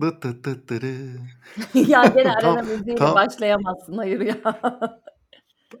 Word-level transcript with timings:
Dı 0.00 0.22
dı 0.22 0.44
dı 0.44 0.68
dırı. 0.68 0.94
Ya 1.74 2.04
gene 2.04 2.32
arena 2.32 2.40
Tam 2.40 2.66
müziğiyle 2.66 2.94
tam 2.94 3.14
başlayamazsın. 3.14 3.96
Hayır 3.96 4.20
ya. 4.20 4.36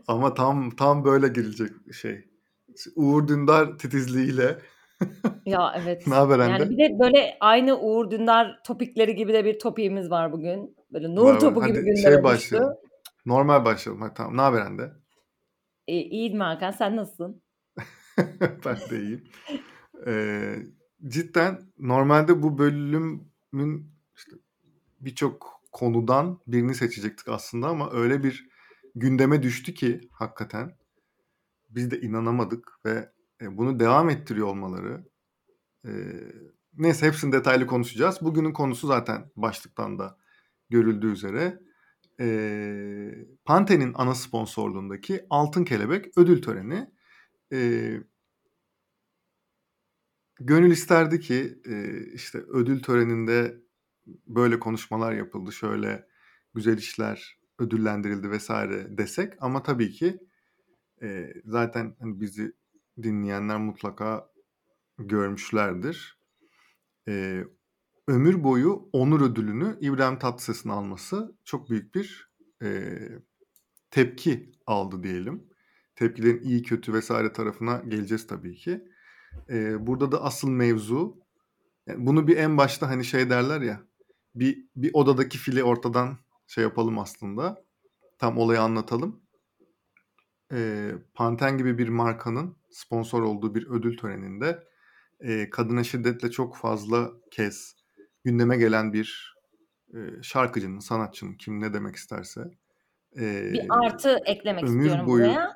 Ama 0.08 0.34
tam 0.34 0.70
tam 0.70 1.04
böyle 1.04 1.28
girilecek 1.28 1.70
şey. 1.94 2.24
Uğur 2.96 3.28
Dündar 3.28 3.78
titizliğiyle. 3.78 4.58
Ya 5.46 5.74
evet. 5.82 6.06
Naber 6.06 6.38
Yani 6.38 6.50
Hande? 6.50 6.70
bir 6.70 6.78
de 6.78 6.98
böyle 6.98 7.36
aynı 7.40 7.78
Uğur 7.80 8.10
Dündar 8.10 8.60
topikleri 8.66 9.14
gibi 9.16 9.32
de 9.32 9.44
bir 9.44 9.58
topiğimiz 9.58 10.10
var 10.10 10.32
bugün. 10.32 10.76
Böyle 10.92 11.14
nur 11.14 11.24
Var 11.34 11.40
topu 11.40 11.60
gibi 11.60 11.60
Hadi 11.60 11.72
gündeme 11.72 11.96
şey 11.96 12.10
düştü. 12.10 12.22
başlayalım. 12.24 12.74
Normal 13.26 13.64
başlayalım. 13.64 14.02
Hadi 14.02 14.14
tamam. 14.14 14.36
Naber 14.36 14.60
Hande? 14.60 14.92
İ 15.86 15.92
iyiyim 16.00 16.40
Hakan. 16.40 16.70
Sen 16.70 16.96
nasılsın? 16.96 17.42
Ben 18.64 18.76
de 18.90 19.00
iyiyim. 19.02 19.24
Eee, 20.06 20.66
cidden 21.08 21.58
normalde 21.78 22.42
bu 22.42 22.58
bölümün 22.58 23.92
birçok 25.06 25.62
konudan 25.72 26.40
birini 26.46 26.74
seçecektik 26.74 27.28
aslında 27.28 27.68
ama 27.68 27.92
öyle 27.92 28.22
bir 28.22 28.48
gündeme 28.94 29.42
düştü 29.42 29.74
ki 29.74 30.00
hakikaten 30.12 30.76
biz 31.70 31.90
de 31.90 32.00
inanamadık 32.00 32.68
ve 32.86 33.12
e, 33.42 33.56
bunu 33.58 33.80
devam 33.80 34.10
ettiriyor 34.10 34.46
olmaları. 34.46 35.04
Eee, 35.84 36.32
neyse 36.74 37.06
hepsini 37.06 37.32
detaylı 37.32 37.66
konuşacağız. 37.66 38.18
Bugünün 38.22 38.52
konusu 38.52 38.86
zaten 38.86 39.30
başlıktan 39.36 39.98
da 39.98 40.18
görüldüğü 40.70 41.12
üzere 41.12 41.60
eee 42.20 43.28
Pantene'in 43.44 43.92
ana 43.94 44.14
sponsorluğundaki 44.14 45.26
Altın 45.30 45.64
Kelebek 45.64 46.18
ödül 46.18 46.42
töreni. 46.42 46.90
Eee 47.50 48.02
Gönül 50.40 50.70
isterdi 50.70 51.20
ki 51.20 51.58
e, 51.66 52.04
işte 52.14 52.38
ödül 52.38 52.82
töreninde 52.82 53.65
böyle 54.26 54.60
konuşmalar 54.60 55.12
yapıldı, 55.12 55.52
şöyle 55.52 56.06
güzel 56.54 56.78
işler 56.78 57.38
ödüllendirildi 57.58 58.30
vesaire 58.30 58.98
desek 58.98 59.32
ama 59.40 59.62
tabii 59.62 59.90
ki 59.90 60.18
e, 61.02 61.32
zaten 61.44 61.96
hani 62.00 62.20
bizi 62.20 62.52
dinleyenler 63.02 63.58
mutlaka 63.58 64.30
görmüşlerdir. 64.98 66.20
E, 67.08 67.44
ömür 68.08 68.44
boyu 68.44 68.88
onur 68.92 69.20
ödülünü 69.20 69.78
İbrahim 69.80 70.18
Tatlıses'in 70.18 70.68
alması 70.68 71.36
çok 71.44 71.70
büyük 71.70 71.94
bir 71.94 72.30
e, 72.62 72.98
tepki 73.90 74.52
aldı 74.66 75.02
diyelim. 75.02 75.44
Tepkilerin 75.94 76.42
iyi 76.42 76.62
kötü 76.62 76.92
vesaire 76.92 77.32
tarafına 77.32 77.82
geleceğiz 77.88 78.26
tabii 78.26 78.54
ki. 78.56 78.84
Ee, 79.50 79.86
burada 79.86 80.12
da 80.12 80.22
asıl 80.22 80.50
mevzu 80.50 81.20
yani 81.86 82.06
bunu 82.06 82.26
bir 82.26 82.36
en 82.36 82.56
başta 82.56 82.88
hani 82.90 83.04
şey 83.04 83.30
derler 83.30 83.60
ya 83.60 83.80
bir 84.36 84.64
bir 84.76 84.90
odadaki 84.94 85.38
fili 85.38 85.64
ortadan 85.64 86.18
şey 86.46 86.64
yapalım 86.64 86.98
aslında. 86.98 87.64
Tam 88.18 88.38
olayı 88.38 88.60
anlatalım. 88.60 89.22
Ee, 90.52 90.92
Panten 91.14 91.58
gibi 91.58 91.78
bir 91.78 91.88
markanın 91.88 92.56
sponsor 92.70 93.22
olduğu 93.22 93.54
bir 93.54 93.66
ödül 93.66 93.96
töreninde 93.96 94.64
e, 95.20 95.50
kadına 95.50 95.84
şiddetle 95.84 96.30
çok 96.30 96.56
fazla 96.56 97.10
kez 97.30 97.76
gündeme 98.24 98.56
gelen 98.56 98.92
bir 98.92 99.36
e, 99.94 99.98
şarkıcının, 100.22 100.78
sanatçının 100.78 101.34
kim 101.34 101.60
ne 101.60 101.74
demek 101.74 101.96
isterse 101.96 102.40
e, 103.16 103.52
Bir 103.52 103.66
artı 103.68 104.20
eklemek 104.26 104.64
ömür 104.64 104.84
istiyorum 104.86 105.06
boyu 105.06 105.24
buraya. 105.24 105.54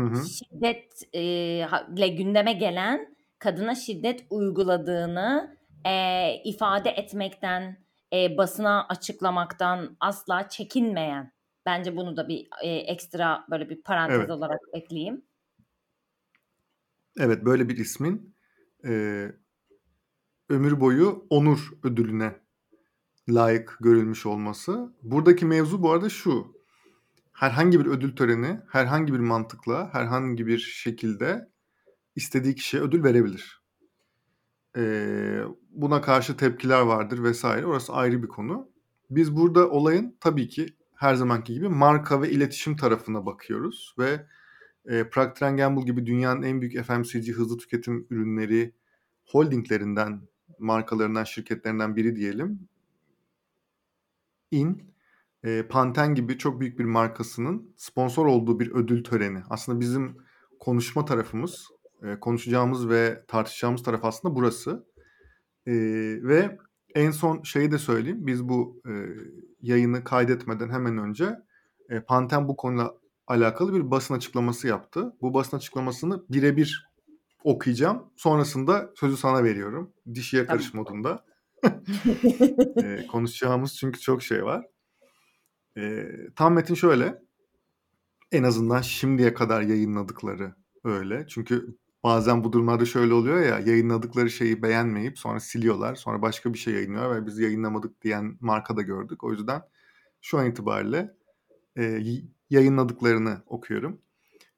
hı 0.00 0.02
hı, 0.06 0.22
Şiddetle 0.28 2.08
gündeme 2.08 2.52
gelen 2.52 3.16
kadına 3.38 3.74
şiddet 3.74 4.26
uyguladığını 4.30 5.56
e, 5.86 6.34
ifade 6.44 6.90
etmekten, 6.90 7.83
e, 8.14 8.36
basına 8.36 8.86
açıklamaktan 8.88 9.96
asla 10.00 10.48
çekinmeyen. 10.48 11.32
Bence 11.66 11.96
bunu 11.96 12.16
da 12.16 12.28
bir 12.28 12.48
e, 12.62 12.68
ekstra 12.68 13.46
böyle 13.50 13.68
bir 13.70 13.82
parantez 13.82 14.18
evet. 14.18 14.30
olarak 14.30 14.60
ekleyeyim. 14.72 15.24
Evet 17.18 17.44
böyle 17.44 17.68
bir 17.68 17.76
ismin 17.76 18.36
e, 18.84 18.92
ömür 20.48 20.80
boyu 20.80 21.26
onur 21.30 21.70
ödülüne 21.82 22.40
layık 23.28 23.76
görülmüş 23.80 24.26
olması. 24.26 24.94
Buradaki 25.02 25.46
mevzu 25.46 25.82
bu 25.82 25.92
arada 25.92 26.08
şu. 26.08 26.54
Herhangi 27.32 27.80
bir 27.80 27.86
ödül 27.86 28.16
töreni 28.16 28.60
herhangi 28.68 29.12
bir 29.12 29.18
mantıkla 29.18 29.94
herhangi 29.94 30.46
bir 30.46 30.58
şekilde 30.58 31.50
istediği 32.16 32.54
kişiye 32.54 32.82
ödül 32.82 33.04
verebilir. 33.04 33.63
Ee, 34.76 35.42
buna 35.70 36.00
karşı 36.00 36.36
tepkiler 36.36 36.80
vardır 36.80 37.22
vesaire. 37.22 37.66
Orası 37.66 37.92
ayrı 37.92 38.22
bir 38.22 38.28
konu. 38.28 38.68
Biz 39.10 39.36
burada 39.36 39.70
olayın 39.70 40.16
tabii 40.20 40.48
ki 40.48 40.66
her 40.94 41.14
zamanki 41.14 41.54
gibi 41.54 41.68
marka 41.68 42.22
ve 42.22 42.30
iletişim 42.30 42.76
tarafına 42.76 43.26
bakıyoruz 43.26 43.94
ve 43.98 44.26
e, 44.86 45.08
Procter 45.08 45.54
Gamble 45.54 45.82
gibi 45.82 46.06
dünyanın 46.06 46.42
en 46.42 46.60
büyük 46.60 46.84
FMCG 46.84 47.28
hızlı 47.32 47.58
tüketim 47.58 48.06
ürünleri 48.10 48.74
holdinglerinden, 49.24 50.20
markalarından, 50.58 51.24
şirketlerinden 51.24 51.96
biri 51.96 52.16
diyelim. 52.16 52.68
In, 54.50 54.94
e, 55.44 55.66
Panten 55.68 56.14
gibi 56.14 56.38
çok 56.38 56.60
büyük 56.60 56.78
bir 56.78 56.84
markasının 56.84 57.74
sponsor 57.76 58.26
olduğu 58.26 58.60
bir 58.60 58.70
ödül 58.70 59.04
töreni. 59.04 59.42
Aslında 59.50 59.80
bizim 59.80 60.16
konuşma 60.60 61.04
tarafımız, 61.04 61.68
e, 62.04 62.20
konuşacağımız 62.20 62.88
ve 62.88 63.24
tartışacağımız 63.28 63.82
taraf 63.82 64.04
aslında 64.04 64.34
burası. 64.34 64.86
E, 65.66 65.72
ve 66.22 66.58
en 66.94 67.10
son 67.10 67.42
şeyi 67.42 67.72
de 67.72 67.78
söyleyeyim. 67.78 68.26
Biz 68.26 68.48
bu 68.48 68.82
e, 68.88 68.92
yayını 69.60 70.04
kaydetmeden 70.04 70.70
hemen 70.70 70.98
önce 70.98 71.38
e, 71.90 72.00
Panten 72.00 72.48
bu 72.48 72.56
konuyla 72.56 72.94
alakalı 73.26 73.74
bir 73.74 73.90
basın 73.90 74.14
açıklaması 74.14 74.68
yaptı. 74.68 75.12
Bu 75.20 75.34
basın 75.34 75.56
açıklamasını 75.56 76.24
birebir 76.30 76.88
okuyacağım. 77.44 78.02
Sonrasında 78.16 78.90
sözü 78.94 79.16
sana 79.16 79.44
veriyorum. 79.44 79.92
Dişiye 80.14 80.46
karış 80.46 80.70
Tamam. 80.70 80.84
modunda. 80.84 81.24
e, 82.82 83.06
konuşacağımız 83.06 83.76
çünkü 83.76 84.00
çok 84.00 84.22
şey 84.22 84.44
var. 84.44 84.66
E, 85.78 86.06
tam 86.36 86.54
metin 86.54 86.74
şöyle. 86.74 87.22
En 88.32 88.42
azından 88.42 88.80
şimdiye 88.80 89.34
kadar 89.34 89.62
yayınladıkları 89.62 90.54
öyle. 90.84 91.26
Çünkü 91.28 91.76
bazen 92.04 92.44
bu 92.44 92.52
durumlarda 92.52 92.84
şöyle 92.84 93.14
oluyor 93.14 93.40
ya 93.40 93.58
yayınladıkları 93.58 94.30
şeyi 94.30 94.62
beğenmeyip 94.62 95.18
sonra 95.18 95.40
siliyorlar. 95.40 95.94
Sonra 95.94 96.22
başka 96.22 96.52
bir 96.52 96.58
şey 96.58 96.74
yayınlıyor 96.74 97.16
ve 97.16 97.26
biz 97.26 97.38
yayınlamadık 97.38 98.02
diyen 98.02 98.38
marka 98.40 98.76
da 98.76 98.82
gördük. 98.82 99.24
O 99.24 99.32
yüzden 99.32 99.62
şu 100.20 100.38
an 100.38 100.46
itibariyle 100.46 101.14
e, 101.78 102.00
yayınladıklarını 102.50 103.42
okuyorum. 103.46 104.00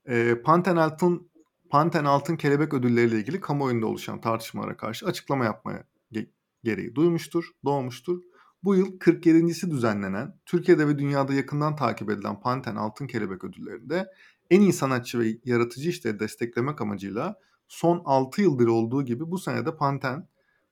E, 0.07 0.43
Panten 0.45 0.77
Altın 0.77 1.31
Panten 1.71 2.05
Altın 2.05 2.37
Kelebek 2.37 2.75
Ödülleri 2.75 3.07
ile 3.07 3.19
ilgili 3.19 3.41
kamuoyunda 3.41 3.87
oluşan 3.87 4.21
tartışmalara 4.21 4.77
karşı 4.77 5.07
açıklama 5.07 5.45
yapmaya 5.45 5.85
ge- 6.13 6.29
gereği 6.65 6.95
duymuştur, 6.95 7.51
doğmuştur. 7.65 8.23
Bu 8.63 8.75
yıl 8.75 8.99
47.si 8.99 9.71
düzenlenen, 9.71 10.39
Türkiye'de 10.47 10.89
ve 10.89 10.99
dünyada 10.99 11.35
yakından 11.35 11.77
takip 11.77 12.11
edilen 12.11 12.41
Panten 12.41 12.77
Altın 12.77 13.07
Kelebek 13.07 13.45
Ödülleri'nde 13.45 14.07
en 14.51 14.61
iyi 14.61 14.73
sanatçı 14.73 15.21
ve 15.21 15.39
yaratıcı 15.45 15.91
işleri 15.91 16.21
desteklemek 16.21 16.81
amacıyla 16.81 17.41
son 17.69 18.03
6 18.05 18.43
yıldır 18.43 18.67
olduğu 18.67 19.05
gibi 19.05 19.31
bu 19.31 19.39
sene 19.39 19.67
de 19.67 19.77
Panten 19.77 20.29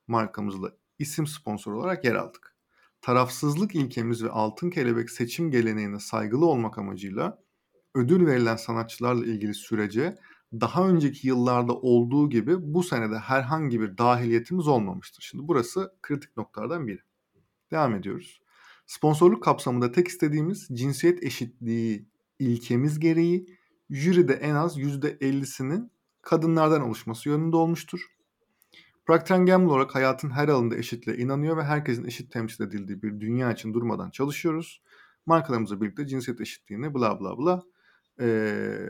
markamızla 0.06 0.72
isim 0.98 1.26
sponsor 1.26 1.72
olarak 1.72 2.04
yer 2.04 2.14
aldık. 2.14 2.56
Tarafsızlık 3.00 3.74
ilkemiz 3.74 4.24
ve 4.24 4.30
Altın 4.30 4.70
Kelebek 4.70 5.10
seçim 5.10 5.50
geleneğine 5.50 5.98
saygılı 5.98 6.46
olmak 6.46 6.78
amacıyla 6.78 7.38
ödül 7.94 8.26
verilen 8.26 8.56
sanatçılarla 8.56 9.26
ilgili 9.26 9.54
sürece 9.54 10.16
daha 10.60 10.88
önceki 10.88 11.28
yıllarda 11.28 11.74
olduğu 11.74 12.30
gibi 12.30 12.56
bu 12.74 12.82
senede 12.82 13.18
herhangi 13.18 13.80
bir 13.80 13.98
dahiliyetimiz 13.98 14.68
olmamıştır. 14.68 15.22
Şimdi 15.22 15.48
burası 15.48 15.94
kritik 16.02 16.36
noktalardan 16.36 16.86
biri. 16.86 17.00
Devam 17.70 17.94
ediyoruz. 17.94 18.40
Sponsorluk 18.86 19.42
kapsamında 19.42 19.92
tek 19.92 20.08
istediğimiz 20.08 20.68
cinsiyet 20.72 21.22
eşitliği 21.22 22.08
ilkemiz 22.38 23.00
gereği 23.00 23.46
jüride 23.90 24.32
en 24.32 24.54
az 24.54 24.78
%50'sinin 24.78 25.90
kadınlardan 26.22 26.82
oluşması 26.82 27.28
yönünde 27.28 27.56
olmuştur. 27.56 28.00
Procter 29.06 29.38
Gamble 29.38 29.72
olarak 29.72 29.94
hayatın 29.94 30.30
her 30.30 30.48
alanında 30.48 30.76
eşitliğe 30.76 31.16
inanıyor 31.16 31.56
ve 31.56 31.64
herkesin 31.64 32.04
eşit 32.04 32.32
temsil 32.32 32.64
edildiği 32.64 33.02
bir 33.02 33.20
dünya 33.20 33.52
için 33.52 33.74
durmadan 33.74 34.10
çalışıyoruz. 34.10 34.82
Markalarımızla 35.26 35.80
birlikte 35.80 36.06
cinsiyet 36.06 36.40
eşitliğini 36.40 36.94
bla 36.94 37.20
bla 37.20 37.38
bla 37.38 37.62
ee, 38.20 38.88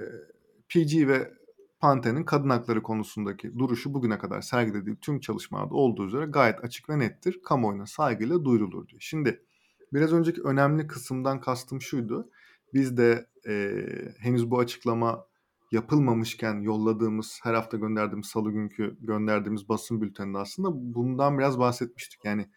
PG 0.69 1.09
ve 1.09 1.35
Pantene'in 1.81 2.25
kadın 2.25 2.51
hakları 2.51 2.83
konusundaki 2.83 3.59
duruşu 3.59 3.95
bugüne 3.95 4.19
kadar 4.19 4.41
sergilediği 4.41 4.97
tüm 4.97 5.21
çalışmalarda 5.21 5.75
olduğu 5.75 6.07
üzere 6.07 6.25
gayet 6.25 6.65
açık 6.65 6.89
ve 6.89 6.99
nettir. 6.99 7.41
Kamuoyuna 7.45 7.87
saygıyla 7.87 8.45
duyurulur 8.45 8.89
diyor. 8.89 9.01
Şimdi 9.01 9.45
biraz 9.93 10.13
önceki 10.13 10.43
önemli 10.43 10.87
kısımdan 10.87 11.41
kastım 11.41 11.81
şuydu. 11.81 12.31
Biz 12.75 12.97
de 12.97 13.27
e, 13.49 13.85
henüz 14.19 14.51
bu 14.51 14.59
açıklama 14.59 15.27
yapılmamışken 15.73 16.61
yolladığımız, 16.61 17.41
her 17.43 17.55
hafta 17.55 17.77
gönderdiğimiz 17.77 18.27
salı 18.27 18.51
günkü 18.51 18.97
gönderdiğimiz 19.01 19.69
basın 19.69 20.01
bülteninde 20.01 20.39
aslında 20.39 20.69
bundan 20.95 21.39
biraz 21.39 21.59
bahsetmiştik. 21.59 22.25
Yani 22.25 22.49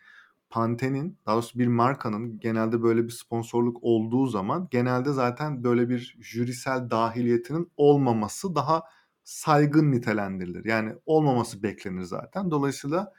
Pantene'in 0.50 1.18
daha 1.25 1.36
doğrusu 1.36 1.60
bir 1.60 1.68
markanın 1.68 2.40
genelde 2.40 2.84
böyle 2.84 3.04
bir 3.04 3.10
sponsorluk 3.10 3.78
olduğu 3.81 4.28
zaman 4.28 4.68
genelde 4.72 5.12
zaten 5.12 5.64
böyle 5.64 5.90
bir 5.90 6.18
jürisel 6.19 6.90
dahiliyetinin 6.90 7.72
olmaması 7.78 8.56
daha 8.56 8.84
saygın 9.24 9.92
nitelendirilir. 9.92 10.66
Yani 10.66 10.94
olmaması 11.06 11.64
beklenir 11.64 12.04
zaten. 12.04 12.52
Dolayısıyla 12.52 13.14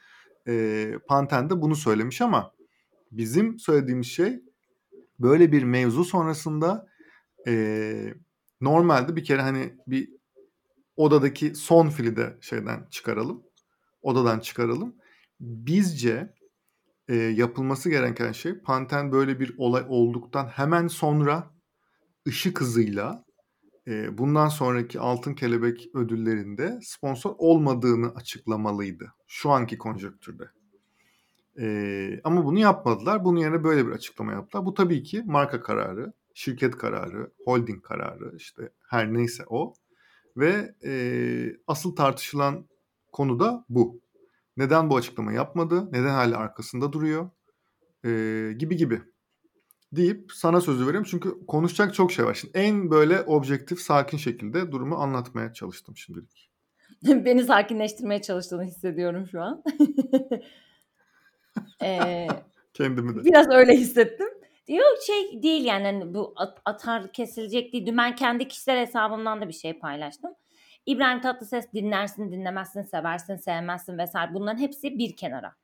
e, 0.48 0.92
Panten 1.08 1.50
de 1.50 1.62
bunu 1.62 1.76
söylemiş 1.76 2.20
ama 2.20 2.52
bizim 3.12 3.58
söylediğimiz 3.58 4.06
şey 4.06 4.40
böyle 5.20 5.52
bir 5.52 5.62
mevzu 5.62 6.04
sonrasında 6.04 6.86
e, 7.48 8.14
normalde 8.60 9.16
bir 9.16 9.24
kere 9.24 9.42
hani 9.42 9.74
bir 9.86 10.08
odadaki 10.96 11.54
son 11.54 11.88
fili 11.88 12.16
de 12.16 12.38
şeyden 12.40 12.86
çıkaralım. 12.90 13.42
Odadan 14.02 14.40
çıkaralım. 14.40 14.96
Bizce 15.40 16.34
e, 17.08 17.14
yapılması 17.14 17.90
gereken 17.90 18.32
şey 18.32 18.58
Panten 18.58 19.12
böyle 19.12 19.40
bir 19.40 19.54
olay 19.58 19.84
olduktan 19.88 20.46
hemen 20.46 20.88
sonra 20.88 21.50
ışık 22.28 22.60
hızıyla 22.60 23.24
e, 23.88 24.18
bundan 24.18 24.48
sonraki 24.48 25.00
Altın 25.00 25.34
Kelebek 25.34 25.90
ödüllerinde 25.94 26.78
sponsor 26.82 27.34
olmadığını 27.38 28.14
açıklamalıydı. 28.14 29.12
Şu 29.26 29.50
anki 29.50 29.78
konjonktürde. 29.78 30.44
E, 31.60 32.20
ama 32.24 32.44
bunu 32.44 32.58
yapmadılar. 32.58 33.24
Bunun 33.24 33.40
yerine 33.40 33.64
böyle 33.64 33.86
bir 33.86 33.92
açıklama 33.92 34.32
yaptılar. 34.32 34.66
Bu 34.66 34.74
tabii 34.74 35.02
ki 35.02 35.22
marka 35.26 35.60
kararı, 35.60 36.12
şirket 36.34 36.76
kararı, 36.76 37.32
holding 37.44 37.82
kararı 37.82 38.36
işte 38.36 38.62
her 38.88 39.14
neyse 39.14 39.44
o. 39.46 39.74
Ve 40.36 40.74
e, 40.84 40.92
asıl 41.66 41.96
tartışılan 41.96 42.68
konu 43.12 43.40
da 43.40 43.64
bu. 43.68 44.00
Neden 44.56 44.90
bu 44.90 44.96
açıklama 44.96 45.32
yapmadı? 45.32 45.88
Neden 45.92 46.08
hala 46.08 46.36
arkasında 46.36 46.92
duruyor? 46.92 47.30
E, 48.04 48.10
gibi 48.58 48.76
gibi 48.76 49.02
deyip 49.92 50.32
sana 50.32 50.60
sözü 50.60 50.86
veriyorum. 50.86 51.08
Çünkü 51.10 51.46
konuşacak 51.46 51.94
çok 51.94 52.12
şey 52.12 52.24
var. 52.24 52.34
Şimdi 52.34 52.58
en 52.58 52.90
böyle 52.90 53.20
objektif, 53.20 53.80
sakin 53.80 54.18
şekilde 54.18 54.72
durumu 54.72 54.96
anlatmaya 54.96 55.52
çalıştım 55.52 55.96
şimdilik. 55.96 56.50
Beni 57.24 57.44
sakinleştirmeye 57.44 58.22
çalıştığını 58.22 58.64
hissediyorum 58.64 59.26
şu 59.26 59.42
an. 59.42 59.62
ee, 61.82 62.26
Kendimi 62.74 63.16
de. 63.16 63.24
Biraz 63.24 63.50
öyle 63.50 63.72
hissettim. 63.72 64.28
Yok 64.68 64.98
şey 65.06 65.42
değil 65.42 65.64
yani 65.64 65.84
hani 65.84 66.14
bu 66.14 66.32
at, 66.36 66.58
atar 66.64 67.12
kesilecek 67.12 67.72
değil. 67.72 67.86
Dün 67.86 67.96
ben 67.96 68.16
kendi 68.16 68.48
kişisel 68.48 68.78
hesabımdan 68.78 69.40
da 69.40 69.48
bir 69.48 69.52
şey 69.52 69.78
paylaştım. 69.78 70.34
İbrahim 70.86 71.20
Tatlıses 71.20 71.72
dinlersin, 71.72 72.32
dinlemezsin, 72.32 72.82
seversin, 72.82 73.36
sevmezsin 73.36 73.98
vesaire 73.98 74.34
bunların 74.34 74.58
hepsi 74.58 74.98
bir 74.98 75.16
kenara. 75.16 75.54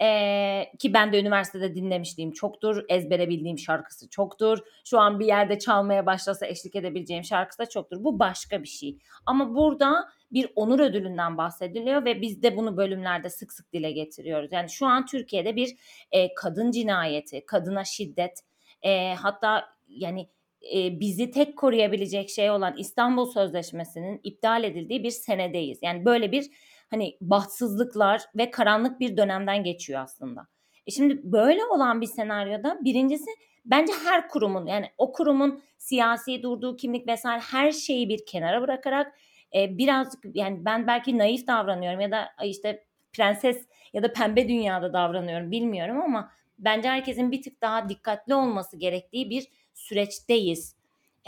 Ee, 0.00 0.72
ki 0.78 0.94
ben 0.94 1.12
de 1.12 1.20
üniversitede 1.20 1.74
dinlemişliğim 1.74 2.32
çoktur. 2.32 2.84
Ezbere 2.88 3.28
bildiğim 3.28 3.58
şarkısı 3.58 4.10
çoktur. 4.10 4.58
Şu 4.84 4.98
an 4.98 5.20
bir 5.20 5.26
yerde 5.26 5.58
çalmaya 5.58 6.06
başlasa 6.06 6.46
eşlik 6.46 6.76
edebileceğim 6.76 7.24
şarkısı 7.24 7.58
da 7.58 7.68
çoktur. 7.68 8.04
Bu 8.04 8.18
başka 8.18 8.62
bir 8.62 8.68
şey. 8.68 8.98
Ama 9.26 9.54
burada 9.54 10.08
bir 10.32 10.48
onur 10.56 10.80
ödülünden 10.80 11.36
bahsediliyor 11.36 12.04
ve 12.04 12.20
biz 12.20 12.42
de 12.42 12.56
bunu 12.56 12.76
bölümlerde 12.76 13.30
sık 13.30 13.52
sık 13.52 13.72
dile 13.72 13.92
getiriyoruz. 13.92 14.52
Yani 14.52 14.70
şu 14.70 14.86
an 14.86 15.06
Türkiye'de 15.06 15.56
bir 15.56 15.76
e, 16.12 16.34
kadın 16.34 16.70
cinayeti, 16.70 17.46
kadına 17.46 17.84
şiddet, 17.84 18.40
e, 18.82 19.14
hatta 19.14 19.68
yani 19.88 20.28
e, 20.74 21.00
bizi 21.00 21.30
tek 21.30 21.58
koruyabilecek 21.58 22.30
şey 22.30 22.50
olan 22.50 22.74
İstanbul 22.76 23.26
Sözleşmesi'nin 23.26 24.20
iptal 24.24 24.64
edildiği 24.64 25.04
bir 25.04 25.10
senedeyiz. 25.10 25.78
Yani 25.82 26.04
böyle 26.04 26.32
bir 26.32 26.50
hani 26.92 27.16
bahtsızlıklar 27.20 28.22
ve 28.36 28.50
karanlık 28.50 29.00
bir 29.00 29.16
dönemden 29.16 29.64
geçiyor 29.64 30.00
aslında. 30.00 30.46
E 30.86 30.90
şimdi 30.90 31.20
böyle 31.24 31.64
olan 31.64 32.00
bir 32.00 32.06
senaryoda 32.06 32.78
birincisi 32.84 33.30
bence 33.64 33.92
her 34.04 34.28
kurumun 34.28 34.66
yani 34.66 34.86
o 34.98 35.12
kurumun 35.12 35.62
siyasi 35.78 36.42
durduğu 36.42 36.76
kimlik 36.76 37.08
vesaire 37.08 37.40
her 37.40 37.72
şeyi 37.72 38.08
bir 38.08 38.26
kenara 38.26 38.62
bırakarak 38.62 39.18
e, 39.54 39.78
birazcık 39.78 40.24
yani 40.34 40.64
ben 40.64 40.86
belki 40.86 41.18
naif 41.18 41.46
davranıyorum 41.46 42.00
ya 42.00 42.10
da 42.10 42.28
işte 42.44 42.84
prenses 43.12 43.66
ya 43.92 44.02
da 44.02 44.12
pembe 44.12 44.48
dünyada 44.48 44.92
davranıyorum 44.92 45.50
bilmiyorum 45.50 46.00
ama 46.00 46.32
bence 46.58 46.88
herkesin 46.88 47.32
bir 47.32 47.42
tık 47.42 47.60
daha 47.60 47.88
dikkatli 47.88 48.34
olması 48.34 48.76
gerektiği 48.76 49.30
bir 49.30 49.48
süreçteyiz. 49.74 50.76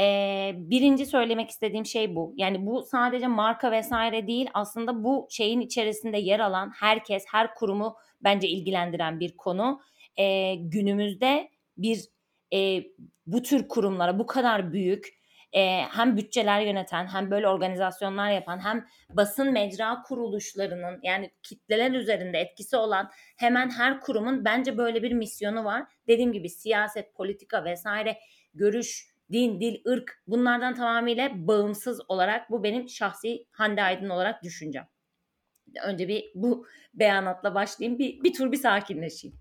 Ee, 0.01 0.53
birinci 0.57 1.07
söylemek 1.07 1.51
istediğim 1.51 1.87
şey 1.87 2.17
bu. 2.17 2.35
Yani 2.37 2.67
bu 2.67 2.83
sadece 2.83 3.27
marka 3.27 3.73
vesaire 3.73 4.27
değil 4.27 4.51
aslında 4.55 5.05
bu 5.05 5.27
şeyin 5.31 5.61
içerisinde 5.61 6.19
yer 6.19 6.41
alan 6.41 6.73
herkes, 6.81 7.25
her 7.33 7.55
kurumu 7.55 7.97
bence 8.21 8.49
ilgilendiren 8.49 9.21
bir 9.21 9.37
konu. 9.37 9.81
Ee, 10.19 10.55
günümüzde 10.55 11.49
bir 11.77 12.05
e, 12.53 12.83
bu 13.27 13.43
tür 13.43 13.69
kurumlara 13.69 14.19
bu 14.19 14.27
kadar 14.27 14.73
büyük 14.73 15.25
e, 15.53 15.83
hem 15.83 16.17
bütçeler 16.17 16.61
yöneten 16.61 17.07
hem 17.07 17.31
böyle 17.31 17.49
organizasyonlar 17.49 18.31
yapan 18.31 18.65
hem 18.65 18.87
basın 19.11 19.53
mecra 19.53 20.03
kuruluşlarının 20.03 21.01
yani 21.03 21.31
kitleler 21.43 21.91
üzerinde 21.91 22.39
etkisi 22.39 22.77
olan 22.77 23.11
hemen 23.37 23.71
her 23.71 24.01
kurumun 24.01 24.45
bence 24.45 24.79
böyle 24.79 25.03
bir 25.03 25.13
misyonu 25.13 25.65
var. 25.65 25.83
Dediğim 26.09 26.33
gibi 26.33 26.49
siyaset, 26.49 27.15
politika 27.15 27.65
vesaire 27.65 28.19
görüş, 28.55 29.14
din, 29.33 29.61
dil, 29.61 29.83
ırk 29.89 30.23
bunlardan 30.27 30.75
tamamıyla 30.75 31.31
bağımsız 31.35 32.01
olarak 32.09 32.51
bu 32.51 32.65
benim 32.65 32.89
şahsi 32.89 33.47
Hande 33.51 33.83
Aydın 33.83 34.11
olarak 34.11 34.43
düşüncem. 34.43 34.89
Önce 35.85 36.09
bir 36.09 36.25
bu 36.35 36.67
beyanatla 36.95 37.55
başlayayım. 37.55 37.99
Bir, 37.99 38.23
bir 38.23 38.33
tur 38.33 38.53
bir 38.53 38.57
sakinleşeyim. 38.57 39.37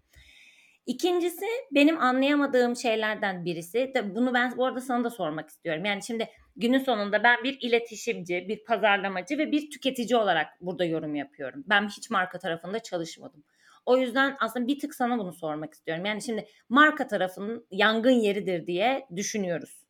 İkincisi 0.85 1.45
benim 1.71 2.01
anlayamadığım 2.01 2.75
şeylerden 2.75 3.45
birisi. 3.45 3.91
De 3.95 4.15
bunu 4.15 4.33
ben 4.33 4.57
bu 4.57 4.65
arada 4.65 4.81
sana 4.81 5.03
da 5.03 5.09
sormak 5.09 5.49
istiyorum. 5.49 5.85
Yani 5.85 6.03
şimdi 6.03 6.29
günün 6.55 6.79
sonunda 6.79 7.23
ben 7.23 7.43
bir 7.43 7.57
iletişimci, 7.61 8.45
bir 8.47 8.63
pazarlamacı 8.63 9.37
ve 9.37 9.51
bir 9.51 9.69
tüketici 9.69 10.17
olarak 10.17 10.47
burada 10.61 10.85
yorum 10.85 11.15
yapıyorum. 11.15 11.63
Ben 11.67 11.87
hiç 11.87 12.09
marka 12.09 12.39
tarafında 12.39 12.79
çalışmadım. 12.79 13.43
O 13.85 13.97
yüzden 13.97 14.37
aslında 14.39 14.67
bir 14.67 14.79
tık 14.79 14.95
sana 14.95 15.19
bunu 15.19 15.33
sormak 15.33 15.73
istiyorum. 15.73 16.05
Yani 16.05 16.21
şimdi 16.21 16.47
marka 16.69 17.07
tarafının 17.07 17.67
yangın 17.71 18.11
yeridir 18.11 18.67
diye 18.67 19.07
düşünüyoruz. 19.15 19.83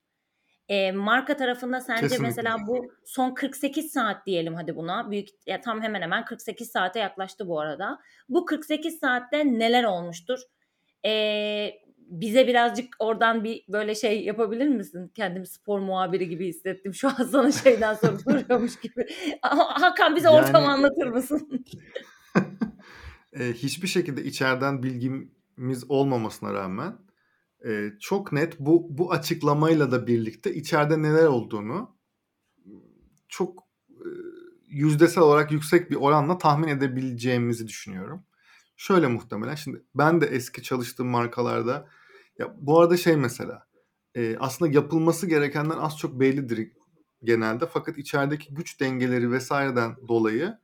E, 0.70 0.92
marka 0.92 1.38
tarafında 1.38 1.82
sence 1.82 2.02
Kesinlikle. 2.02 2.26
mesela 2.26 2.58
bu 2.68 2.92
son 3.06 3.34
48 3.34 3.92
saat 3.92 4.26
diyelim 4.26 4.56
hadi 4.56 4.76
buna. 4.76 5.12
Büyük 5.12 5.28
ya 5.48 5.62
tam 5.62 5.82
hemen 5.82 6.02
hemen 6.02 6.26
48 6.26 6.72
saate 6.72 7.00
yaklaştı 7.00 7.48
bu 7.48 7.60
arada. 7.60 8.00
Bu 8.30 8.46
48 8.46 9.00
saatte 9.00 9.46
neler 9.46 9.84
olmuştur? 9.84 10.40
E, 11.06 11.84
bize 11.98 12.48
birazcık 12.48 12.96
oradan 13.00 13.44
bir 13.44 13.64
böyle 13.68 13.96
şey 13.96 14.24
yapabilir 14.24 14.68
misin? 14.68 15.12
Kendimi 15.16 15.48
spor 15.48 15.80
muhabiri 15.80 16.30
gibi 16.30 16.48
hissettim. 16.48 16.94
Şu 16.94 17.08
an 17.08 17.24
sana 17.32 17.52
şeyden 17.52 17.94
soruyormuş 18.24 18.80
gibi. 18.80 19.06
Hakan 19.42 20.16
bize 20.16 20.28
yani... 20.28 20.38
ortamı 20.38 20.68
anlatır 20.68 21.08
mısın? 21.08 21.66
e, 23.40 23.54
hiçbir 23.54 23.88
şekilde 23.88 24.24
içeriden 24.24 24.84
bilgimiz 24.84 25.84
olmamasına 25.90 26.54
rağmen 26.54 26.98
e, 27.66 27.94
çok 28.00 28.32
net 28.32 28.60
bu 28.60 28.88
bu 28.90 29.12
açıklamayla 29.12 29.92
da 29.92 30.08
birlikte 30.08 30.56
içeride 30.56 31.02
neler 31.02 31.26
olduğunu 31.26 31.96
çok 33.30 33.64
e, 33.90 34.08
yüzdesel 34.68 35.24
olarak 35.24 35.52
yüksek 35.52 35.92
bir 35.92 35.96
oranla 35.96 36.38
tahmin 36.38 36.68
edebileceğimizi 36.68 37.68
düşünüyorum. 37.68 38.24
Şöyle 38.76 39.08
muhtemelen 39.08 39.56
şimdi 39.56 39.84
ben 39.96 40.22
de 40.22 40.26
eski 40.26 40.64
çalıştığım 40.64 41.08
markalarda 41.08 41.90
ya 42.40 42.56
bu 42.60 42.80
arada 42.80 42.98
şey 42.98 43.18
mesela 43.18 43.68
e, 44.16 44.38
aslında 44.40 44.72
yapılması 44.72 45.28
gerekenden 45.28 45.78
az 45.78 45.98
çok 45.98 46.20
bellidir 46.20 46.72
genelde 47.24 47.66
fakat 47.66 47.98
içerideki 47.98 48.54
güç 48.54 48.80
dengeleri 48.80 49.32
vesaireden 49.32 49.96
dolayı 50.08 50.58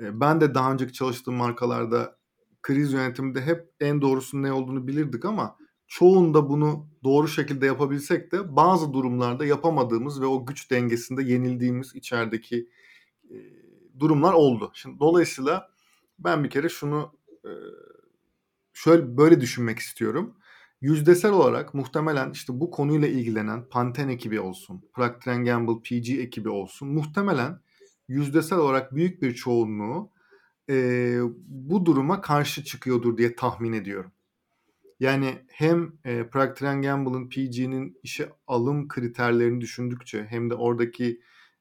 ben 0.00 0.40
de 0.40 0.54
daha 0.54 0.72
önceki 0.72 0.92
çalıştığım 0.92 1.34
markalarda 1.34 2.18
kriz 2.62 2.92
yönetiminde 2.92 3.40
hep 3.40 3.70
en 3.80 4.02
doğrusunun 4.02 4.42
ne 4.42 4.52
olduğunu 4.52 4.86
bilirdik 4.86 5.24
ama 5.24 5.56
çoğunda 5.86 6.48
bunu 6.48 6.88
doğru 7.04 7.28
şekilde 7.28 7.66
yapabilsek 7.66 8.32
de 8.32 8.56
bazı 8.56 8.92
durumlarda 8.92 9.44
yapamadığımız 9.44 10.20
ve 10.20 10.26
o 10.26 10.46
güç 10.46 10.70
dengesinde 10.70 11.22
yenildiğimiz 11.22 11.94
içerideki 11.94 12.68
durumlar 13.98 14.32
oldu. 14.32 14.70
Şimdi 14.74 15.00
dolayısıyla 15.00 15.70
ben 16.18 16.44
bir 16.44 16.50
kere 16.50 16.68
şunu 16.68 17.12
şöyle 18.72 19.16
böyle 19.16 19.40
düşünmek 19.40 19.78
istiyorum. 19.78 20.34
Yüzdesel 20.80 21.32
olarak 21.32 21.74
muhtemelen 21.74 22.30
işte 22.30 22.60
bu 22.60 22.70
konuyla 22.70 23.08
ilgilenen 23.08 23.68
Pantene 23.68 24.12
ekibi 24.12 24.40
olsun, 24.40 24.84
Procter 24.92 25.42
Gamble 25.42 25.82
PG 25.82 26.10
ekibi 26.10 26.48
olsun 26.48 26.88
muhtemelen 26.88 27.60
yüzdesel 28.10 28.58
olarak 28.58 28.94
büyük 28.94 29.22
bir 29.22 29.34
çoğunluğu 29.34 30.10
e, 30.70 31.18
bu 31.46 31.86
duruma 31.86 32.20
karşı 32.20 32.64
çıkıyordur 32.64 33.18
diye 33.18 33.36
tahmin 33.36 33.72
ediyorum. 33.72 34.12
Yani 35.00 35.38
hem 35.48 35.92
e, 36.04 36.26
Procter 36.28 36.80
Gamble'ın 36.80 37.28
PG'nin 37.28 37.98
işe 38.02 38.32
alım 38.46 38.88
kriterlerini 38.88 39.60
düşündükçe 39.60 40.26
hem 40.30 40.50
de 40.50 40.54
oradaki 40.54 41.20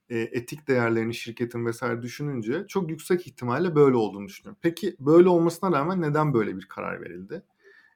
e, 0.09 0.19
etik 0.19 0.67
değerlerini 0.67 1.13
şirketin 1.13 1.65
vesaire 1.65 2.01
düşününce 2.01 2.65
çok 2.67 2.89
yüksek 2.89 3.27
ihtimalle 3.27 3.75
böyle 3.75 3.95
olduğunu 3.95 4.27
düşünüyorum. 4.27 4.59
Peki 4.61 4.95
böyle 4.99 5.29
olmasına 5.29 5.71
rağmen 5.71 6.01
neden 6.01 6.33
böyle 6.33 6.57
bir 6.57 6.65
karar 6.65 7.01
verildi? 7.01 7.43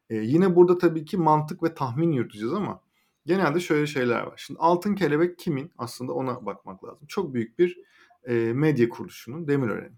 Eee, 0.09 0.17
yine 0.17 0.55
burada 0.55 0.77
tabii 0.77 1.05
ki 1.05 1.17
mantık 1.17 1.63
ve 1.63 1.73
tahmin 1.73 2.11
yürüteceğiz 2.11 2.53
ama 2.53 2.81
genelde 3.25 3.59
şöyle 3.59 3.87
şeyler 3.87 4.21
var. 4.21 4.33
Şimdi 4.37 4.59
Altın 4.59 4.95
Kelebek 4.95 5.39
kimin? 5.39 5.71
Aslında 5.77 6.13
ona 6.13 6.45
bakmak 6.45 6.83
lazım. 6.83 7.07
Çok 7.07 7.33
büyük 7.33 7.59
bir, 7.59 7.79
eee, 8.27 8.53
medya 8.53 8.89
kuruluşunun, 8.89 9.47
Demirören'in. 9.47 9.97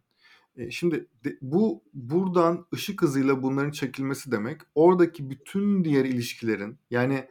Eee, 0.58 0.72
şimdi 0.72 1.08
de 1.25 1.38
bu 1.41 1.84
buradan 1.94 2.65
ışık 2.74 3.01
hızıyla 3.01 3.44
bunların 3.44 3.72
çekilmesi 3.72 4.32
demek, 4.32 4.62
oradaki 4.75 5.29
bütün 5.29 5.84
diğer 5.86 6.05
ilişkilerin 6.05 6.79
yani, 6.89 7.29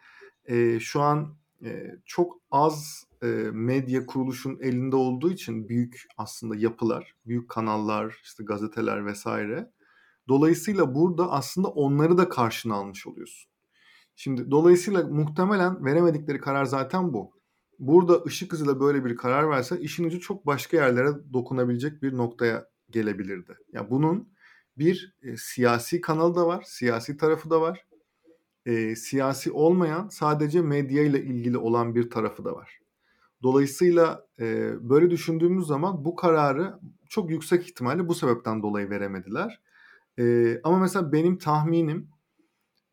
eee, 0.48 0.78
şu 0.80 1.00
an, 1.00 1.36
eee, 1.62 1.98
çok 2.06 2.40
az, 2.50 3.04
eee, 3.22 3.50
medya 3.52 4.06
kuruluşun 4.06 4.58
elinde 4.62 4.96
olduğu 4.96 5.30
için 5.32 5.68
büyük 5.68 6.02
aslında 6.18 6.56
yapılar, 6.56 7.14
büyük 7.26 7.48
kanallar, 7.50 8.20
işte 8.24 8.44
gazeteler 8.44 9.12
vs. 9.12 9.26
Dolayısıyla 10.28 10.94
burada 10.94 11.32
aslında 11.32 11.68
onları 11.68 12.18
da 12.18 12.28
karşına 12.28 12.74
almış 12.74 13.06
oluyorsun. 13.06 13.50
Şimdi 14.16 14.50
dolayısıyla 14.50 15.04
muhtemelen 15.08 15.84
veremedikleri 15.84 16.38
karar 16.38 16.64
zaten 16.64 17.12
bu. 17.12 17.32
Burada 17.78 18.22
ışık 18.26 18.52
hızıyla 18.52 18.80
böyle 18.80 19.04
bir 19.04 19.16
karar 19.16 19.50
verse 19.50 19.80
işin 19.80 20.04
ucu 20.04 20.20
çok 20.20 20.46
başka 20.46 20.76
yerlere 20.76 21.08
dokunabilecek 21.32 22.02
bir 22.02 22.16
noktaya 22.16 22.68
gelebilirdi. 22.90 23.56
Ya 23.72 23.90
bunun 23.90 24.28
bir, 24.78 25.14
eee, 25.22 25.36
siyasi 25.38 26.00
kanalı 26.00 26.34
da 26.36 26.46
var, 26.46 26.64
siyasi 26.66 27.16
tarafı 27.16 27.50
da 27.50 27.60
var. 27.60 27.86
Eee, 28.66 28.96
siyasi 28.96 29.52
olmayan 29.52 30.08
sadece 30.08 30.62
medyayla 30.62 31.18
ilgili 31.18 31.58
olan 31.58 31.94
bir 31.94 32.10
tarafı 32.10 32.44
da 32.44 32.54
var. 32.56 32.80
Dolayısıyla, 33.42 34.26
eee, 34.40 34.74
böyle 34.80 35.10
düşündüğümüz 35.10 35.66
zaman 35.66 36.04
bu 36.04 36.16
kararı 36.16 36.80
çok 37.08 37.30
yüksek 37.30 37.64
ihtimalle 37.68 38.08
bu 38.08 38.14
sebepten 38.14 38.62
dolayı 38.62 38.90
veremediler. 38.90 39.60
Eee, 40.18 40.60
ama 40.64 40.78
mesela 40.78 41.12
benim 41.12 41.38
tahminim, 41.38 42.08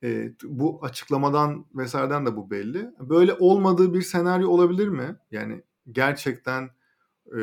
t 0.01 0.47
bu 0.49 0.79
açıklamadan 0.85 1.65
vs.'den 1.75 2.25
de 2.25 2.35
bu 2.37 2.51
belli. 2.51 2.89
Böyle 2.99 3.33
olmadığı 3.39 3.93
bir 3.93 4.01
senaryo 4.01 4.49
olabilir 4.49 4.87
mi? 4.87 5.15
Yani 5.31 5.61
gerçekten, 5.91 6.63
eee, 7.33 7.39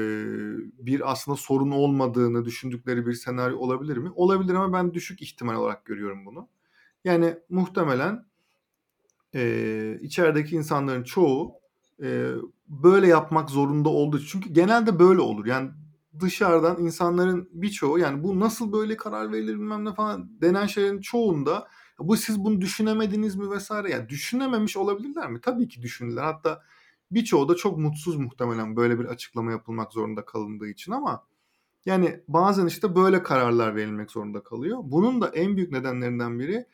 bir 0.79 1.13
aslında 1.13 1.37
sorun 1.37 1.71
olmadığını 1.71 2.45
düşündükleri 2.45 3.07
bir 3.07 3.15
senaryo 3.15 3.59
olabilir 3.59 3.97
mi? 3.97 4.11
Olabilir 4.17 4.55
ama 4.55 4.73
ben 4.73 4.95
düşük 4.95 5.23
ihtimal 5.23 5.57
olarak 5.57 5.85
görüyorum 5.87 6.27
bunu. 6.27 6.49
Yani 7.05 7.37
muhtemelen, 7.51 8.27
eee, 9.35 9.99
içerideki 10.03 10.57
insanların 10.57 11.03
çoğu, 11.03 11.55
eee, 12.03 12.29
böyle 12.69 13.07
yapmak 13.09 13.51
zorunda 13.51 13.89
olduğu 13.89 14.21
Çünkü 14.21 14.51
genelde 14.53 14.99
böyle 14.99 15.21
olur. 15.21 15.47
Yani 15.47 15.71
dışarıdan 16.21 16.85
insanların 16.85 17.49
birçoğu 17.53 17.99
yani 17.99 18.25
bu 18.25 18.41
nasıl 18.41 18.73
böyle 18.73 18.97
karar 18.97 19.33
verilir 19.33 19.55
bilmem 19.55 19.85
ne 19.85 19.95
falan 19.95 20.31
denen 20.43 20.67
şeylerin 20.67 21.01
çoğunda 21.01 21.69
bu 21.99 22.17
siz 22.17 22.45
bunu 22.45 22.61
düşünemediniz 22.61 23.37
mi 23.37 23.51
vs. 23.51 23.71
yani 23.91 24.09
düşünememiş 24.09 24.77
olabilirler 24.77 25.31
mi? 25.31 25.41
Tabii 25.41 25.69
ki 25.69 25.83
düşündüler. 25.83 26.23
Hatta 26.23 26.63
birçoğu 27.11 27.49
da 27.49 27.55
çok 27.57 27.79
mutsuz 27.79 28.17
muhtemelen 28.17 28.77
böyle 28.77 28.99
bir 28.99 29.05
açıklama 29.05 29.51
yapılmak 29.53 29.93
zorunda 29.93 30.25
kalındığı 30.25 30.69
için 30.69 30.93
ama 30.93 31.27
yani 31.87 32.21
bazen 32.29 32.67
işte 32.67 32.97
böyle 32.97 33.23
kararlar 33.23 33.77
verilmek 33.77 34.11
zorunda 34.11 34.43
kalıyor. 34.43 34.79
Bunun 34.85 35.21
da 35.21 35.29
en 35.29 35.57
büyük 35.57 35.73
nedenlerinden 35.73 36.39
biri, 36.41 36.67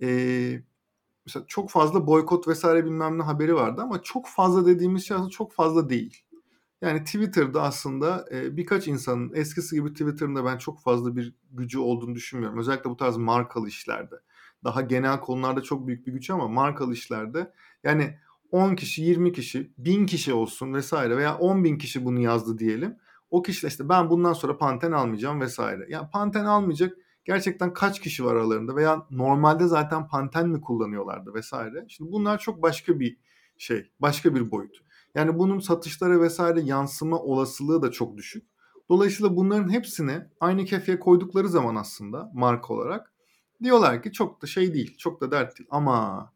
eee, 0.00 0.64
mesela 1.26 1.44
çok 1.48 1.70
fazla 1.70 2.06
boykot 2.06 2.48
vs. 2.48 2.64
bilmem 2.64 3.18
ne 3.18 3.22
haberi 3.22 3.54
vardı 3.54 3.82
ama 3.82 4.02
çok 4.02 4.28
fazla 4.28 4.66
dediğimiz 4.66 5.06
şey 5.06 5.16
aslında 5.16 5.30
çok 5.30 5.52
fazla 5.52 5.90
değil. 5.90 6.24
Yani 6.82 7.04
Twitter'da 7.04 7.62
aslında, 7.62 8.26
eee, 8.32 8.56
birkaç 8.56 8.88
insanın 8.88 9.32
eskisi 9.34 9.76
gibi 9.76 9.92
Twitter'ın 9.92 10.36
da 10.36 10.44
ben 10.44 10.58
çok 10.58 10.80
fazla 10.82 11.16
bir 11.16 11.34
gücü 11.52 11.78
olduğunu 11.78 12.14
düşünmüyorum. 12.14 12.58
Özellikle 12.58 12.90
bu 12.90 12.96
tarz 12.96 13.16
markalı 13.16 13.68
işlerde. 13.68 14.16
Daha 14.64 14.80
genel 14.80 15.20
konularda 15.20 15.62
çok 15.62 15.86
büyük 15.86 16.06
bir 16.06 16.12
güç 16.12 16.30
ama 16.30 16.48
markalı 16.48 16.92
işlerde 16.92 17.52
yani 17.84 18.18
10 18.50 18.74
kişi, 18.74 19.02
20 19.02 19.32
kişi, 19.32 19.72
1000 19.78 20.06
kişi 20.06 20.32
olsun 20.32 20.80
vs. 20.80 20.92
veya 20.92 21.30
10.000 21.30 21.78
kişi 21.78 22.04
bunu 22.04 22.20
yazdı 22.20 22.58
diyelim. 22.58 22.96
O 23.30 23.42
kişiler 23.42 23.70
işte 23.70 23.88
ben 23.88 24.10
bundan 24.10 24.32
sonra 24.32 24.58
Panten 24.58 24.92
almayacağım 24.92 25.40
vs. 25.40 25.58
Ya 25.88 26.10
Panten 26.10 26.44
almayacak 26.44 26.96
gerçekten 27.24 27.72
kaç 27.72 28.00
kişi 28.00 28.24
var 28.24 28.34
aralarında 28.34 28.76
veya 28.76 29.06
normalde 29.10 29.66
zaten 29.66 30.08
Panten 30.08 30.48
mi 30.48 30.60
kullanıyorlardı 30.60 31.30
vs. 31.34 31.52
Şimdi 31.88 32.12
bunlar 32.12 32.38
çok 32.38 32.62
başka 32.62 33.00
bir 33.00 33.18
şey, 33.58 33.90
başka 34.00 34.34
bir 34.34 34.50
boyut. 34.50 34.76
Yani 35.14 35.38
bunun 35.38 35.58
satışlara 35.58 36.28
vs. 36.28 36.40
yansıma 36.64 37.18
olasılığı 37.18 37.82
da 37.82 37.90
çok 37.90 38.16
düşük. 38.16 38.46
Dolayısıyla 38.88 39.36
bunların 39.36 39.72
hepsini 39.72 40.22
aynı 40.40 40.64
kefeye 40.64 40.98
koydukları 40.98 41.48
zaman 41.48 41.76
aslında 41.76 42.30
marka 42.34 42.74
olarak 42.74 43.11
diyorlar 43.64 44.02
ki 44.02 44.12
çok 44.12 44.42
da 44.42 44.46
şey 44.46 44.74
değil, 44.74 44.96
çok 44.98 45.20
da 45.20 45.30
dert 45.32 45.58
değil 45.58 45.68
ama 45.72 46.32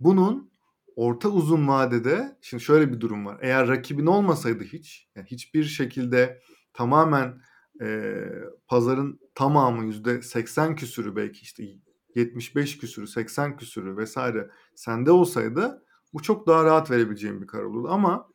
bunun 0.00 0.50
orta 0.96 1.28
uzun 1.28 1.68
vadede 1.68 2.38
şimdi 2.42 2.62
şöyle 2.64 2.92
bir 2.92 3.00
durum 3.00 3.26
var. 3.26 3.38
Eğer 3.42 3.68
rakibin 3.68 4.06
olmasaydı 4.06 4.64
hiç, 4.64 5.08
yani 5.16 5.26
hiçbir 5.30 5.64
şekilde 5.64 6.40
tamamen, 6.74 7.40
eee, 7.80 8.32
pazarın 8.68 9.20
tamamı 9.34 9.84
%80 9.86 10.76
küsurü 10.76 11.16
belki 11.16 11.42
işte 11.42 11.64
75 12.16 12.78
küsurü, 12.78 13.08
80 13.08 13.56
küsurü 13.56 14.04
vs. 14.04 14.16
sende 14.76 15.10
olsaydı 15.12 15.84
bu 16.14 16.22
çok 16.22 16.46
daha 16.48 16.64
rahat 16.64 16.90
verebileceğin 16.90 17.42
bir 17.42 17.46
karar 17.46 17.64
olurdu 17.64 17.88
ama, 17.90 18.28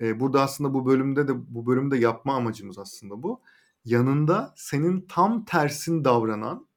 eee, 0.00 0.20
burada 0.20 0.42
aslında 0.42 0.74
bu 0.74 0.86
bölümde 0.86 1.28
de 1.28 1.32
bu 1.54 1.66
bölümü 1.66 1.92
de 1.92 1.98
yapma 1.98 2.36
amacımız 2.36 2.78
aslında 2.78 3.24
bu. 3.24 3.42
Yanında 3.86 4.54
senin 4.56 5.06
tam 5.10 5.46
tersin 5.46 6.04
davranan 6.06 6.67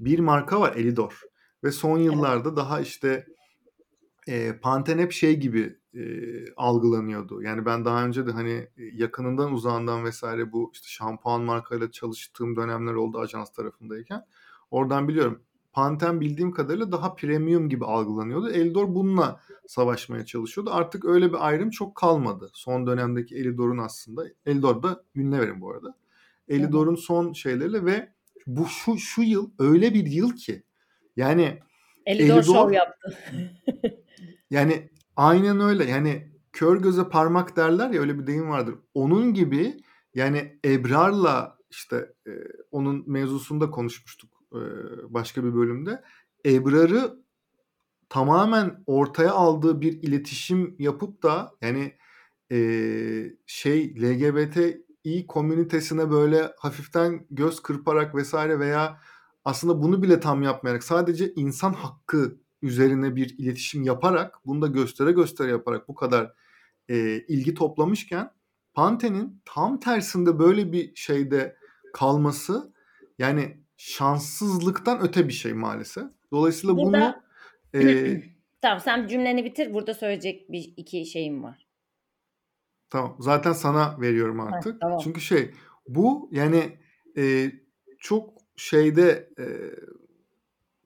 bir 0.00 0.18
marka 0.18 0.60
var 0.60 0.76
Elidor 0.76 1.20
ve 1.64 1.72
son 1.72 1.98
yıllarda 1.98 2.56
daha 2.56 2.80
işte, 2.80 3.26
eee, 4.26 4.58
Panten 4.62 4.98
hep 4.98 5.12
şey 5.12 5.40
gibi, 5.40 5.78
eee, 5.92 6.44
algılanıyordu. 6.56 7.42
Yani 7.42 7.66
ben 7.66 7.84
daha 7.84 8.04
önce 8.04 8.26
de 8.26 8.32
hani, 8.32 8.68
yakınından 8.76 9.52
uzağından 9.52 10.10
vs. 10.10 10.22
bu 10.52 10.70
işte 10.74 10.86
şampuan 10.88 11.42
markayla 11.42 11.90
çalıştığım 11.90 12.56
dönemler 12.56 12.94
oldu 12.94 13.18
ajans 13.18 13.52
tarafındayken. 13.52 14.26
Oradan 14.70 15.08
biliyorum. 15.08 15.42
Panten 15.72 16.20
bildiğim 16.20 16.52
kadarıyla 16.52 16.92
daha 16.92 17.14
premium 17.14 17.68
gibi 17.68 17.84
algılanıyordu. 17.84 18.50
Elidor 18.50 18.94
bununla 18.94 19.40
savaşmaya 19.66 20.24
çalışıyordu. 20.24 20.70
Artık 20.72 21.04
öyle 21.04 21.28
bir 21.28 21.46
ayrım 21.48 21.70
çok 21.70 21.94
kalmadı. 21.94 22.50
Son 22.52 22.86
dönemdeki 22.86 23.36
Elidor'un 23.36 23.78
aslında 23.78 24.24
Elidor 24.46 24.82
da 24.82 25.04
Unilever'in 25.16 25.60
bu 25.60 25.70
arada. 25.70 25.96
Elidor'un 26.48 26.94
son 26.94 27.32
şeyleriyle 27.32 27.84
ve 27.84 28.13
bu 28.46 28.66
şu 28.66 28.98
şu 28.98 29.22
yıl 29.22 29.50
öyle 29.58 29.94
bir 29.94 30.06
yıl 30.06 30.36
ki 30.36 30.62
yani 31.16 31.60
Elidor 32.06 32.42
şov 32.42 32.54
Elidor 32.54 32.70
yaptı. 32.70 33.18
yani 34.50 34.90
aynen 35.16 35.60
öyle. 35.60 35.84
Yani 35.84 36.32
kör 36.52 36.80
göze 36.82 37.08
parmak 37.08 37.56
derler 37.56 37.90
ya 37.90 38.00
öyle 38.00 38.18
bir 38.18 38.26
deyim 38.26 38.48
vardır. 38.48 38.74
Onun 38.94 39.34
gibi 39.34 39.76
yani 40.14 40.58
Ebrar'la 40.64 41.58
işte, 41.70 42.12
eee, 42.26 42.48
onun 42.70 43.04
mevzusunu 43.06 43.60
da 43.60 43.70
konuşmuştuk, 43.70 44.30
eee, 44.54 44.60
başka 45.08 45.44
bir 45.44 45.54
bölümde. 45.54 46.02
Ebrar'ı 46.46 47.24
tamamen 48.08 48.82
ortaya 48.86 49.32
aldığı 49.32 49.80
bir 49.80 49.92
iletişim 50.02 50.76
yapıp 50.78 51.22
da 51.22 51.50
yani, 51.62 51.92
eee, 52.50 53.36
şey 53.46 53.96
LGBTİ 55.06 55.26
komünitesine 55.26 56.10
böyle 56.10 56.52
hafiften 56.58 57.26
göz 57.30 57.62
kırparak 57.62 58.14
vs. 58.14 58.34
veya 58.34 59.00
aslında 59.44 59.82
bunu 59.82 60.02
bile 60.02 60.20
tam 60.20 60.42
yapmayarak 60.42 60.84
sadece 60.84 61.32
insan 61.36 61.72
hakkı 61.72 62.36
üzerine 62.62 63.16
bir 63.16 63.38
iletişim 63.38 63.82
yaparak, 63.82 64.38
bunu 64.46 64.62
da 64.62 64.66
göstere 64.66 65.12
göstere 65.12 65.50
yaparak 65.50 65.88
bu 65.88 65.94
kadar, 65.94 66.32
eee, 66.88 67.24
ilgi 67.28 67.54
toplamışken 67.54 68.30
Panten'in 68.74 69.40
tam 69.44 69.80
tersinde 69.80 70.38
böyle 70.38 70.72
bir 70.72 70.94
şeyde 70.94 71.56
kalması 71.92 72.72
yani 73.18 73.56
şanssızlıktan 73.76 75.00
öte 75.02 75.28
bir 75.28 75.32
şey 75.32 75.52
maalesef. 75.52 76.04
Dolayısıyla 76.32 76.76
bunu, 76.76 76.92
Burada 76.92 77.24
eee 77.74 78.34
Tamam 78.60 78.80
sen 78.80 79.08
cümleni 79.08 79.44
bitir. 79.44 79.74
Burada 79.74 79.94
söyleyecek 79.94 80.52
bir 80.52 80.72
iki 80.76 81.06
şeyim 81.06 81.42
var. 81.42 81.63
Tamam. 82.94 83.16
Zaten 83.18 83.52
sana 83.52 84.00
veriyorum 84.00 84.40
artık. 84.40 84.80
tamam. 84.80 84.98
Çünkü 85.04 85.20
şey 85.20 85.50
bu 85.88 86.28
yani, 86.32 86.78
eee, 87.16 87.52
çok 87.98 88.30
şeyde, 88.56 89.30
eee, 89.38 89.74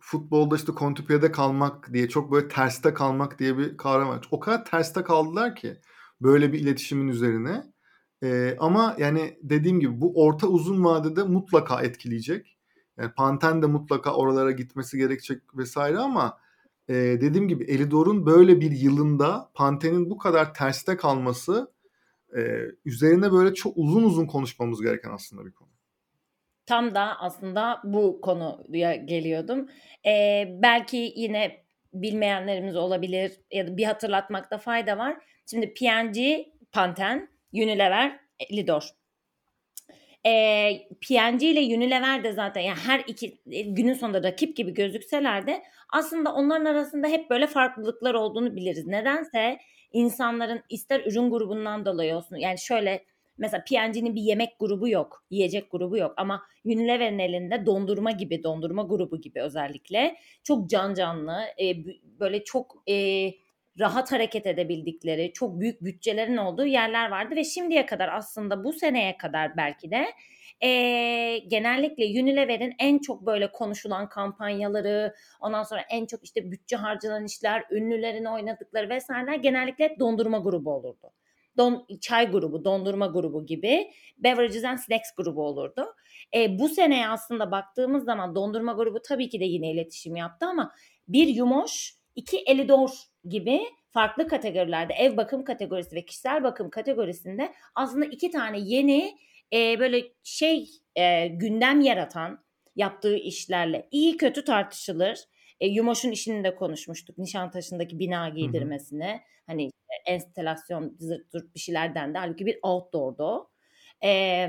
futbolda 0.01 0.57
işte 0.57 0.73
kontrpiyede 0.73 1.33
kalmak 1.33 1.93
diye 1.93 2.09
çok 2.09 2.33
böyle 2.33 2.49
terste 2.49 2.95
kalmak 2.95 3.39
diye 3.39 3.59
bir 3.59 3.77
kavram 3.77 4.09
var. 4.09 4.29
O 4.31 4.41
kadar 4.41 4.65
terste 4.65 5.03
kaldılar 5.03 5.57
ki 5.57 5.77
böyle 6.21 6.53
bir 6.53 6.61
iletişimin 6.61 7.09
üzerine. 7.09 7.63
Eee, 8.23 8.57
ama 8.61 8.97
yani 8.99 9.39
dediğim 9.43 9.81
gibi 9.81 10.01
bu 10.01 10.13
orta 10.25 10.47
uzun 10.47 10.85
vadede 10.85 11.23
mutlaka 11.23 11.83
etkileyecek. 11.83 12.59
Yani 12.99 13.13
Panten 13.13 13.63
de 13.63 13.67
mutlaka 13.67 14.15
oralara 14.15 14.51
gitmesi 14.51 14.99
gerekecek 14.99 15.43
vs. 15.55 15.77
ama, 15.77 16.39
eee, 16.89 17.21
dediğim 17.21 17.49
gibi 17.49 17.65
Elidor'un 17.65 18.27
böyle 18.27 18.61
bir 18.61 18.71
yılında 18.71 19.51
Panten'in 19.55 20.11
bu 20.11 20.19
kadar 20.19 20.55
terste 20.55 20.97
kalması, 20.97 21.78
eee, 22.37 22.67
üzerine 22.85 23.33
böyle 23.33 23.55
çok 23.55 23.73
uzun 23.77 24.03
uzun 24.03 24.27
konuşmamız 24.27 24.83
gereken 24.83 25.11
aslında 25.11 25.47
bir 25.47 25.53
konu. 25.53 25.69
tam 26.67 26.95
da 26.95 27.21
aslında 27.21 27.81
bu 27.85 28.21
konuya 28.21 28.95
geliyordum. 28.95 29.69
Eee, 30.05 30.59
belki 30.63 31.13
yine 31.17 31.65
bilmeyenlerimiz 31.95 32.77
olabilir 32.77 33.33
ya 33.51 33.67
da 33.67 33.77
bir 33.77 33.85
hatırlatmakta 33.85 34.59
fayda 34.59 34.99
var. 34.99 35.17
Şimdi 35.51 35.75
P&G, 35.75 36.47
Pantene, 36.73 37.29
Unilever, 37.53 38.21
Lidor. 38.53 38.83
Eee, 40.25 40.89
P&G 41.09 41.47
ile 41.51 41.77
Unilever 41.77 42.25
de 42.25 42.33
zaten 42.33 42.61
yani 42.61 42.79
her 42.87 43.05
iki 43.07 43.39
e, 43.51 43.63
günün 43.63 43.95
sonunda 43.95 44.23
rakip 44.23 44.57
gibi 44.57 44.75
gözükseler 44.75 45.47
de 45.47 45.63
aslında 45.93 46.35
onların 46.35 46.65
arasında 46.65 47.09
hep 47.09 47.31
böyle 47.31 47.47
farklılıklar 47.47 48.15
olduğunu 48.15 48.57
biliriz. 48.57 48.87
Nedense 48.87 49.59
insanların 49.93 50.63
ister 50.69 51.01
ürün 51.01 51.31
grubundan 51.31 51.87
dolayı 51.87 52.17
olsun 52.17 52.37
yani 52.37 52.59
şöyle 52.59 53.05
mesela 53.39 53.65
P&G'nin 53.65 54.15
bir 54.15 54.21
yemek 54.21 54.59
grubu 54.61 54.89
yok, 54.89 55.25
yiyecek 55.31 55.71
grubu 55.71 55.99
yok 55.99 56.15
ama 56.17 56.43
Unilever'in 56.65 57.19
elinde 57.19 57.67
dondurma 57.67 58.11
gibi, 58.11 58.43
dondurma 58.43 58.83
grubu 58.83 59.21
gibi 59.21 59.43
özellikle 59.43 60.17
çok 60.45 60.71
can 60.71 60.95
canlı, 60.95 61.41
e, 61.63 61.77
böyle 62.21 62.45
çok 62.45 62.83
e, 62.89 63.31
rahat 63.79 64.13
hareket 64.13 64.47
edebildikleri, 64.47 65.33
çok 65.33 65.61
büyük 65.61 65.85
bütçelerin 65.85 66.37
olduğu 66.37 66.67
yerler 66.67 67.11
vardı 67.11 67.37
ve 67.37 67.45
şimdiye 67.45 67.87
kadar 67.87 68.09
aslında 68.09 68.65
bu 68.65 68.73
seneye 68.73 69.17
kadar 69.17 69.57
belki 69.57 69.91
de 69.91 70.07
e, 70.63 70.69
genellikle 71.39 72.05
Unilever'in 72.05 72.75
en 72.79 72.99
çok 72.99 73.27
böyle 73.27 73.53
konuşulan 73.53 74.09
kampanyaları, 74.09 75.15
ondan 75.41 75.63
sonra 75.63 75.81
en 75.91 76.07
çok 76.07 76.25
işte 76.25 76.51
bütçe 76.51 76.77
harcanan 76.77 77.25
işler, 77.25 77.65
ünlülerin 77.71 78.25
oynadıkları 78.25 78.89
vesaireler 78.89 79.35
genellikle 79.35 79.97
dondurma 80.01 80.39
grubu 80.39 80.73
olurdu. 80.73 81.13
Don, 81.57 81.87
çay 82.01 82.31
grubu, 82.31 82.65
dondurma 82.65 83.07
grubu 83.07 83.47
gibi 83.47 83.91
beverages 84.19 84.65
and 84.65 84.79
snacks 84.79 85.11
grubu 85.17 85.43
olurdu. 85.43 85.95
E, 86.35 86.59
bu 86.59 86.69
seneye 86.69 87.09
aslında 87.09 87.51
baktığımız 87.51 88.05
zaman 88.05 88.35
dondurma 88.35 88.73
grubu 88.73 89.03
tabii 89.03 89.29
ki 89.29 89.41
de 89.41 89.45
yine 89.45 89.71
iletişim 89.71 90.17
yaptı 90.17 90.47
ama 90.47 90.73
bir 91.09 91.27
Yumoş, 91.27 91.95
iki 92.17 92.39
Elidor 92.39 92.91
gibi 93.25 93.61
farklı 93.91 94.29
kategorilerde 94.29 94.95
ev 94.95 95.17
bakım 95.17 95.45
kategorisi 95.45 95.97
ve 95.97 96.05
kişisel 96.05 96.43
bakım 96.43 96.71
kategorisinde 96.71 97.53
aslında 97.75 98.05
iki 98.05 98.31
tane 98.31 98.59
yeni 98.61 99.19
e, 99.53 99.81
böyle 99.81 100.05
şey 100.23 100.71
e, 100.97 101.29
gündem 101.29 101.81
yaratan 101.81 102.45
yaptığı 102.77 103.17
işlerle 103.17 103.89
iyi 103.91 104.17
kötü 104.17 104.45
tartışılır. 104.45 105.19
E, 105.61 105.67
Yumoş'un 105.67 106.11
işini 106.11 106.45
de 106.45 106.55
konuşmuştuk. 106.55 107.19
Nişantaşı'ndaki 107.19 107.99
bina 107.99 108.29
giydirmesine. 108.29 109.11
Hı 109.11 109.17
hı. 109.17 109.21
Hani 109.47 109.65
işte 109.65 110.13
enstelasyon 110.13 110.97
zırt 110.99 111.31
zırt 111.31 111.55
bir 111.55 111.61
şeylerden 111.61 112.15
de 112.15 112.19
halbuki 112.19 112.47
bir 112.47 112.59
outdoor'du 112.63 113.23
o. 113.23 113.51
E, 114.05 114.49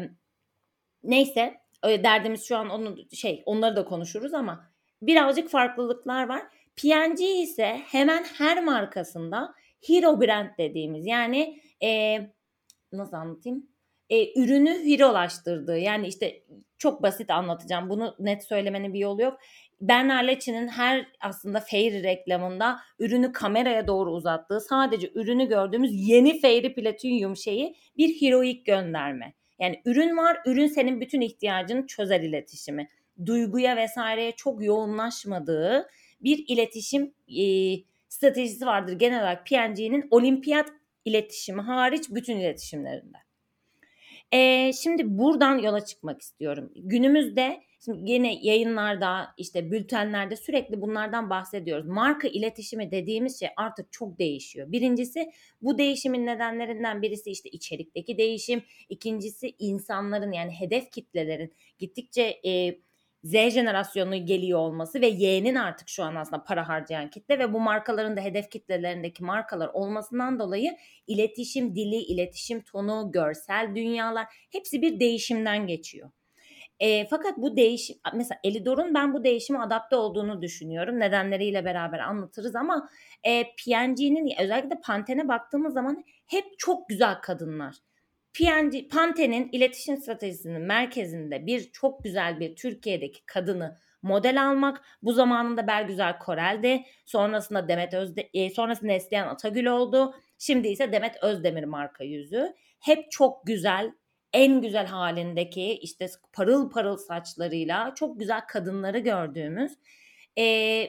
neyse 1.03 1.57
derdimiz 1.83 2.47
şu 2.47 2.57
an 2.57 2.69
onu 2.69 2.97
şey 3.13 3.43
onları 3.45 3.75
da 3.75 3.85
konuşuruz 3.85 4.33
ama 4.33 4.71
birazcık 5.01 5.49
farklılıklar 5.49 6.29
var. 6.29 6.41
P&G 6.75 7.25
ise 7.25 7.81
hemen 7.85 8.23
her 8.23 8.63
markasında 8.63 9.53
hero 9.87 10.21
brand 10.21 10.49
dediğimiz 10.57 11.05
yani 11.05 11.61
e, 11.83 12.19
nasıl 12.91 13.17
anlatayım? 13.17 13.68
E, 14.09 14.41
ürünü 14.41 14.69
hero'laştırdığı 14.69 15.77
yani 15.77 16.07
işte 16.07 16.43
çok 16.77 17.03
basit 17.03 17.29
anlatacağım. 17.29 17.89
Bunu 17.89 18.15
net 18.19 18.43
söylemenin 18.43 18.93
bir 18.93 18.99
yolu 18.99 19.21
yok. 19.21 19.39
Bernard 19.81 20.27
Lecce'nin 20.27 20.67
her 20.67 21.07
aslında 21.21 21.59
Fairy 21.59 22.03
reklamında 22.03 22.79
ürünü 22.99 23.31
kameraya 23.31 23.87
doğru 23.87 24.11
uzattığı 24.11 24.59
sadece 24.59 25.11
ürünü 25.15 25.47
gördüğümüz 25.47 26.09
yeni 26.09 26.41
Fairy 26.41 26.73
Platinum 26.73 27.37
şeyi 27.37 27.75
bir 27.97 28.21
heroik 28.21 28.65
gönderme. 28.65 29.33
Yani 29.59 29.81
ürün 29.85 30.17
var, 30.17 30.37
ürün 30.45 30.67
senin 30.67 31.01
bütün 31.01 31.21
ihtiyacını 31.21 31.87
çözer 31.87 32.21
iletişimi. 32.21 32.87
Duyguya 33.25 33.75
vesaireye 33.75 34.31
çok 34.31 34.63
yoğunlaşmadığı 34.63 35.89
bir 36.23 36.45
iletişim 36.47 37.13
e, 37.39 37.43
stratejisi 38.09 38.65
vardır 38.65 38.93
genel 38.93 39.19
olarak 39.19 39.47
P&G'nin 39.47 40.07
olimpiyat 40.11 40.69
iletişimi 41.05 41.61
hariç 41.61 42.03
bütün 42.09 42.37
iletişimlerinde. 42.37 43.17
E, 44.31 44.71
şimdi 44.73 45.17
buradan 45.17 45.57
yola 45.57 45.85
çıkmak 45.85 46.21
istiyorum. 46.21 46.71
Günümüzde 46.75 47.61
şimdi 47.85 48.11
yine 48.11 48.35
yayınlarda 48.41 49.27
işte 49.37 49.71
bültenlerde 49.71 50.35
sürekli 50.35 50.81
bunlardan 50.81 51.29
bahsediyoruz. 51.29 51.85
Marka 51.87 52.27
iletişimi 52.27 52.91
dediğimiz 52.91 53.39
şey 53.39 53.49
artık 53.57 53.91
çok 53.91 54.19
değişiyor. 54.19 54.71
Birincisi 54.71 55.31
bu 55.61 55.77
değişimin 55.77 56.25
nedenlerinden 56.25 57.01
birisi 57.01 57.31
işte 57.31 57.49
içerikteki 57.49 58.17
değişim. 58.17 58.63
İkincisi 58.89 59.55
insanların 59.59 60.31
yani 60.31 60.51
hedef 60.51 60.91
kitlelerin 60.91 61.53
gittikçe 61.79 62.39
e, 62.45 62.79
Z 63.23 63.31
jenerasyonu 63.31 64.25
geliyor 64.25 64.59
olması 64.59 65.01
ve 65.01 65.07
Y'nin 65.07 65.55
artık 65.55 65.89
şu 65.89 66.03
an 66.03 66.15
aslında 66.15 66.43
para 66.43 66.69
harcayan 66.69 67.09
kitle 67.09 67.39
ve 67.39 67.53
bu 67.53 67.59
markaların 67.59 68.17
da 68.17 68.21
hedef 68.21 68.51
kitlelerindeki 68.51 69.23
markalar 69.23 69.67
olmasından 69.67 70.39
dolayı 70.39 70.77
iletişim 71.07 71.75
dili, 71.75 71.95
iletişim 71.95 72.61
tonu, 72.61 73.11
görsel 73.11 73.75
dünyalar 73.75 74.25
hepsi 74.51 74.81
bir 74.81 74.99
değişimden 74.99 75.67
geçiyor. 75.67 76.09
E, 76.79 77.07
fakat 77.07 77.37
bu 77.37 77.57
değişim 77.57 77.97
mesela 78.13 78.39
Elidor'un 78.43 78.93
ben 78.93 79.13
bu 79.13 79.23
değişime 79.23 79.59
adapte 79.59 79.95
olduğunu 79.95 80.41
düşünüyorum. 80.41 80.99
Nedenleriyle 80.99 81.65
beraber 81.65 81.99
anlatırız 81.99 82.55
ama 82.55 82.89
e, 83.23 83.43
P&G'nin 83.43 84.43
özellikle 84.43 84.81
Pantene'e 84.81 85.27
baktığımız 85.27 85.73
zaman 85.73 86.03
hep 86.27 86.45
çok 86.57 86.89
güzel 86.89 87.21
kadınlar. 87.21 87.75
PNG, 88.33 88.89
Pantene'in 88.91 89.49
iletişim 89.51 89.97
stratejisinin 89.97 90.61
merkezinde 90.61 91.45
bir 91.45 91.71
çok 91.71 92.03
güzel 92.03 92.39
bir 92.39 92.55
Türkiye'deki 92.55 93.25
kadını 93.25 93.77
model 94.01 94.43
almak. 94.43 94.81
Bu 95.01 95.13
zamanında 95.13 95.67
Bergüzar 95.67 96.19
Korel'di. 96.19 96.83
Sonrasında 97.05 97.67
Demet 97.67 97.93
Özde, 97.93 98.29
e, 98.33 98.49
sonrasında 98.49 98.91
Neslihan 98.91 99.27
Atagül 99.27 99.65
oldu. 99.65 100.15
Şimdi 100.37 100.67
ise 100.67 100.91
Demet 100.91 101.23
Özdemir 101.23 101.63
marka 101.63 102.03
yüzü. 102.03 102.53
Hep 102.79 103.11
çok 103.11 103.47
güzel, 103.47 103.91
en 104.33 104.61
güzel 104.61 104.85
halindeki 104.87 105.73
işte 105.73 106.07
parıl 106.33 106.69
parıl 106.69 106.97
saçlarıyla 106.97 107.93
çok 107.95 108.19
güzel 108.19 108.41
kadınları 108.47 108.99
gördüğümüz 108.99 109.73
e, 110.39 110.45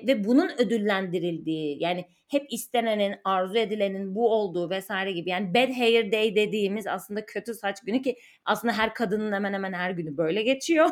ve 0.06 0.24
bunun 0.24 0.50
ödüllendirildiği 0.58 1.82
yani 1.82 2.04
hep 2.28 2.52
istenenin, 2.52 3.14
arzu 3.24 3.58
edilenin 3.58 4.14
bu 4.14 4.32
olduğu 4.32 4.70
vesaire 4.70 5.12
gibi. 5.12 5.30
Yani 5.30 5.54
bad 5.54 5.72
hair 5.76 6.12
day 6.12 6.36
dediğimiz 6.36 6.86
aslında 6.86 7.26
kötü 7.26 7.54
saç 7.54 7.80
günü 7.80 8.02
ki 8.02 8.16
aslında 8.44 8.74
her 8.74 8.94
kadının 8.94 9.32
hemen 9.32 9.52
hemen 9.52 9.72
her 9.72 9.90
günü 9.90 10.16
böyle 10.16 10.42
geçiyor. 10.42 10.90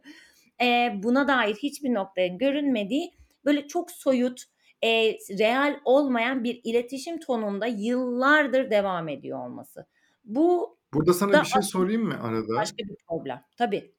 e, 0.62 0.92
buna 1.02 1.28
dair 1.28 1.54
hiçbir 1.54 1.94
noktaya 1.94 2.26
görünmediği 2.26 3.10
böyle 3.44 3.66
çok 3.66 3.90
soyut, 3.90 4.44
e, 4.84 5.12
real 5.38 5.80
olmayan 5.84 6.44
bir 6.44 6.60
iletişim 6.64 7.20
tonunda 7.20 7.66
yıllardır 7.66 8.70
devam 8.70 9.08
ediyor 9.08 9.46
olması. 9.46 9.86
Bu 10.24 10.78
Burada 10.94 11.12
sana 11.12 11.42
bir 11.42 11.46
şey 11.46 11.62
sorayım 11.62 12.02
mı 12.02 12.22
arada? 12.22 12.56
Başka 12.56 12.78
bir 12.78 12.96
problem. 13.08 13.42
Tabii. 13.56 13.94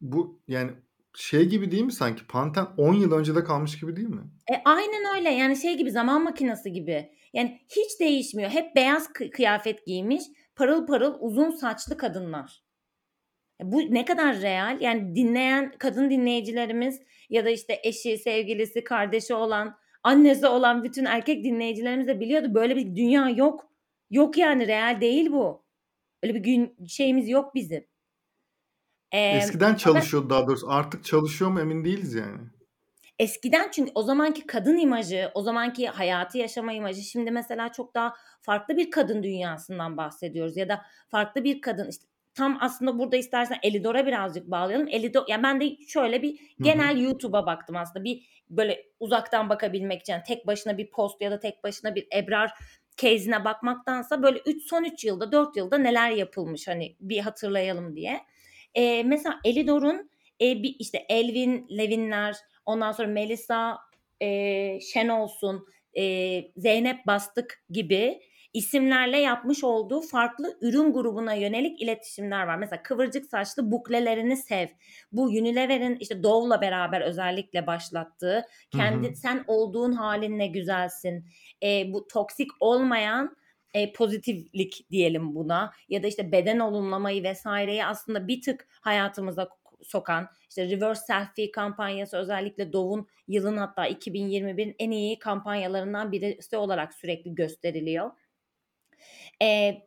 Bu 0.00 0.40
yani 0.48 0.70
şey 1.14 1.48
gibi 1.48 1.70
değil 1.70 1.82
mi 1.82 1.92
sanki? 1.92 2.26
Panten 2.26 2.66
10 2.76 2.94
yıl 2.94 3.12
önce 3.12 3.34
de 3.34 3.44
kalmış 3.44 3.80
gibi 3.80 3.96
değil 3.96 4.08
mi? 4.08 4.22
E, 4.52 4.54
aynen 4.64 5.16
öyle. 5.16 5.30
Yani 5.30 5.56
şey 5.56 5.76
gibi 5.76 5.90
zaman 5.90 6.24
makinesi 6.24 6.72
gibi. 6.72 7.10
Yani 7.32 7.60
hiç 7.68 8.00
değişmiyor. 8.00 8.50
Hep 8.50 8.76
beyaz 8.76 9.12
kıyafet 9.12 9.86
giymiş, 9.86 10.22
parıl 10.56 10.86
parıl 10.86 11.16
uzun 11.20 11.50
saçlı 11.50 11.96
kadınlar. 11.96 12.62
E, 13.62 13.72
bu 13.72 13.78
ne 13.94 14.04
kadar 14.04 14.40
real? 14.40 14.80
Yani 14.80 15.14
dinleyen 15.14 15.72
kadın 15.78 16.10
dinleyicilerimiz 16.10 17.00
ya 17.30 17.44
da 17.44 17.50
işte 17.50 17.80
eşi, 17.82 18.18
sevgilisi, 18.18 18.84
kardeşi 18.84 19.34
olan, 19.34 19.76
annesi 20.02 20.46
olan 20.46 20.84
bütün 20.84 21.04
erkek 21.04 21.44
dinleyicilerimiz 21.44 22.06
de 22.06 22.20
biliyordu. 22.20 22.54
Böyle 22.54 22.76
bir 22.76 22.96
dünya 22.96 23.28
yok. 23.28 23.70
Yok 24.10 24.38
yani 24.38 24.66
real 24.66 25.00
değil 25.00 25.32
bu. 25.32 25.64
Öyle 26.22 26.34
bir 26.34 26.40
gün 26.40 26.76
şeyimiz 26.88 27.28
yok 27.28 27.54
bizim. 27.54 27.89
Eee, 29.12 29.36
Eskiden 29.36 29.74
çalışıyordu 29.74 30.30
daha 30.30 30.46
doğrusu. 30.46 30.70
Artık 30.70 31.04
çalışıyor 31.04 31.50
mu 31.50 31.60
emin 31.60 31.84
değiliz 31.84 32.14
yani. 32.14 32.38
Eskiden 33.18 33.68
çünkü 33.70 33.92
o 33.94 34.02
zamanki 34.02 34.46
kadın 34.46 34.78
imajı, 34.78 35.30
o 35.34 35.42
zamanki 35.42 35.88
hayatı 35.88 36.38
yaşama 36.38 36.72
imajı 36.72 37.02
şimdi 37.02 37.30
mesela 37.30 37.72
çok 37.72 37.94
daha 37.94 38.14
farklı 38.42 38.76
bir 38.76 38.90
kadın 38.90 39.22
dünyasından 39.22 39.96
bahsediyoruz 39.96 40.56
ya 40.56 40.68
da 40.68 40.82
farklı 41.08 41.44
bir 41.44 41.60
kadın 41.60 41.88
işte 41.88 42.06
tam 42.34 42.58
aslında 42.60 42.98
burada 42.98 43.16
istersen 43.16 43.58
Elidor'a 43.62 44.06
birazcık 44.06 44.50
bağlayalım. 44.50 44.88
Elidor 44.88 45.24
yani 45.28 45.42
ben 45.42 45.60
de 45.60 45.76
şöyle 45.88 46.22
bir 46.22 46.54
genel 46.60 47.00
YouTube'a 47.00 47.46
baktım 47.46 47.76
aslında. 47.76 48.04
Bir 48.04 48.44
böyle 48.50 48.86
uzaktan 49.00 49.48
bakabilmek 49.48 50.00
için 50.00 50.12
yani 50.12 50.22
tek 50.26 50.46
başına 50.46 50.78
bir 50.78 50.90
post 50.90 51.20
ya 51.20 51.30
da 51.30 51.38
tek 51.40 51.64
başına 51.64 51.94
bir 51.94 52.06
Ebrar 52.16 52.50
case'ine 52.96 53.44
bakmaktansa 53.44 54.22
böyle 54.22 54.38
3 54.46 54.68
son 54.68 54.84
3 54.84 55.04
yılda 55.04 55.32
4 55.32 55.56
yılda 55.56 55.78
neler 55.78 56.10
yapılmış 56.10 56.68
hani 56.68 56.96
bir 57.00 57.18
hatırlayalım 57.18 57.96
diye. 57.96 58.20
E, 58.74 59.02
mesela 59.02 59.40
Elidor'un 59.44 60.10
e, 60.40 60.62
bir 60.62 60.76
işte 60.78 61.06
Elvin, 61.08 61.66
Levinler, 61.78 62.36
ondan 62.66 62.92
sonra 62.92 63.08
Melisa, 63.08 63.78
e, 64.20 64.80
Şenolsun, 64.80 65.66
e, 65.98 66.04
Zeynep 66.56 67.06
Bastık 67.06 67.64
gibi 67.70 68.20
isimlerle 68.54 69.18
yapmış 69.18 69.64
olduğu 69.64 70.00
farklı 70.00 70.58
ürün 70.60 70.92
grubuna 70.92 71.34
yönelik 71.34 71.82
iletişimler 71.82 72.46
var. 72.46 72.56
Mesela 72.56 72.82
kıvırcık 72.82 73.26
saçlı 73.26 73.72
buklelerini 73.72 74.36
sev. 74.36 74.66
Bu 75.12 75.22
Unilever'in 75.22 75.96
işte 76.00 76.22
Dove'la 76.22 76.60
beraber 76.60 77.00
özellikle 77.00 77.66
başlattığı 77.66 78.46
kendi 78.70 79.08
hı 79.08 79.12
hı. 79.12 79.16
sen 79.16 79.44
olduğun 79.46 79.92
halinle 79.92 80.46
güzelsin. 80.46 81.24
E, 81.62 81.92
bu 81.92 82.06
toksik 82.06 82.50
olmayan 82.60 83.36
e, 83.74 83.92
pozitiflik 83.92 84.90
diyelim 84.90 85.34
buna 85.34 85.72
ya 85.88 86.02
da 86.02 86.06
işte 86.06 86.32
beden 86.32 86.58
olumlamayı 86.58 87.22
vesaireyi 87.22 87.84
aslında 87.84 88.28
bir 88.28 88.42
tık 88.42 88.66
hayatımıza 88.80 89.48
sokan 89.82 90.28
işte 90.48 90.70
reverse 90.70 91.04
selfie 91.04 91.50
kampanyası 91.50 92.16
özellikle 92.16 92.72
Dove'un 92.72 93.06
yılın 93.28 93.56
hatta 93.56 93.88
2021'in 93.88 94.74
en 94.78 94.90
iyi 94.90 95.18
kampanyalarından 95.18 96.12
birisi 96.12 96.56
olarak 96.56 96.94
sürekli 96.94 97.34
gösteriliyor. 97.34 98.10
E, 99.42 99.78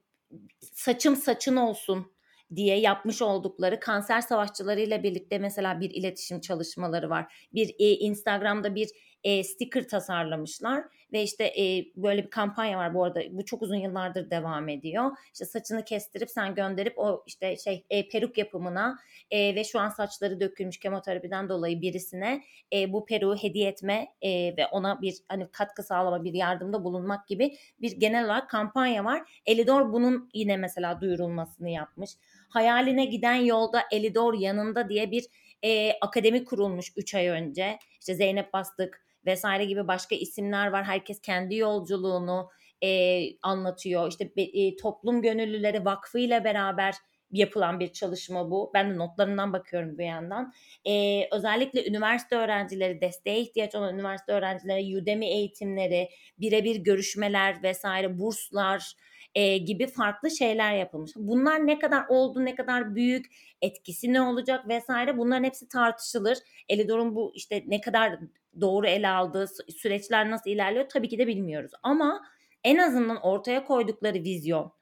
saçım 0.60 1.16
saçın 1.16 1.56
olsun 1.56 2.14
diye 2.56 2.80
yapmış 2.80 3.22
oldukları 3.22 3.80
kanser 3.80 4.22
savaşçılarıyla 4.22 5.04
birlikte 5.04 5.38
mesela 5.38 5.80
bir 5.80 5.90
iletişim 5.90 6.42
çalışmaları 6.42 7.10
var. 7.10 7.48
Bir 7.54 7.70
e, 7.80 7.90
Instagram'da 7.90 8.76
bir 8.76 8.90
e, 9.24 9.44
sticker 9.44 9.88
tasarlamışlar 9.88 10.84
ve 11.14 11.24
işte 11.24 11.44
e, 11.44 11.86
böyle 11.96 12.24
bir 12.24 12.30
kampanya 12.30 12.78
var 12.78 12.94
bu 12.94 13.04
arada 13.04 13.22
bu 13.32 13.46
çok 13.46 13.62
uzun 13.62 13.76
yıllardır 13.76 14.30
devam 14.30 14.70
ediyor. 14.70 15.12
İşte 15.34 15.46
saçını 15.46 15.86
kestirip 15.86 16.30
sen 16.30 16.56
gönderip 16.56 17.00
o 17.00 17.24
işte 17.28 17.58
şey 17.58 17.86
e, 17.90 18.10
peruk 18.10 18.38
yapımına 18.38 19.00
e, 19.32 19.56
ve 19.56 19.64
şu 19.64 19.80
an 19.80 19.90
saçları 19.90 20.40
dökülmüş 20.40 20.78
kemoterapiden 20.78 21.50
dolayı 21.50 21.82
birisine 21.82 22.44
e, 22.74 22.94
bu 22.94 23.06
peruğu 23.06 23.36
hediye 23.36 23.70
etme 23.70 24.08
e, 24.22 24.58
ve 24.58 24.68
ona 24.72 25.02
bir 25.02 25.16
hani 25.28 25.48
katkı 25.52 25.84
sağlama 25.84 26.24
bir 26.24 26.34
yardımda 26.34 26.84
bulunmak 26.84 27.28
gibi 27.28 27.58
bir 27.82 27.92
genel 27.92 28.26
olarak 28.26 28.50
kampanya 28.50 29.06
var. 29.06 29.42
Elidor 29.46 29.94
bunun 29.94 30.30
yine 30.34 30.58
mesela 30.58 31.02
duyurulmasını 31.02 31.70
yapmış. 31.70 32.12
Hayaline 32.50 33.06
giden 33.06 33.36
yolda 33.36 33.84
Elidor 33.92 34.34
yanında 34.34 34.90
diye 34.90 35.12
bir 35.12 35.26
e, 35.64 36.00
akademi 36.02 36.46
kurulmuş 36.46 36.94
3 36.98 37.16
ay 37.16 37.28
önce. 37.28 37.80
İşte 38.00 38.16
Zeynep 38.16 38.54
Bastık, 38.54 39.06
vesaire 39.26 39.66
gibi 39.66 39.88
başka 39.88 40.16
isimler 40.16 40.68
var. 40.68 40.84
Herkes 40.84 41.22
kendi 41.22 41.56
yolculuğunu 41.56 42.50
e, 42.84 43.20
anlatıyor. 43.42 44.10
İşte 44.10 44.32
e, 44.38 44.76
Toplum 44.76 45.22
Gönüllüleri 45.22 45.86
Vakfı 45.86 46.20
ile 46.20 46.44
beraber 46.44 46.94
yapılan 47.34 47.80
bir 47.80 47.94
çalışma 47.94 48.52
bu. 48.52 48.72
Ben 48.74 48.94
de 48.94 48.98
notlarından 48.98 49.54
bakıyorum 49.54 49.98
bir 49.98 50.06
yandan. 50.06 50.54
Ee, 50.88 51.28
özellikle 51.32 51.90
üniversite 51.90 52.36
öğrencileri, 52.36 53.02
desteğe 53.02 53.40
ihtiyaç 53.42 53.76
olan 53.76 53.94
üniversite 53.94 54.32
öğrencileri, 54.32 54.98
Udemy 54.98 55.26
eğitimleri, 55.26 56.10
birebir 56.40 56.76
görüşmeler 56.76 57.64
vesaire, 57.64 58.20
burslar 58.20 58.94
e, 59.36 59.58
gibi 59.58 59.88
farklı 59.88 60.32
şeyler 60.32 60.74
yapılmış. 60.74 61.12
Bunlar 61.16 61.68
ne 61.68 61.80
kadar 61.80 62.06
oldu, 62.10 62.46
ne 62.46 62.56
kadar 62.56 62.96
büyük, 62.96 63.26
etkisi 63.62 64.14
ne 64.14 64.22
olacak 64.22 64.68
vesaire 64.68 65.18
bunların 65.18 65.44
hepsi 65.44 65.68
tartışılır. 65.68 66.38
Elidor'un 66.70 67.16
bu 67.16 67.32
işte 67.36 67.64
ne 67.68 67.82
kadar 67.82 68.20
doğru 68.62 68.88
ele 68.88 69.08
aldığı 69.08 69.48
süreçler 69.78 70.32
nasıl 70.32 70.50
ilerliyor 70.50 70.90
tabii 70.90 71.10
ki 71.10 71.18
de 71.18 71.28
bilmiyoruz. 71.28 71.72
Ama 71.84 72.22
en 72.64 72.78
azından 72.78 73.22
ortaya 73.22 73.66
koydukları 73.66 74.24
vizyon, 74.24 74.74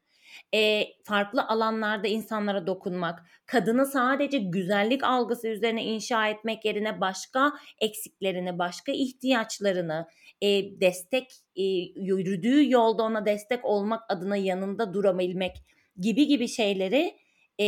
e, 0.54 0.84
farklı 1.04 1.48
alanlarda 1.48 2.08
insanlara 2.08 2.68
dokunmak, 2.68 3.20
kadını 3.46 3.86
sadece 3.86 4.38
güzellik 4.38 5.04
algısı 5.04 5.48
üzerine 5.48 5.84
inşa 5.84 6.28
etmek 6.28 6.66
yerine 6.66 7.02
başka 7.02 7.54
eksiklerini, 7.82 8.60
başka 8.60 8.92
ihtiyaçlarını, 8.92 10.08
e, 10.42 10.48
destek 10.82 11.32
e, 11.56 11.64
yürüdüğü 11.96 12.72
yolda 12.72 13.04
ona 13.04 13.26
destek 13.26 13.66
olmak 13.66 14.02
adına 14.10 14.38
yanında 14.38 14.94
durabilmek 14.94 15.56
gibi 15.98 16.28
gibi 16.28 16.48
şeyleri 16.48 17.16
e, 17.60 17.66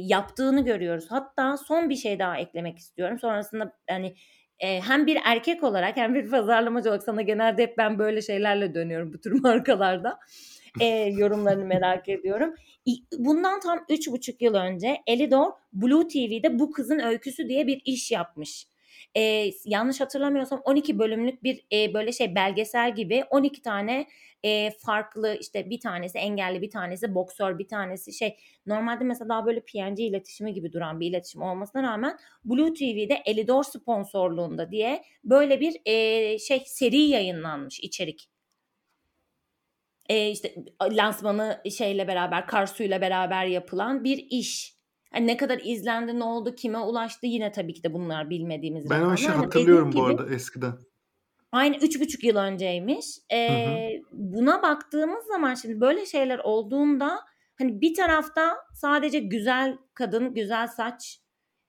yaptığını 0.00 0.64
görüyoruz. 0.64 1.06
Hatta 1.08 1.56
son 1.56 1.90
bir 1.90 1.96
şey 1.96 2.18
daha 2.18 2.38
eklemek 2.38 2.78
istiyorum. 2.78 3.18
Sonrasında 3.18 3.72
hani 3.90 4.14
e, 4.60 4.80
hem 4.80 5.06
bir 5.06 5.18
erkek 5.24 5.64
olarak 5.64 5.96
hem 5.96 6.14
bir 6.14 6.30
pazarlamacı 6.30 6.88
olarak 6.88 7.02
sana 7.02 7.22
genelde 7.22 7.62
hep 7.62 7.78
ben 7.78 7.98
böyle 7.98 8.22
şeylerle 8.22 8.74
dönüyorum 8.74 9.12
bu 9.12 9.20
tür 9.20 9.32
markalarda. 9.42 10.18
E, 10.80 10.86
yorumlarını 11.16 11.64
merak 11.64 12.08
ediyorum. 12.08 12.54
Bundan 13.18 13.60
tam 13.60 13.84
üç 13.88 14.10
buçuk 14.10 14.42
yıl 14.42 14.54
önce 14.54 15.02
Elidor 15.06 15.52
Blue 15.72 16.08
TV'de 16.08 16.58
bu 16.58 16.70
kızın 16.70 16.98
öyküsü 16.98 17.48
diye 17.48 17.66
bir 17.66 17.82
iş 17.84 18.10
yapmış. 18.10 18.66
E, 19.16 19.50
yanlış 19.64 20.00
hatırlamıyorsam 20.00 20.60
12 20.64 20.98
bölümlük 20.98 21.42
bir 21.42 21.64
e, 21.72 21.94
böyle 21.94 22.12
şey 22.12 22.34
belgesel 22.34 22.94
gibi 22.94 23.24
12 23.30 23.62
tane 23.62 24.06
e, 24.42 24.70
farklı 24.70 25.36
işte 25.40 25.70
bir 25.70 25.80
tanesi 25.80 26.18
engelli 26.18 26.62
bir 26.62 26.70
tanesi 26.70 27.14
boksör 27.14 27.58
bir 27.58 27.68
tanesi 27.68 28.12
şey 28.12 28.36
normalde 28.66 29.04
mesela 29.04 29.28
daha 29.28 29.46
böyle 29.46 29.60
PNG 29.60 30.00
iletişimi 30.00 30.52
gibi 30.52 30.72
duran 30.72 31.00
bir 31.00 31.06
iletişim 31.06 31.42
olmasına 31.42 31.82
rağmen 31.82 32.18
Blue 32.44 32.74
TV'de 32.74 33.22
Elidor 33.24 33.62
sponsorluğunda 33.64 34.70
diye 34.70 35.02
böyle 35.24 35.60
bir 35.60 35.76
e, 35.86 36.38
şey 36.38 36.62
seri 36.66 37.00
yayınlanmış 37.00 37.80
içerik. 37.80 38.28
E, 40.08 40.30
işte 40.30 40.54
lansmanı 40.82 41.62
şeyle 41.78 42.08
beraber 42.08 42.46
Karsu'yla 42.46 43.00
beraber 43.00 43.46
yapılan 43.46 44.04
bir 44.04 44.26
iş. 44.30 44.78
Yani 45.14 45.26
ne 45.26 45.36
kadar 45.36 45.60
izlendi, 45.64 46.18
ne 46.18 46.24
oldu, 46.24 46.54
kime 46.54 46.78
ulaştı 46.78 47.26
yine 47.26 47.52
tabii 47.52 47.74
ki 47.74 47.82
de 47.82 47.92
bunlar 47.92 48.30
bilmediğimiz 48.30 48.90
Ben 48.90 49.02
o 49.02 49.14
işi 49.14 49.28
hatırlıyorum 49.28 49.92
bu 49.92 50.04
arada 50.04 50.34
eskiden. 50.34 50.72
Aynı 51.52 51.76
üç 51.76 52.00
buçuk 52.00 52.24
yıl 52.24 52.36
önceymiş. 52.36 53.06
Hı 53.32 53.46
hı. 53.46 53.88
Buna 54.12 54.62
baktığımız 54.62 55.26
zaman 55.26 55.54
şimdi 55.54 55.80
böyle 55.80 56.06
şeyler 56.06 56.38
olduğunda 56.38 57.20
hani 57.58 57.80
bir 57.80 57.94
tarafta 57.94 58.56
sadece 58.74 59.18
güzel 59.18 59.78
kadın, 59.94 60.34
güzel 60.34 60.68
saç, 60.68 61.20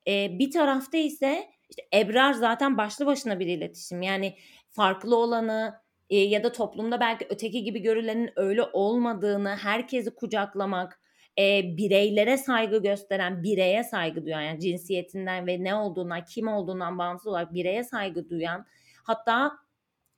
e, 0.08 0.40
bir 0.40 0.52
tarafta 0.52 0.98
ise 0.98 1.50
işte 1.70 1.82
Ebrar 1.94 2.34
zaten 2.34 2.78
başlı 2.78 3.06
başına 3.06 3.40
bir 3.40 3.48
iletişim. 3.48 4.02
Yani 4.02 4.36
farklı 4.70 5.16
olanı 5.16 5.74
e, 6.10 6.18
ya 6.18 6.44
da 6.44 6.52
toplumda 6.52 7.00
belki 7.00 7.28
öteki 7.30 7.64
gibi 7.64 7.80
görülenin 7.82 8.30
öyle 8.36 8.64
olmadığını, 8.64 9.50
herkesi 9.56 10.16
kucaklamak, 10.16 11.02
e, 11.40 11.78
bireylere 11.78 12.38
saygı 12.38 12.82
gösteren, 12.82 13.44
bireye 13.44 13.84
saygı 13.84 14.26
duyan, 14.26 14.42
yani 14.42 14.60
cinsiyetinden 14.60 15.48
ve 15.48 15.64
ne 15.64 15.76
olduğundan, 15.76 16.26
kim 16.26 16.48
olduğundan 16.48 16.98
bağımsız 16.98 17.28
olarak 17.28 17.54
bireye 17.54 17.84
saygı 17.84 18.30
duyan, 18.30 18.66
hatta 19.04 19.52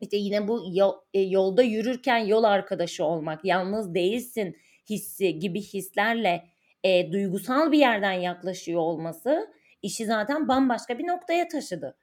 işte 0.02 0.18
yine 0.18 0.48
bu 0.48 0.64
yol, 0.74 0.94
e, 1.14 1.20
yolda 1.22 1.64
yürürken 1.64 2.18
yol 2.18 2.44
arkadaşı 2.44 3.06
olmak, 3.06 3.46
yalnız 3.46 3.94
değilsin 3.96 4.58
hissi 4.90 5.40
gibi 5.40 5.62
hislerle 5.62 6.44
e, 6.84 7.12
duygusal 7.12 7.72
bir 7.72 7.80
yerden 7.80 8.14
yaklaşıyor 8.14 8.80
olması 8.82 9.48
işi 9.82 10.06
zaten 10.06 10.48
bambaşka 10.48 11.00
bir 11.00 11.08
noktaya 11.08 11.48
taşıdı. 11.48 11.98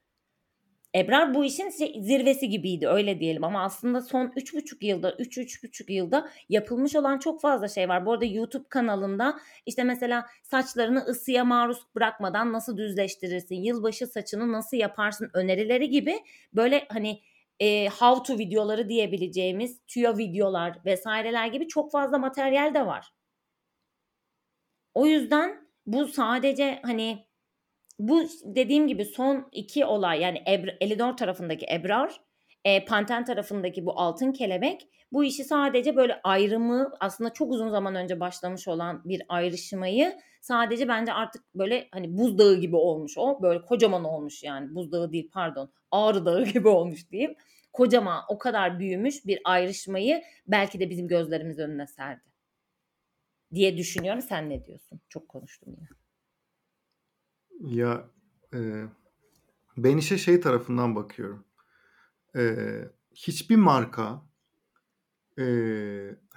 Ebrar 0.95 1.35
bu 1.35 1.45
işin 1.45 1.69
zirvesi 2.01 2.49
gibiydi 2.49 2.89
öyle 2.89 3.21
diyelim 3.21 3.45
ama 3.45 3.63
aslında 3.65 4.03
son 4.03 4.27
3,5 4.27 4.87
yılda 4.87 5.11
3-3,5 5.11 5.93
yılda 5.93 6.29
yapılmış 6.49 6.97
olan 6.97 7.19
çok 7.19 7.41
fazla 7.41 7.69
şey 7.69 7.89
var. 7.89 8.07
Bu 8.07 8.13
arada 8.13 8.25
YouTube 8.25 8.69
kanalında 8.69 9.39
işte 9.67 9.85
mesela 9.85 10.27
saçlarını 10.43 10.99
ısıya 10.99 11.45
maruz 11.45 11.79
bırakmadan 11.95 12.53
nasıl 12.53 12.77
düzleştirirsin, 12.77 13.55
yılbaşı 13.57 14.07
saçını 14.07 14.53
nasıl 14.53 14.77
yaparsın 14.77 15.31
önerileri 15.35 15.91
gibi 15.91 16.15
böyle 16.53 16.87
hani 16.89 17.21
e, 17.61 17.89
how 17.89 18.35
to 18.35 18.39
videoları 18.39 18.89
diyebileceğimiz 18.89 19.81
tüyo 19.87 20.19
videolar 20.19 20.79
vesaireler 20.85 21.47
gibi 21.47 21.69
çok 21.69 21.93
fazla 21.93 22.19
materyal 22.19 22.75
de 22.75 22.87
var. 22.87 23.13
O 24.95 25.07
yüzden 25.07 25.69
bu 25.87 26.09
sadece 26.09 26.81
hani 26.83 27.28
bu 27.99 28.23
dediğim 28.45 28.89
gibi 28.89 29.05
son 29.05 29.49
iki 29.53 29.85
olay 29.85 30.21
yani 30.21 30.43
Ebr 30.49 30.69
Elidor 30.81 31.17
tarafındaki 31.17 31.67
Ebrar, 31.73 32.21
e, 32.65 32.85
Panten 32.85 33.25
tarafındaki 33.25 33.87
bu 33.87 34.01
altın 34.01 34.33
kelebek 34.33 34.89
bu 35.13 35.25
işi 35.25 35.45
sadece 35.45 35.97
böyle 35.97 36.21
ayrımı 36.25 36.93
aslında 37.01 37.33
çok 37.33 37.53
uzun 37.53 37.71
zaman 37.71 37.95
önce 37.95 38.21
başlamış 38.21 38.69
olan 38.69 39.03
bir 39.05 39.23
ayrışmayı 39.29 40.19
sadece 40.41 40.89
bence 40.89 41.13
artık 41.13 41.55
böyle 41.55 41.89
hani 41.93 42.19
buzdağı 42.19 42.55
gibi 42.55 42.77
olmuş 42.77 43.19
o. 43.19 43.43
Böyle 43.43 43.63
kocaman 43.63 44.05
olmuş 44.05 44.43
yani 44.43 44.75
buzdağı 44.75 45.13
değil 45.13 45.31
pardon 45.33 45.73
ağrı 45.91 46.27
dağı 46.27 46.45
gibi 46.53 46.69
olmuş 46.69 47.11
diyeyim. 47.11 47.35
Kocaman 47.73 48.23
o 48.29 48.39
kadar 48.39 48.79
büyümüş 48.79 49.27
bir 49.27 49.41
ayrışmayı 49.45 50.23
belki 50.47 50.81
de 50.81 50.91
bizim 50.91 51.09
gözlerimiz 51.09 51.59
önüne 51.59 51.87
serdi 51.87 52.23
diye 53.55 53.77
düşünüyorum. 53.77 54.23
Sen 54.23 54.51
ne 54.51 54.65
diyorsun? 54.65 55.01
Çok 55.09 55.29
konuştum 55.29 55.75
yine. 55.77 55.98
Ya 57.61 58.11
e, 58.55 58.85
ben 59.77 59.97
işe 59.97 60.19
şey 60.19 60.41
tarafından 60.41 60.97
bakıyorum. 60.97 61.45
E, 62.37 62.65
hiçbir 63.15 63.57
marka 63.57 64.23
e, 65.39 65.45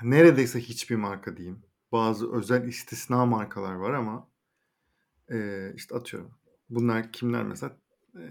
neredeyse 0.04 0.60
hiçbir 0.60 0.96
marka 0.96 1.38
diyeyim. 1.38 1.64
Bazı 1.92 2.34
özel 2.34 2.68
istisna 2.68 3.26
markalar 3.26 3.74
var 3.74 3.94
ama 3.94 4.28
e, 5.32 5.72
işte 5.76 5.96
atıyorum. 5.96 6.32
Bunlar 6.70 7.12
kimler 7.12 7.44
mesela? 7.44 7.78
E, 8.16 8.24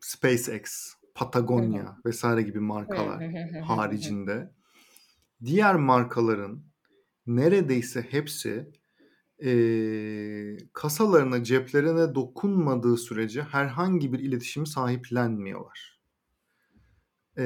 SpaceX, 0.00 0.94
Patagonia 1.14 1.96
vesaire 2.06 2.42
gibi 2.42 2.60
markalar 2.60 3.24
haricinde 3.62 4.52
diğer 5.44 5.74
markaların 5.74 6.64
neredeyse 7.26 8.02
hepsi 8.02 8.72
e, 9.44 10.56
kasalarına, 10.72 11.44
ceplerine 11.44 12.14
dokunmadığı 12.14 12.96
sürece 12.96 13.42
herhangi 13.42 14.12
bir 14.12 14.18
iletişimi 14.18 14.66
sahiplenmiyorlar. 14.66 16.00
E, 17.36 17.44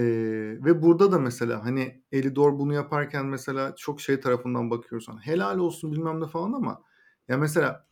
ve 0.65 0.83
burada 0.83 1.13
da 1.13 1.19
mesela 1.19 1.65
hani 1.65 2.03
Elidor 2.13 2.59
bunu 2.59 2.75
yaparken 2.75 3.27
mesela 3.27 3.75
çok 3.77 4.01
şey 4.01 4.21
tarafından 4.21 4.71
bakıyoruz. 4.71 5.09
Hani 5.09 5.21
helal 5.21 5.59
olsun 5.59 5.93
bilmem 5.93 6.21
ne 6.21 6.27
falan 6.27 6.53
ama 6.53 6.83
ya 7.29 7.37
mesela 7.37 7.87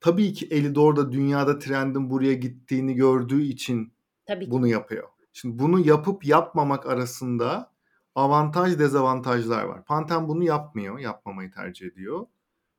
tabii 0.00 0.32
ki 0.32 0.46
Elidor 0.46 0.96
da 0.96 1.12
dünyada 1.12 1.58
trendin 1.58 2.10
buraya 2.10 2.34
gittiğini 2.34 2.94
gördüğü 2.94 3.42
için 3.42 3.92
Tabii 4.26 4.50
bunu 4.50 4.66
yapıyor. 4.66 5.08
Şimdi 5.32 5.58
bunu 5.58 5.86
yapıp 5.86 6.24
yapmamak 6.24 6.86
arasında 6.86 7.72
avantaj 8.14 8.78
dezavantajlar 8.78 9.64
var. 9.64 9.84
Pantene 9.84 10.28
bunu 10.28 10.44
yapmıyor, 10.44 10.98
yapmamayı 10.98 11.50
tercih 11.50 11.86
ediyor. 11.86 12.26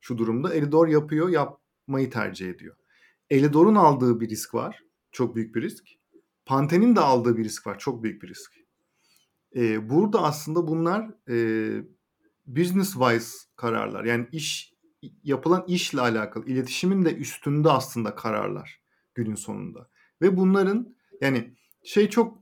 Şu 0.00 0.18
durumda 0.18 0.54
Elidor 0.54 0.88
yapıyor, 0.88 1.28
yapmayı 1.28 2.10
tercih 2.10 2.50
ediyor. 2.50 2.76
Elidor'un 3.30 3.74
aldığı 3.74 4.20
bir 4.20 4.28
risk 4.28 4.54
var, 4.54 4.84
çok 5.12 5.36
büyük 5.36 5.54
bir 5.54 5.62
risk. 5.62 5.84
Pantene'in 6.46 6.96
de 6.96 7.00
aldığı 7.00 7.36
bir 7.36 7.44
risk 7.44 7.66
var, 7.66 7.78
çok 7.78 8.02
büyük 8.02 8.22
bir 8.22 8.28
risk. 8.28 8.52
Ee, 9.56 9.90
burada 9.90 10.22
aslında 10.22 10.66
bunlar 10.66 11.10
e, 11.28 11.36
business 12.46 12.92
wise 12.92 13.36
kararlar. 13.56 14.04
Yani 14.04 14.28
iş 14.32 14.74
yapılan 15.24 15.64
işle 15.68 16.00
alakalı, 16.00 16.46
iletişimin 16.46 17.04
de 17.04 17.14
üstünde 17.14 17.70
aslında 17.70 18.14
kararlar 18.14 18.80
günün 19.14 19.34
sonunda. 19.34 19.88
Ve 20.22 20.36
bunların 20.36 20.96
yani 21.20 21.54
şey 21.84 22.10
çok 22.10 22.38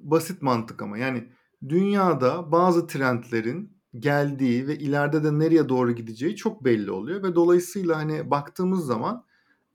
basit 0.00 0.42
mantık 0.42 0.82
ama 0.82 0.98
yani 0.98 1.28
dünyada 1.68 2.52
bazı 2.52 2.86
trendlerin 2.86 3.73
geldiği 3.98 4.66
ve 4.66 4.78
ileride 4.78 5.24
de 5.24 5.38
nereye 5.38 5.68
doğru 5.68 5.92
gideceği 5.92 6.36
çok 6.36 6.64
belli 6.64 6.90
oluyor 6.90 7.22
ve 7.22 7.34
dolayısıyla 7.34 7.96
hani 7.96 8.30
baktığımız 8.30 8.86
zaman 8.86 9.24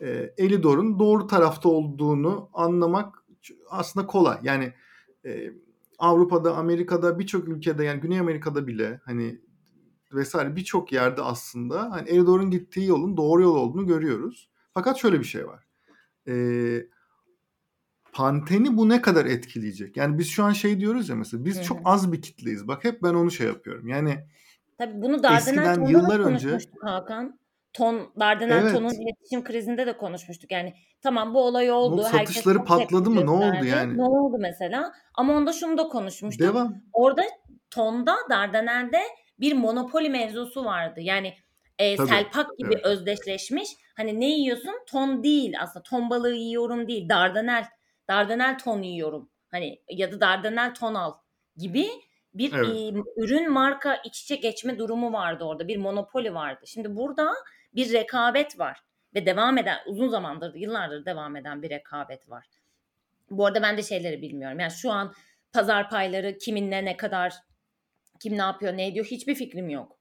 e, 0.02 0.34
Elidor'un 0.38 1.00
doğru 1.00 1.28
tarafta 1.28 1.70
olduğunu 1.70 2.50
anlamak 2.54 3.24
aslında 3.70 4.08
kolay. 4.08 4.40
Yani 4.44 4.74
e, 5.26 5.54
Avrupa'da, 6.00 6.56
Amerika'da 6.56 7.20
birçok 7.20 7.48
ülkede 7.48 7.84
yani 7.84 8.02
Güney 8.02 8.20
Amerika'da 8.20 8.68
bile 8.68 9.02
hani 9.06 9.42
vesaire 10.14 10.56
birçok 10.56 10.92
yerde 10.92 11.22
aslında 11.22 11.92
hani 11.92 12.10
Elidor'un 12.10 12.52
gittiği 12.52 12.88
yolun 12.88 13.18
doğru 13.18 13.42
yol 13.42 13.56
olduğunu 13.56 13.88
görüyoruz. 13.88 14.50
Fakat 14.74 14.98
şöyle 14.98 15.20
bir 15.20 15.26
şey 15.26 15.48
var. 15.48 15.68
Eee 16.28 16.88
Panteni 18.20 18.78
bu 18.78 18.90
ne 18.90 19.02
kadar 19.02 19.26
etkileyecek? 19.26 19.98
Yani 19.98 20.18
biz 20.18 20.30
şu 20.30 20.44
an 20.44 20.52
şey 20.52 20.80
diyoruz 20.80 21.10
ya 21.10 21.16
mesela 21.16 21.46
biz 21.46 21.56
Hı-hı. 21.56 21.64
çok 21.64 21.80
az 21.86 22.12
bir 22.12 22.22
kitleyiz. 22.22 22.68
Bak 22.68 22.84
hep 22.84 23.04
ben 23.04 23.14
onu 23.14 23.32
şey 23.32 23.48
yapıyorum. 23.48 23.88
Yani 23.88 24.16
Tabii 24.78 25.02
bunu 25.02 25.24
Dardanel 25.24 25.90
yıllar 25.90 26.20
önce 26.20 26.58
Hakan. 26.82 27.40
Ton 27.74 28.12
Dardanel 28.20 28.62
evet. 28.62 28.74
Ton'un 28.74 28.94
iletişim 28.94 29.44
krizinde 29.44 29.88
de 29.88 29.98
konuşmuştuk. 29.98 30.52
Yani 30.52 30.74
tamam 31.02 31.34
bu 31.34 31.44
olay 31.44 31.72
oldu. 31.72 31.98
Bu 31.98 32.04
satışları 32.04 32.64
patladı 32.64 33.10
mı? 33.10 33.26
Ne 33.26 33.30
oldu 33.30 33.66
yani? 33.66 33.98
Ne 33.98 34.04
oldu 34.04 34.38
mesela? 34.40 34.94
Ama 35.16 35.34
onda 35.34 35.54
şunu 35.54 35.78
da 35.78 35.88
konuşmuştuk. 35.88 36.48
Devam. 36.48 36.76
Orada 36.94 37.24
Ton'da 37.72 38.16
Dardanel'de 38.30 39.02
bir 39.40 39.54
monopoli 39.54 40.10
mevzusu 40.10 40.66
vardı. 40.66 41.00
Yani 41.02 41.34
e, 41.78 41.98
Selpak 41.98 42.58
gibi 42.58 42.74
evet. 42.74 42.86
özdeşleşmiş. 42.86 43.70
Hani 43.98 44.20
ne 44.20 44.30
yiyorsun? 44.30 44.74
Ton 44.92 45.24
değil 45.24 45.54
aslında. 45.62 45.84
Ton 45.84 46.10
balığı 46.10 46.36
yiyorum 46.36 46.88
değil. 46.88 47.10
Dardanel 47.10 47.66
Dardanel 48.10 48.58
ton 48.58 48.82
yiyorum. 48.82 49.30
Hani 49.52 49.82
ya 49.90 50.12
da 50.12 50.22
Dardanel 50.22 50.74
ton 50.74 50.94
al 50.94 51.14
gibi 51.58 51.90
bir 52.34 52.54
evet. 52.54 52.70
e, 52.70 53.22
ürün 53.22 53.52
marka 53.52 53.96
iç 53.96 54.22
içe 54.22 54.36
geçme 54.36 54.78
durumu 54.78 55.14
vardı 55.14 55.44
orada. 55.44 55.68
Bir 55.68 55.78
monopoli 55.78 56.34
vardı. 56.34 56.62
Şimdi 56.66 56.96
burada 56.96 57.34
bir 57.76 57.94
rekabet 57.94 58.60
var 58.60 58.80
ve 59.16 59.26
devam 59.26 59.58
eden 59.58 59.78
uzun 59.86 60.08
zamandır 60.08 60.56
yıllardır 60.56 61.06
devam 61.06 61.36
eden 61.36 61.62
bir 61.62 61.70
rekabet 61.70 62.30
var. 62.30 62.46
Bu 63.30 63.46
arada 63.46 63.62
ben 63.62 63.78
de 63.78 63.84
şeyleri 63.84 64.22
bilmiyorum. 64.22 64.60
Yani 64.60 64.72
şu 64.72 64.92
an 64.92 65.14
pazar 65.54 65.90
payları 65.90 66.38
kiminle 66.38 66.86
ne 66.86 66.98
kadar 66.98 67.34
kim 68.20 68.34
ne 68.34 68.42
yapıyor 68.42 68.78
ne 68.78 68.88
ediyor 68.88 69.06
hiçbir 69.06 69.36
fikrim 69.36 69.70
yok. 69.70 70.00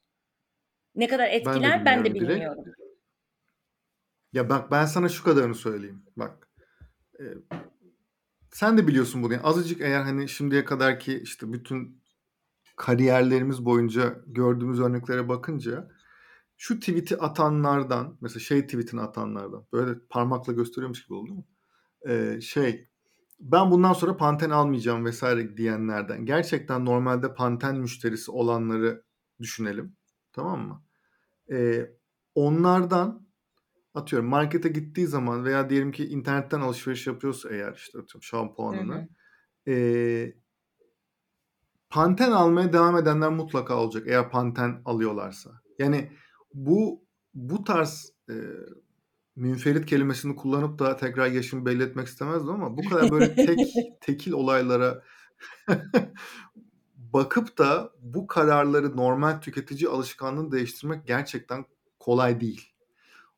Ne 0.94 1.08
kadar 1.08 1.28
etkiler 1.28 1.62
ben 1.62 1.80
de, 1.80 1.84
ben 1.84 2.04
de 2.04 2.14
bilmiyorum. 2.14 2.64
Direkt. 2.64 2.78
Ya 4.32 4.48
bak 4.48 4.70
ben 4.70 4.84
sana 4.84 5.08
şu 5.08 5.24
kadarını 5.24 5.54
söyleyeyim. 5.54 6.02
Bak 6.16 6.48
e, 7.20 7.24
sen 8.50 8.78
de 8.78 8.86
biliyorsun 8.86 9.22
bunu. 9.22 9.32
Yani 9.32 9.42
azıcık 9.42 9.80
eğer 9.80 10.02
hani 10.02 10.28
şimdiye 10.28 10.64
kadar 10.64 11.00
ki 11.00 11.20
işte 11.22 11.52
bütün 11.52 12.02
kariyerlerimiz 12.76 13.64
boyunca 13.64 14.22
gördüğümüz 14.26 14.80
örneklere 14.80 15.28
bakınca 15.28 15.90
şu 16.56 16.80
tweet'i 16.80 17.16
atanlardan 17.16 18.18
mesela 18.20 18.40
şey 18.40 18.66
tweet'ini 18.66 19.00
atanlardan 19.00 19.66
böyle 19.72 19.98
parmakla 20.10 20.52
gösteriyormuş 20.52 21.04
gibi 21.04 21.14
oldu 21.14 21.34
mu? 21.34 21.46
Ee, 22.08 22.40
şey 22.40 22.88
ben 23.40 23.70
bundan 23.70 23.92
sonra 23.92 24.16
Panten 24.16 24.50
almayacağım 24.50 25.04
vesaire 25.04 25.56
diyenlerden 25.56 26.26
gerçekten 26.26 26.84
normalde 26.84 27.34
Panten 27.34 27.76
müşterisi 27.76 28.30
olanları 28.30 29.04
düşünelim. 29.40 29.96
Tamam 30.32 30.68
mı? 30.68 30.82
Ee, 31.52 31.90
onlardan 32.34 33.27
atıyorum 33.94 34.28
markete 34.28 34.68
gittiği 34.68 35.06
zaman 35.06 35.44
veya 35.44 35.70
diyelim 35.70 35.92
ki 35.92 36.08
internetten 36.08 36.60
alışveriş 36.60 37.06
yapıyorsa 37.06 37.50
eğer 37.50 37.74
işte 37.74 37.98
atıyorum 37.98 38.22
şampuanını 38.22 39.08
e, 39.68 40.34
Panten 41.90 42.32
almaya 42.32 42.72
devam 42.72 42.96
edenler 42.96 43.30
mutlaka 43.30 43.76
olacak 43.76 44.02
eğer 44.06 44.30
Panten 44.30 44.82
alıyorlarsa. 44.84 45.50
Yani 45.78 46.12
bu 46.54 47.04
bu 47.34 47.64
tarz 47.64 48.12
e, 48.30 48.34
münferit 49.36 49.86
kelimesini 49.86 50.36
kullanıp 50.36 50.78
da 50.78 50.96
tekrar 50.96 51.26
yaşımı 51.26 51.66
belli 51.66 51.82
etmek 51.82 52.06
istemezdim 52.06 52.50
ama 52.50 52.76
bu 52.76 52.88
kadar 52.88 53.10
böyle 53.10 53.34
tek 53.34 53.58
tekil 54.00 54.32
olaylara 54.32 55.02
bakıp 56.96 57.58
da 57.58 57.92
bu 58.00 58.26
kararları 58.26 58.96
normal 58.96 59.40
tüketici 59.40 59.88
alışkanlığını 59.88 60.52
değiştirmek 60.52 61.06
gerçekten 61.06 61.64
kolay 61.98 62.40
değil. 62.40 62.72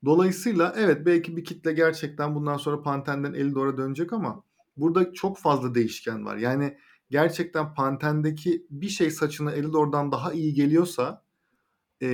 Dolayısıyla 0.04 0.74
evet 0.76 1.06
belki 1.06 1.36
bir 1.36 1.44
kitle 1.44 1.72
gerçekten 1.72 2.34
bundan 2.34 2.56
sonra 2.56 2.82
Panten'den 2.82 3.34
Elidor'a 3.34 3.76
dönecek 3.76 4.12
ama 4.12 4.44
burada 4.76 5.12
çok 5.12 5.38
fazla 5.38 5.74
değişken 5.74 6.24
var. 6.24 6.36
Yani 6.36 6.76
gerçekten 7.10 7.74
Panten'deki 7.74 8.66
bir 8.70 8.88
şey 8.88 9.10
saçına 9.10 9.52
Elidor'dan 9.52 10.12
daha 10.12 10.32
iyi 10.32 10.54
geliyorsa 10.54 11.24
e, 12.02 12.08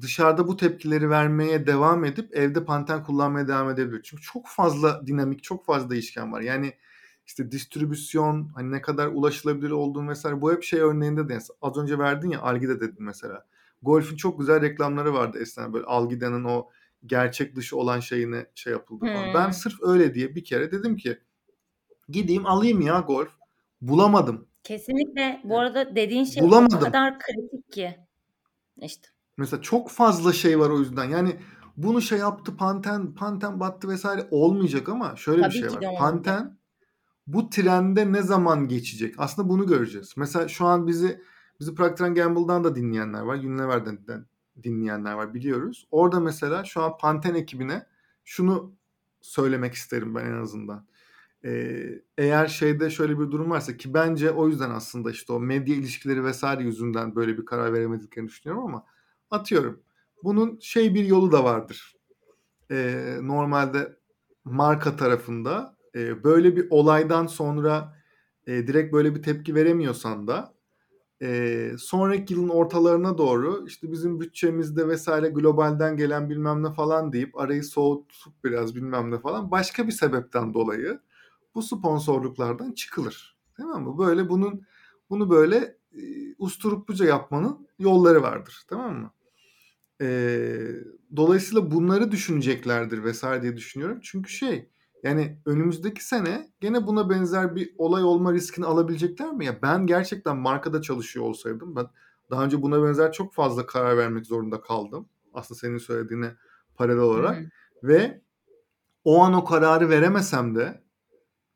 dışarıda 0.00 0.48
bu 0.48 0.56
tepkileri 0.56 1.10
vermeye 1.10 1.66
devam 1.66 2.04
edip 2.04 2.36
evde 2.36 2.64
Panten 2.64 3.02
kullanmaya 3.04 3.48
devam 3.48 3.70
edebilir. 3.70 4.02
Çünkü 4.04 4.22
çok 4.22 4.48
fazla 4.48 5.06
dinamik, 5.06 5.42
çok 5.42 5.66
fazla 5.66 5.90
değişken 5.90 6.32
var. 6.32 6.40
Yani 6.40 6.74
işte 7.26 7.50
distribüsyon, 7.50 8.48
hani 8.54 8.70
ne 8.70 8.82
kadar 8.82 9.06
ulaşılabilir 9.06 9.70
olduğunu 9.70 10.08
vesaire 10.08 10.40
bu 10.40 10.52
hep 10.52 10.62
şey 10.62 10.80
örneğinde 10.80 11.28
de 11.28 11.38
az 11.62 11.76
önce 11.76 11.98
verdin 11.98 12.30
ya 12.30 12.40
Algida 12.40 12.80
dedin 12.80 13.04
mesela. 13.04 13.46
Golf'ün 13.82 14.16
çok 14.16 14.38
güzel 14.40 14.60
reklamları 14.60 15.14
vardı 15.14 15.38
eskiden 15.40 15.72
böyle 15.72 15.84
Algida'nın 15.86 16.44
o 16.44 16.68
gerçek 17.06 17.56
dışı 17.56 17.76
olan 17.76 18.00
şeyine 18.00 18.46
şey 18.54 18.72
yapıldı 18.72 19.06
falan. 19.06 19.26
Hmm. 19.26 19.34
Ben 19.34 19.50
sırf 19.50 19.82
öyle 19.82 20.14
diye 20.14 20.34
bir 20.34 20.44
kere 20.44 20.72
dedim 20.72 20.96
ki 20.96 21.18
gideyim 22.08 22.46
alayım 22.46 22.80
ya 22.80 23.00
golf. 23.00 23.30
Bulamadım. 23.80 24.48
Kesinlikle. 24.62 25.40
Bu 25.44 25.58
arada 25.58 25.96
dediğin 25.96 26.24
şey 26.24 26.42
Bulamadım. 26.42 26.78
o 26.78 26.80
kadar 26.80 27.18
kritik 27.18 27.72
ki. 27.72 27.96
İşte. 28.76 29.08
Mesela 29.36 29.62
çok 29.62 29.90
fazla 29.90 30.32
şey 30.32 30.58
var 30.58 30.70
o 30.70 30.78
yüzden. 30.78 31.04
Yani 31.04 31.36
bunu 31.76 32.00
şey 32.00 32.18
yaptı 32.18 32.56
Panten, 32.56 33.14
Panten 33.14 33.60
battı 33.60 33.88
vesaire 33.88 34.28
olmayacak 34.30 34.88
ama 34.88 35.16
şöyle 35.16 35.42
Tabii 35.42 35.54
bir 35.54 35.58
şey 35.58 35.68
var. 35.70 35.98
Panten 35.98 36.58
bu 37.26 37.50
trende 37.50 38.12
ne 38.12 38.22
zaman 38.22 38.68
geçecek? 38.68 39.14
Aslında 39.18 39.48
bunu 39.48 39.66
göreceğiz. 39.66 40.14
Mesela 40.16 40.48
şu 40.48 40.66
an 40.66 40.86
bizi 40.86 41.22
bizi 41.60 41.74
Procter 41.74 42.08
Gamble'dan 42.08 42.64
da 42.64 42.76
dinleyenler 42.76 43.20
var. 43.20 43.36
Unilever'den 43.36 44.06
dinleyenler 44.64 45.12
var 45.12 45.34
biliyoruz. 45.34 45.88
Orada 45.90 46.20
mesela 46.20 46.64
şu 46.64 46.82
an 46.82 46.98
Panten 46.98 47.34
ekibine 47.34 47.86
şunu 48.24 48.74
söylemek 49.20 49.74
isterim 49.74 50.14
ben 50.14 50.26
en 50.26 50.42
azından. 50.42 50.86
Ee, 51.44 52.02
eğer 52.18 52.46
şeyde 52.46 52.90
şöyle 52.90 53.18
bir 53.18 53.30
durum 53.30 53.50
varsa 53.50 53.76
ki 53.76 53.94
bence 53.94 54.30
o 54.30 54.48
yüzden 54.48 54.70
aslında 54.70 55.10
işte 55.10 55.32
o 55.32 55.40
medya 55.40 55.74
ilişkileri 55.74 56.24
vesaire 56.24 56.62
yüzünden 56.62 57.16
böyle 57.16 57.38
bir 57.38 57.44
karar 57.44 57.72
veremediklerini 57.72 58.28
düşünüyorum 58.28 58.64
ama 58.64 58.86
atıyorum. 59.30 59.82
Bunun 60.24 60.58
şey 60.58 60.94
bir 60.94 61.04
yolu 61.04 61.32
da 61.32 61.44
vardır. 61.44 61.96
Ee, 62.70 63.16
normalde 63.22 63.96
marka 64.44 64.96
tarafında 64.96 65.76
e, 65.94 66.24
böyle 66.24 66.56
bir 66.56 66.66
olaydan 66.70 67.26
sonra 67.26 67.96
e, 68.46 68.66
direkt 68.66 68.92
böyle 68.92 69.14
bir 69.14 69.22
tepki 69.22 69.54
veremiyorsan 69.54 70.26
da 70.26 70.54
e, 71.22 71.70
sonraki 71.78 72.34
yılın 72.34 72.48
ortalarına 72.48 73.18
doğru 73.18 73.64
işte 73.66 73.92
bizim 73.92 74.20
bütçemizde 74.20 74.88
vesaire 74.88 75.28
globalden 75.28 75.96
gelen 75.96 76.30
bilmem 76.30 76.62
ne 76.62 76.72
falan 76.72 77.12
deyip 77.12 77.38
arayı 77.38 77.64
soğutup 77.64 78.44
biraz 78.44 78.74
bilmem 78.74 79.10
ne 79.10 79.18
falan 79.18 79.50
başka 79.50 79.86
bir 79.86 79.92
sebepten 79.92 80.54
dolayı 80.54 81.00
bu 81.54 81.62
sponsorluklardan 81.62 82.72
çıkılır. 82.72 83.36
Tamam 83.56 83.82
mı? 83.82 83.98
Böyle 83.98 84.28
bunun 84.28 84.66
bunu 85.10 85.30
böyle 85.30 85.56
e, 85.92 86.02
usturupluca 86.38 87.04
yapmanın 87.04 87.68
yolları 87.78 88.22
vardır. 88.22 88.64
Tamam 88.68 88.96
mı? 88.96 89.10
Ee, 90.02 90.58
dolayısıyla 91.16 91.70
bunları 91.70 92.10
düşüneceklerdir 92.12 93.04
vesaire 93.04 93.42
diye 93.42 93.56
düşünüyorum. 93.56 93.98
Çünkü 94.02 94.30
şey 94.32 94.68
yani 95.02 95.38
önümüzdeki 95.46 96.04
sene 96.04 96.50
gene 96.60 96.86
buna 96.86 97.10
benzer 97.10 97.56
bir 97.56 97.74
olay 97.78 98.04
olma 98.04 98.32
riskini 98.32 98.66
alabilecekler 98.66 99.32
mi? 99.32 99.46
Ya 99.46 99.62
ben 99.62 99.86
gerçekten 99.86 100.36
markada 100.36 100.82
çalışıyor 100.82 101.24
olsaydım 101.24 101.76
ben 101.76 101.86
daha 102.30 102.44
önce 102.44 102.62
buna 102.62 102.82
benzer 102.82 103.12
çok 103.12 103.34
fazla 103.34 103.66
karar 103.66 103.96
vermek 103.96 104.26
zorunda 104.26 104.60
kaldım. 104.60 105.08
Aslında 105.34 105.58
senin 105.58 105.78
söylediğine 105.78 106.34
paralel 106.74 107.02
olarak. 107.02 107.36
Hı 107.36 107.40
hı. 107.42 107.48
Ve 107.82 108.20
o 109.04 109.20
an 109.22 109.32
o 109.32 109.44
kararı 109.44 109.90
veremesem 109.90 110.54
de 110.54 110.82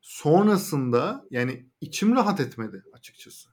sonrasında 0.01 1.27
yani 1.31 1.67
içim 1.81 2.17
rahat 2.17 2.41
etmedi 2.41 2.85
açıkçası. 2.93 3.49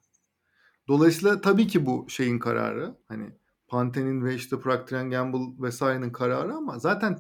Dolayısıyla 0.88 1.42
tabii 1.42 1.68
ki 1.68 1.86
bu 1.86 2.06
şeyin 2.10 2.40
kararı 2.40 2.96
hani 3.08 3.36
Pantene'in 3.68 4.26
ve 4.26 4.36
işte 4.36 4.60
Procter 4.60 5.06
Gamble 5.06 5.64
vesairenin 5.64 6.10
kararı 6.10 6.54
ama 6.54 6.80
zaten 6.80 7.20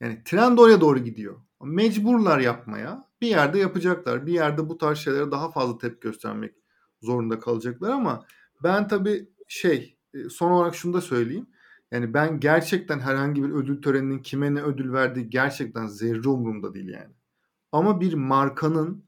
yani 0.00 0.22
trend 0.24 0.58
oraya 0.58 0.80
doğru 0.80 0.98
gidiyor. 0.98 1.40
Mecburlar 1.62 2.38
yapmaya. 2.38 3.08
Bir 3.20 3.26
yerde 3.26 3.58
yapacaklar. 3.58 4.26
Bir 4.26 4.32
yerde 4.32 4.68
bu 4.68 4.78
tarz 4.78 4.98
şeylere 4.98 5.30
daha 5.30 5.50
fazla 5.50 5.78
tepki 5.78 6.00
göstermek 6.00 6.54
zorunda 7.02 7.38
kalacaklar 7.38 7.90
ama 7.90 8.24
ben 8.62 8.88
tabii 8.88 9.28
şey 9.48 9.98
e, 10.14 10.28
son 10.28 10.50
olarak 10.50 10.74
şunu 10.74 10.92
da 10.92 11.00
söyleyeyim. 11.00 11.46
Yani 11.90 12.14
ben 12.14 12.40
gerçekten 12.40 12.98
herhangi 12.98 13.42
bir 13.44 13.50
ödül 13.50 13.82
töreninin 13.82 14.18
kime 14.18 14.54
ne 14.54 14.62
ödül 14.62 14.92
verdiği 14.92 15.30
gerçekten 15.30 15.86
zerre 15.86 16.28
umurumda 16.28 16.74
değil 16.74 16.88
yani. 16.88 17.14
Ama 17.72 18.00
bir 18.00 18.14
markanın 18.14 19.04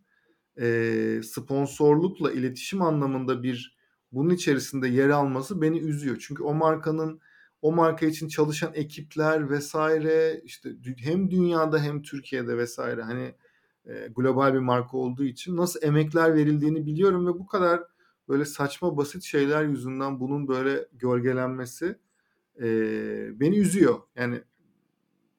e, 0.61 1.21
sponsorlukla 1.25 2.33
iletişim 2.33 2.83
anlamında 2.83 3.43
bir 3.43 3.77
bunun 4.13 4.31
içerisinde 4.31 4.89
yer 4.89 5.09
alması 5.09 5.63
beni 5.63 5.79
üzüyor. 5.79 6.17
Çünkü 6.21 6.43
o 6.43 6.55
markanın 6.55 7.21
o 7.63 7.73
marka 7.73 8.07
için 8.07 8.29
çalışan 8.29 8.73
ekipler 8.75 9.51
vesaire 9.51 10.41
işte 10.45 10.71
hem 10.99 11.31
dünyada 11.31 11.79
hem 11.79 12.03
Türkiye'de 12.03 12.59
vesaire 12.59 13.03
hani 13.03 13.35
e, 13.87 14.09
global 14.17 14.55
bir 14.55 14.59
marka 14.59 14.97
olduğu 14.97 15.25
için 15.25 15.57
nasıl 15.57 15.83
emekler 15.83 16.35
verildiğini 16.35 16.87
biliyorum 16.87 17.27
ve 17.27 17.31
bu 17.31 17.47
kadar 17.47 17.83
böyle 18.29 18.45
saçma 18.45 18.97
basit 18.97 19.23
şeyler 19.23 19.65
yüzünden 19.65 20.21
bunun 20.21 20.49
böyle 20.49 20.89
gölgelenmesi 20.93 21.99
e, 22.61 22.67
beni 23.41 23.59
üzüyor. 23.59 24.01
Yani 24.17 24.43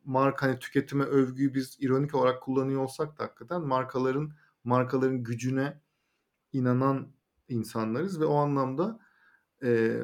marka 0.05 0.47
hani 0.47 0.59
tüketime 0.59 1.03
övgüyü 1.03 1.53
biz 1.53 1.77
ironik 1.79 2.15
olarak 2.15 2.41
kullanıyor 2.43 2.81
olsak 2.81 3.19
da 3.19 3.23
hakikaten 3.23 3.61
markaların 3.61 4.33
markaların 4.63 5.23
gücüne 5.23 5.81
inanan 6.53 7.07
insanlarız 7.49 8.21
ve 8.21 8.25
o 8.25 8.35
anlamda 8.35 8.99
e, 9.63 9.99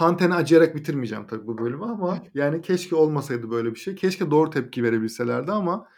Pantene 0.00 0.34
acıyarak 0.34 0.74
bitirmeyeceğim 0.74 1.26
tabii 1.26 1.46
bu 1.46 1.58
bölümü 1.58 1.84
ama 1.84 2.22
yani 2.34 2.62
keşke 2.62 2.96
olmasaydı 2.96 3.50
böyle 3.50 3.74
bir 3.74 3.78
şey. 3.78 3.94
Keşke 3.94 4.30
doğru 4.30 4.50
tepki 4.50 4.82
verebilselerdi 4.82 5.52
ama 5.52 5.88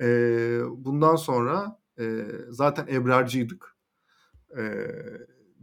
e, 0.00 0.06
bundan 0.70 1.16
sonra 1.16 1.80
e, 1.98 2.26
zaten 2.48 2.86
ebrarcıydık 2.86 3.76
e, 4.58 4.62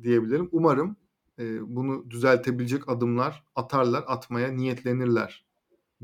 diyebilirim. 0.03 0.49
Umarım 0.51 0.95
e, 1.39 1.75
bunu 1.75 2.09
düzeltebilecek 2.09 2.89
adımlar 2.89 3.43
atarlar, 3.55 4.03
atmaya 4.07 4.51
niyetlenirler 4.51 5.45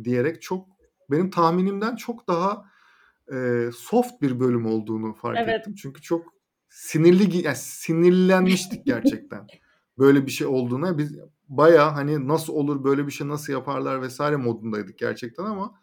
diyerek 0.04 0.42
çok 0.42 0.68
benim 1.10 1.30
tahminimden 1.30 1.96
çok 1.96 2.28
daha 2.28 2.66
e, 3.34 3.70
soft 3.76 4.22
bir 4.22 4.40
bölüm 4.40 4.66
olduğunu 4.66 5.14
fark 5.14 5.38
evet. 5.38 5.60
ettim. 5.60 5.76
Çünkü 5.76 6.02
çok 6.02 6.34
sinirli 6.70 7.38
yani 7.38 7.56
sinirlenmiştik 7.56 8.86
gerçekten. 8.86 9.48
Böyle 9.98 10.26
bir 10.26 10.32
şey 10.32 10.48
olduğuna 10.48 10.98
biz 10.98 11.16
baya 11.50 11.96
hani 11.96 12.28
nasıl 12.28 12.54
olur 12.54 12.84
böyle 12.84 13.08
bir 13.08 13.12
şey 13.12 13.28
nasıl 13.28 13.54
yaparlar 13.54 14.02
vesaire 14.02 14.36
modundaydık 14.36 14.98
gerçekten 14.98 15.44
ama 15.44 15.80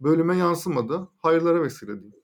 bölüme 0.00 0.36
yansımadı. 0.36 1.08
Hayırlara 1.22 1.62
vesile 1.62 1.92
diyeyim. 1.92 2.14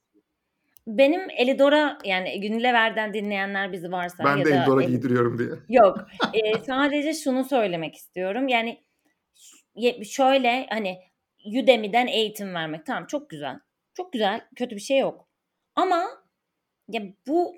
Benim 0.87 1.21
Elidora 1.31 1.99
yani 2.05 2.29
Unilever'den 2.51 3.14
dinleyenler 3.14 3.73
bizi 3.73 3.92
varsa 3.92 4.25
ben 4.25 4.37
ya 4.37 4.45
de 4.45 4.51
da 4.51 4.55
Elidora 4.55 4.83
giydiriyorum 4.83 5.38
diye. 5.38 5.51
Yok. 5.68 5.99
e, 6.35 6.59
sadece 6.59 7.14
şunu 7.14 7.45
söylemek 7.45 7.95
istiyorum. 7.95 8.49
Yani 8.49 8.83
şöyle 10.05 10.66
hani 10.71 10.99
Udemy'den 11.62 12.07
eğitim 12.07 12.55
vermek 12.55 12.87
tamam 12.87 13.07
çok 13.07 13.31
güzel. 13.31 13.59
Çok 13.95 14.12
güzel. 14.12 14.40
Kötü 14.57 14.77
bir 14.77 14.81
şey 14.81 14.99
yok. 14.99 15.29
Ama 15.77 16.05
ya 16.88 17.03
bu 17.27 17.55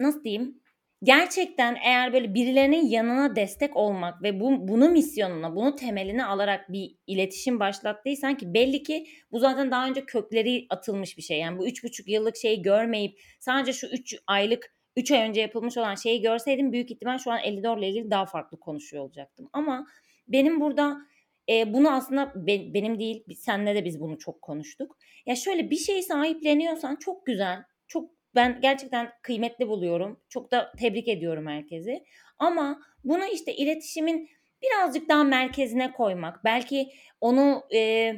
nasıl 0.00 0.24
diyeyim? 0.24 0.59
Gerçekten 1.02 1.76
eğer 1.84 2.12
böyle 2.12 2.34
birilerinin 2.34 2.86
yanına 2.86 3.36
destek 3.36 3.76
olmak 3.76 4.22
ve 4.22 4.40
bu, 4.40 4.68
bunu 4.68 4.88
misyonuna, 4.88 5.56
bunu 5.56 5.76
temelini 5.76 6.24
alarak 6.24 6.72
bir 6.72 6.96
iletişim 7.06 7.60
başlattıysan 7.60 8.36
ki 8.36 8.54
belli 8.54 8.82
ki 8.82 9.06
bu 9.32 9.38
zaten 9.38 9.70
daha 9.70 9.86
önce 9.88 10.04
kökleri 10.06 10.66
atılmış 10.70 11.16
bir 11.16 11.22
şey. 11.22 11.38
Yani 11.38 11.58
bu 11.58 11.66
üç 11.66 11.84
buçuk 11.84 12.08
yıllık 12.08 12.36
şeyi 12.36 12.62
görmeyip 12.62 13.20
sadece 13.40 13.72
şu 13.72 13.86
üç 13.86 14.16
aylık 14.26 14.74
3 14.96 15.10
ay 15.12 15.28
önce 15.28 15.40
yapılmış 15.40 15.76
olan 15.76 15.94
şeyi 15.94 16.20
görseydim 16.20 16.72
büyük 16.72 16.90
ihtimal 16.90 17.18
şu 17.18 17.30
an 17.30 17.38
Elidor 17.38 17.78
ile 17.78 17.88
ilgili 17.88 18.10
daha 18.10 18.26
farklı 18.26 18.60
konuşuyor 18.60 19.04
olacaktım. 19.04 19.48
Ama 19.52 19.86
benim 20.28 20.60
burada 20.60 20.96
e, 21.48 21.72
bunu 21.74 21.90
aslında 21.90 22.32
be, 22.46 22.74
benim 22.74 22.98
değil 23.00 23.24
senle 23.36 23.74
de 23.74 23.84
biz 23.84 24.00
bunu 24.00 24.18
çok 24.18 24.42
konuştuk. 24.42 24.96
Ya 25.26 25.36
şöyle 25.36 25.70
bir 25.70 25.76
şey 25.76 26.02
sahipleniyorsan 26.02 26.96
çok 26.96 27.26
güzel, 27.26 27.62
ben 28.34 28.60
gerçekten 28.60 29.12
kıymetli 29.22 29.68
buluyorum. 29.68 30.20
Çok 30.28 30.50
da 30.50 30.72
tebrik 30.78 31.08
ediyorum 31.08 31.46
herkesi. 31.46 32.04
Ama 32.38 32.80
bunu 33.04 33.24
işte 33.24 33.54
iletişimin 33.54 34.28
birazcık 34.62 35.08
daha 35.08 35.24
merkezine 35.24 35.92
koymak, 35.92 36.44
belki 36.44 36.88
onu 37.20 37.62
e, 37.74 38.12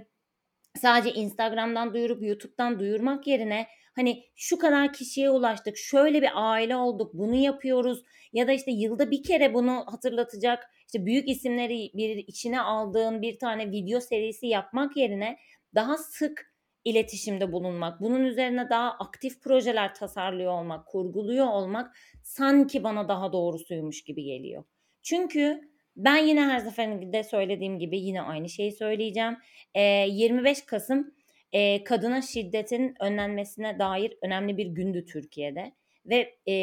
sadece 0.76 1.14
Instagram'dan 1.14 1.94
duyurup 1.94 2.22
YouTube'dan 2.22 2.78
duyurmak 2.78 3.26
yerine 3.26 3.66
hani 3.96 4.24
şu 4.36 4.58
kadar 4.58 4.92
kişiye 4.92 5.30
ulaştık, 5.30 5.76
şöyle 5.76 6.22
bir 6.22 6.30
aile 6.34 6.76
olduk, 6.76 7.14
bunu 7.14 7.34
yapıyoruz 7.34 8.02
ya 8.32 8.46
da 8.46 8.52
işte 8.52 8.70
yılda 8.70 9.10
bir 9.10 9.22
kere 9.22 9.54
bunu 9.54 9.84
hatırlatacak 9.86 10.70
işte 10.86 11.06
büyük 11.06 11.28
isimleri 11.28 11.90
bir 11.94 12.16
içine 12.16 12.60
aldığın 12.60 13.22
bir 13.22 13.38
tane 13.38 13.70
video 13.70 14.00
serisi 14.00 14.46
yapmak 14.46 14.96
yerine 14.96 15.38
daha 15.74 15.98
sık 15.98 16.51
iletişimde 16.84 17.52
bulunmak, 17.52 18.00
bunun 18.00 18.24
üzerine 18.24 18.70
daha 18.70 18.90
aktif 18.90 19.42
projeler 19.42 19.94
tasarlıyor 19.94 20.52
olmak, 20.52 20.86
kurguluyor 20.86 21.46
olmak 21.46 21.96
sanki 22.22 22.84
bana 22.84 23.08
daha 23.08 23.32
doğrusuymuş 23.32 24.04
gibi 24.04 24.24
geliyor. 24.24 24.64
Çünkü 25.02 25.72
ben 25.96 26.16
yine 26.16 26.40
her 26.44 26.60
seferinde 26.60 27.24
söylediğim 27.24 27.78
gibi 27.78 27.98
yine 27.98 28.22
aynı 28.22 28.48
şeyi 28.48 28.72
söyleyeceğim. 28.72 29.36
E, 29.74 29.82
25 29.82 30.62
Kasım 30.62 31.14
e, 31.52 31.84
kadına 31.84 32.22
şiddetin 32.22 32.94
önlenmesine 33.00 33.78
dair 33.78 34.16
önemli 34.22 34.56
bir 34.56 34.66
gündü 34.66 35.04
Türkiye'de 35.06 35.72
ve 36.06 36.38
e, 36.48 36.54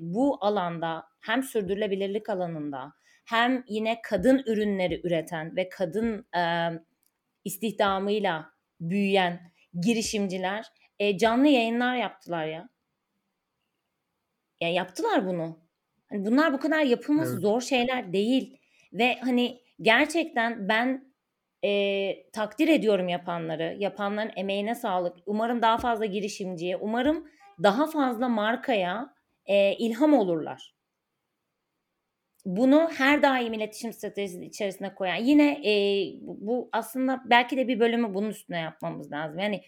bu 0.00 0.38
alanda 0.40 1.04
hem 1.20 1.42
sürdürülebilirlik 1.42 2.28
alanında 2.28 2.92
hem 3.24 3.64
yine 3.68 4.02
kadın 4.02 4.42
ürünleri 4.46 5.00
üreten 5.06 5.56
ve 5.56 5.68
kadın 5.68 6.26
e, 6.36 6.70
istihdamıyla 7.44 8.52
büyüyen 8.80 9.51
girişimciler 9.80 10.66
e, 10.98 11.18
canlı 11.18 11.48
yayınlar 11.48 11.96
yaptılar 11.96 12.46
ya. 12.46 12.68
Ya 14.60 14.68
yaptılar 14.68 15.26
bunu. 15.26 15.58
Hani 16.08 16.26
bunlar 16.26 16.52
bu 16.52 16.58
kadar 16.60 16.82
yapılması 16.82 17.32
evet. 17.32 17.42
zor 17.42 17.60
şeyler 17.60 18.12
değil 18.12 18.58
ve 18.92 19.18
hani 19.20 19.60
gerçekten 19.80 20.68
ben 20.68 21.12
e, 21.64 22.30
takdir 22.32 22.68
ediyorum 22.68 23.08
yapanları. 23.08 23.76
Yapanların 23.78 24.32
emeğine 24.36 24.74
sağlık. 24.74 25.16
Umarım 25.26 25.62
daha 25.62 25.78
fazla 25.78 26.04
girişimciye, 26.04 26.76
umarım 26.76 27.28
daha 27.62 27.86
fazla 27.86 28.28
markaya 28.28 29.14
e, 29.46 29.72
ilham 29.72 30.14
olurlar 30.14 30.74
bunu 32.44 32.90
her 32.96 33.22
daim 33.22 33.52
iletişim 33.52 33.92
stratejisi 33.92 34.44
içerisine 34.44 34.94
koyan 34.94 35.16
yine 35.16 35.60
e, 35.64 35.72
bu 36.22 36.68
aslında 36.72 37.22
belki 37.24 37.56
de 37.56 37.68
bir 37.68 37.80
bölümü 37.80 38.14
bunun 38.14 38.30
üstüne 38.30 38.58
yapmamız 38.58 39.12
lazım. 39.12 39.38
Yani 39.38 39.62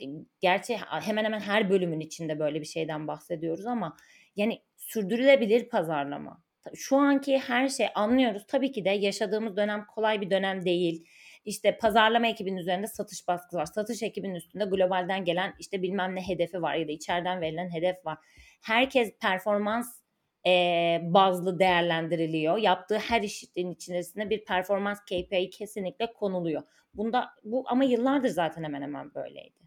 e, 0.00 0.04
gerçi 0.40 0.76
hemen 0.76 1.24
hemen 1.24 1.40
her 1.40 1.70
bölümün 1.70 2.00
içinde 2.00 2.38
böyle 2.38 2.60
bir 2.60 2.66
şeyden 2.66 3.08
bahsediyoruz 3.08 3.66
ama 3.66 3.96
yani 4.36 4.62
sürdürülebilir 4.76 5.68
pazarlama. 5.68 6.42
Şu 6.74 6.96
anki 6.96 7.38
her 7.38 7.68
şey 7.68 7.86
anlıyoruz. 7.94 8.46
Tabii 8.48 8.72
ki 8.72 8.84
de 8.84 8.90
yaşadığımız 8.90 9.56
dönem 9.56 9.86
kolay 9.86 10.20
bir 10.20 10.30
dönem 10.30 10.64
değil. 10.64 11.04
İşte 11.44 11.78
pazarlama 11.78 12.26
ekibinin 12.26 12.56
üzerinde 12.56 12.86
satış 12.86 13.28
baskısı 13.28 13.56
var. 13.56 13.66
Satış 13.66 14.02
ekibinin 14.02 14.34
üstünde 14.34 14.64
globalden 14.64 15.24
gelen 15.24 15.54
işte 15.60 15.82
bilmem 15.82 16.14
ne 16.14 16.28
hedefi 16.28 16.62
var 16.62 16.74
ya 16.74 16.88
da 16.88 16.92
içeriden 16.92 17.40
verilen 17.40 17.74
hedef 17.74 18.06
var. 18.06 18.18
Herkes 18.62 19.18
performans 19.18 20.00
e, 20.46 21.00
bazlı 21.02 21.58
değerlendiriliyor. 21.58 22.56
Yaptığı 22.56 22.98
her 22.98 23.22
işin 23.22 23.72
içerisinde 23.72 24.30
bir 24.30 24.44
performans 24.44 25.00
KPI 25.00 25.50
kesinlikle 25.50 26.12
konuluyor. 26.12 26.62
Bunda 26.94 27.28
bu 27.44 27.64
ama 27.66 27.84
yıllardır 27.84 28.28
zaten 28.28 28.64
hemen 28.64 28.82
hemen 28.82 29.14
böyleydi. 29.14 29.58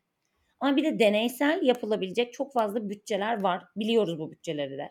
Ama 0.60 0.78
bir 0.78 0.84
de 0.84 1.00
deneysel 1.00 1.60
yapılabilecek 1.64 2.34
çok 2.34 2.54
fazla 2.54 2.90
bütçeler 2.90 3.42
var. 3.42 3.64
Biliyoruz 3.76 4.20
bu 4.20 4.32
bütçeleri 4.32 4.78
de. 4.78 4.90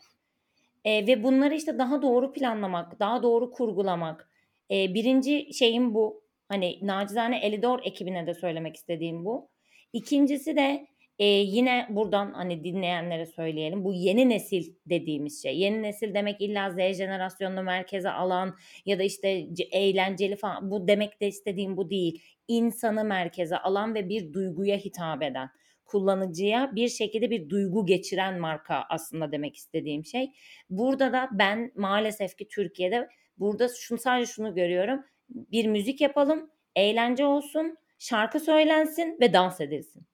E, 0.85 1.07
ve 1.07 1.23
bunları 1.23 1.55
işte 1.55 1.79
daha 1.79 2.03
doğru 2.03 2.33
planlamak, 2.33 3.01
daha 3.01 3.23
doğru 3.23 3.51
kurgulamak. 3.51 4.31
E, 4.71 4.95
birinci 4.95 5.55
şeyim 5.55 5.95
bu. 5.95 6.23
Hani 6.49 6.79
nacizane 6.83 7.41
Elidor 7.41 7.81
ekibine 7.85 8.27
de 8.27 8.35
söylemek 8.35 8.77
istediğim 8.77 9.25
bu. 9.25 9.49
İkincisi 9.93 10.57
de 10.57 10.87
e, 11.19 11.27
yine 11.27 11.87
buradan 11.91 12.33
hani 12.33 12.65
dinleyenlere 12.65 13.27
söyleyelim. 13.27 13.85
Bu 13.85 13.93
yeni 13.93 14.29
nesil 14.29 14.75
dediğimiz 14.87 15.43
şey. 15.43 15.59
Yeni 15.59 15.83
nesil 15.83 16.15
demek 16.15 16.41
illa 16.41 16.71
Z 16.71 16.77
jenerasyonunu 16.77 17.63
merkeze 17.63 18.11
alan 18.11 18.57
ya 18.87 18.99
da 18.99 19.03
işte 19.03 19.47
eğlenceli 19.73 20.37
falan. 20.37 20.71
Bu 20.71 20.89
demek 20.89 21.21
de 21.21 21.27
istediğim 21.29 21.77
bu 21.77 21.91
değil. 21.91 22.23
İnsanı 22.49 23.05
merkeze 23.05 23.57
alan 23.59 23.95
ve 23.95 24.09
bir 24.09 24.33
duyguya 24.33 24.77
hitap 24.77 25.23
eden 25.23 25.51
kullanıcıya 25.89 26.71
bir 26.75 26.89
şekilde 26.89 27.31
bir 27.31 27.49
duygu 27.51 27.87
geçiren 27.87 28.41
marka 28.41 28.85
aslında 28.91 29.33
demek 29.33 29.57
istediğim 29.57 30.05
şey. 30.05 30.33
Burada 30.71 31.13
da 31.13 31.29
ben 31.33 31.73
maalesef 31.77 32.37
ki 32.37 32.49
Türkiye'de 32.49 33.09
burada 33.39 33.69
şunu 33.69 33.99
sadece 33.99 34.33
şunu 34.33 34.55
görüyorum. 34.55 35.05
Bir 35.29 35.67
müzik 35.67 36.01
yapalım, 36.01 36.51
eğlence 36.77 37.25
olsun, 37.25 37.77
şarkı 37.99 38.41
söylensin 38.41 39.17
ve 39.21 39.33
dans 39.33 39.61
edilsin. 39.61 40.08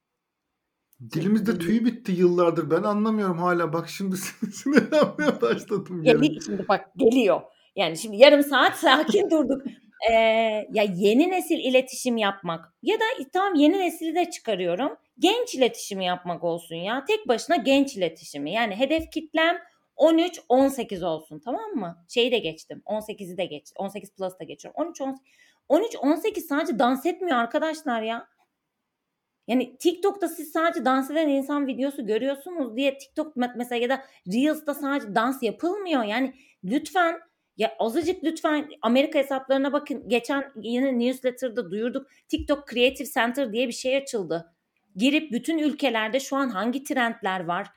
Dilimizde 1.13 1.59
tüy 1.59 1.85
bitti 1.85 2.11
yıllardır. 2.11 2.71
Ben 2.71 2.83
anlamıyorum 2.83 3.37
hala. 3.37 3.73
Bak 3.73 3.89
şimdi 3.89 4.17
sinirlenmeye 4.53 5.41
başladım. 5.41 6.03
Gel, 6.03 6.39
şimdi 6.45 6.67
bak 6.67 6.91
geliyor. 6.97 7.41
Yani 7.75 7.97
şimdi 7.97 8.17
yarım 8.17 8.43
saat 8.43 8.75
sakin 8.79 9.29
durduk. 9.29 9.61
Ee, 10.09 10.13
ya 10.73 10.83
yeni 10.95 11.31
nesil 11.31 11.57
iletişim 11.57 12.17
yapmak 12.17 12.73
ya 12.81 12.99
da 12.99 13.03
tamam 13.33 13.55
yeni 13.55 13.79
nesili 13.79 14.15
de 14.15 14.29
çıkarıyorum. 14.29 14.97
Genç 15.19 15.55
iletişimi 15.55 16.05
yapmak 16.05 16.43
olsun 16.43 16.75
ya. 16.75 17.05
Tek 17.05 17.27
başına 17.27 17.55
genç 17.55 17.95
iletişimi. 17.95 18.51
Yani 18.51 18.75
hedef 18.75 19.11
kitlem 19.11 19.57
13-18 19.97 21.05
olsun 21.05 21.39
tamam 21.39 21.71
mı? 21.71 22.05
Şeyi 22.07 22.31
de 22.31 22.39
geçtim. 22.39 22.81
18'i 22.85 23.37
de 23.37 23.45
geç. 23.45 23.71
18 23.75 24.11
plus 24.11 24.39
da 24.39 24.43
geçiyorum. 24.43 24.83
13 24.85 25.01
13 25.69 25.95
18 25.95 26.47
sadece 26.47 26.79
dans 26.79 27.05
etmiyor 27.05 27.37
arkadaşlar 27.37 28.01
ya. 28.01 28.27
Yani 29.47 29.77
TikTok'ta 29.77 30.27
siz 30.27 30.51
sadece 30.51 30.85
dans 30.85 31.11
eden 31.11 31.27
insan 31.27 31.67
videosu 31.67 32.05
görüyorsunuz 32.05 32.75
diye 32.75 32.97
TikTok 32.97 33.35
mesela 33.35 33.81
ya 33.81 33.89
da 33.89 34.05
Reels'ta 34.33 34.73
sadece 34.73 35.15
dans 35.15 35.43
yapılmıyor. 35.43 36.03
Yani 36.03 36.33
lütfen 36.63 37.19
ya 37.57 37.75
azıcık 37.79 38.23
lütfen 38.23 38.69
Amerika 38.81 39.19
hesaplarına 39.19 39.73
bakın. 39.73 40.09
Geçen 40.09 40.51
yine 40.55 40.99
newsletter'da 40.99 41.71
duyurduk. 41.71 42.07
TikTok 42.27 42.67
Creative 42.67 43.07
Center 43.07 43.53
diye 43.53 43.67
bir 43.67 43.73
şey 43.73 43.97
açıldı. 43.97 44.53
Girip 44.95 45.31
bütün 45.31 45.57
ülkelerde 45.57 46.19
şu 46.19 46.35
an 46.35 46.49
hangi 46.49 46.83
trendler 46.83 47.45
var? 47.45 47.67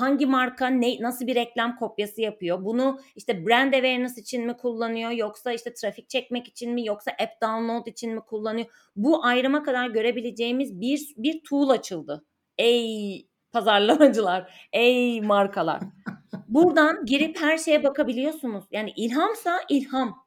Hangi 0.00 0.26
marka 0.26 0.66
ne 0.66 0.96
nasıl 1.00 1.26
bir 1.26 1.34
reklam 1.34 1.76
kopyası 1.76 2.20
yapıyor? 2.20 2.64
Bunu 2.64 3.00
işte 3.16 3.46
brand 3.46 3.72
awareness 3.72 4.18
için 4.18 4.46
mi 4.46 4.56
kullanıyor 4.56 5.10
yoksa 5.10 5.52
işte 5.52 5.74
trafik 5.74 6.08
çekmek 6.08 6.48
için 6.48 6.72
mi 6.72 6.86
yoksa 6.86 7.10
app 7.10 7.42
download 7.42 7.86
için 7.86 8.14
mi 8.14 8.20
kullanıyor? 8.20 8.66
Bu 8.96 9.24
ayrıma 9.24 9.62
kadar 9.62 9.88
görebileceğimiz 9.88 10.80
bir 10.80 11.14
bir 11.16 11.40
tool 11.48 11.68
açıldı. 11.68 12.24
Ey 12.58 13.28
pazarlamacılar, 13.52 14.68
ey 14.72 15.20
markalar. 15.20 15.80
Buradan 16.48 17.04
girip 17.04 17.40
her 17.40 17.58
şeye 17.58 17.84
bakabiliyorsunuz. 17.84 18.64
Yani 18.70 18.92
ilhamsa 18.96 19.60
ilham. 19.68 20.25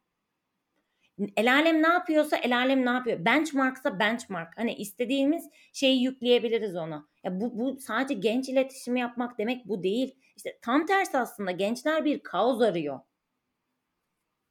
El 1.38 1.53
alem 1.53 1.84
ne 1.84 1.88
yapıyorsa 1.88 2.38
el 2.38 2.57
alem 2.57 2.86
ne 2.86 2.89
yapıyor. 2.89 3.26
Benchmarksa 3.26 3.99
benchmark. 3.99 4.57
Hani 4.57 4.74
istediğimiz 4.74 5.49
şeyi 5.74 6.03
yükleyebiliriz 6.03 6.76
ona. 6.76 7.07
Ya 7.24 7.41
bu, 7.41 7.59
bu 7.59 7.80
sadece 7.80 8.13
genç 8.13 8.49
iletişimi 8.49 8.99
yapmak 8.99 9.38
demek 9.38 9.67
bu 9.67 9.84
değil. 9.84 10.15
İşte 10.36 10.59
tam 10.61 10.86
tersi 10.86 11.17
aslında 11.17 11.51
gençler 11.51 12.05
bir 12.05 12.20
kaos 12.20 12.61
arıyor. 12.61 12.99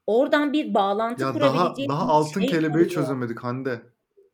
Oradan 0.06 0.52
bir 0.52 0.74
bağlantı 0.74 1.22
ya 1.22 1.32
kurabileceği 1.32 1.88
daha, 1.88 2.00
daha 2.00 2.12
altın 2.12 2.40
şey 2.40 2.50
kelebeği 2.50 2.74
arıyor. 2.74 2.90
çözemedik 2.90 3.40
Hande. 3.40 3.82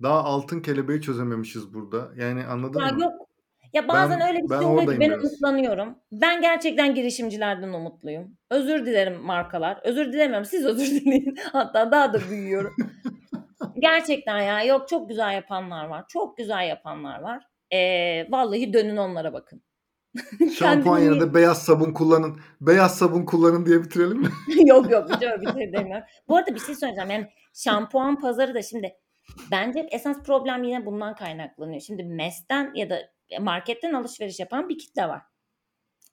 Daha 0.03 0.25
altın 0.25 0.61
kelebeği 0.61 1.03
çözememişiz 1.03 1.75
burada. 1.75 2.11
Yani 2.17 2.47
anladın 2.47 2.81
ya 2.81 2.93
mı? 2.93 3.03
Yok 3.03 3.29
ya 3.75 3.89
bazen 3.89 4.21
ben, 4.21 4.29
öyle 4.29 4.43
bir 4.43 4.49
şey 4.49 4.67
oluyor 4.67 4.95
ki 4.95 5.01
ben 5.01 5.11
biraz. 5.11 5.25
umutlanıyorum. 5.25 5.99
Ben 6.13 6.41
gerçekten 6.41 6.95
girişimcilerden 6.95 7.69
umutluyum. 7.69 8.37
Özür 8.51 8.87
dilerim 8.87 9.21
markalar. 9.21 9.81
Özür 9.85 10.13
dilemiyorum. 10.13 10.45
Siz 10.45 10.65
özür 10.65 10.87
dileyin. 11.01 11.37
Hatta 11.53 11.93
daha 11.93 12.13
da 12.13 12.19
büyüyorum. 12.31 12.77
gerçekten 13.79 14.39
ya 14.39 14.65
yok 14.65 14.89
çok 14.89 15.09
güzel 15.09 15.35
yapanlar 15.35 15.85
var. 15.85 16.05
Çok 16.09 16.37
güzel 16.37 16.69
yapanlar 16.69 17.21
var. 17.21 17.47
Ee, 17.73 18.27
vallahi 18.31 18.73
dönün 18.73 18.97
onlara 18.97 19.33
bakın. 19.33 19.63
Şampuan 20.59 20.99
yerine 20.99 21.35
beyaz 21.35 21.63
sabun 21.63 21.93
kullanın. 21.93 22.41
Beyaz 22.61 22.99
sabun 22.99 23.25
kullanın 23.25 23.67
diye 23.67 23.83
bitirelim 23.83 24.19
mi? 24.19 24.29
yok 24.65 24.91
yok 24.91 25.11
hiç 25.15 25.23
öyle 25.23 25.41
bir 25.41 25.53
şey 25.53 25.73
demiyorum. 25.73 26.05
Bu 26.29 26.37
arada 26.37 26.55
bir 26.55 26.61
şey 26.61 26.75
söyleyeceğim. 26.75 27.11
Yani 27.11 27.29
şampuan 27.55 28.21
pazarı 28.21 28.55
da 28.55 28.63
şimdi 28.63 28.95
bence 29.51 29.89
esas 29.91 30.23
problem 30.23 30.65
yine 30.65 30.87
bundan 30.87 31.15
kaynaklanıyor. 31.15 31.81
Şimdi 31.81 32.05
MES'ten 32.05 32.73
ya 32.75 32.91
da 32.91 33.14
marketten 33.41 33.93
alışveriş 33.93 34.41
yapan 34.41 34.69
bir 34.69 34.79
kitle 34.79 35.09
var. 35.09 35.23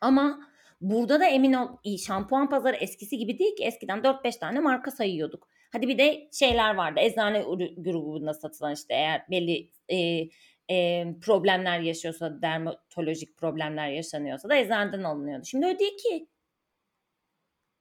Ama 0.02 0.40
burada 0.82 1.20
da 1.20 1.26
emin 1.26 1.54
ol 1.54 1.68
şampuan 2.08 2.50
pazarı 2.50 2.76
eskisi 2.76 3.18
gibi 3.18 3.40
değil 3.40 3.56
ki 3.56 3.64
eskiden 3.64 4.00
4-5 4.00 4.40
tane 4.40 4.60
marka 4.60 4.92
sayıyorduk. 4.92 5.48
Hadi 5.72 5.88
bir 5.88 5.98
de 5.98 6.30
şeyler 6.32 6.76
vardı. 6.76 7.00
Eczane 7.00 7.42
grubunda 7.78 8.34
satılan 8.34 8.74
işte 8.74 8.94
eğer 8.94 9.26
belli 9.30 9.70
e, 9.90 10.30
e, 10.72 11.06
problemler 11.22 11.80
yaşıyorsa, 11.80 12.42
dermatolojik 12.42 13.38
problemler 13.38 13.90
yaşanıyorsa 13.90 14.50
da 14.50 14.56
eczaneden 14.56 15.04
alınıyordu. 15.04 15.46
Şimdi 15.46 15.66
öyle 15.66 15.80
değil 15.80 15.98
ki. 15.98 16.28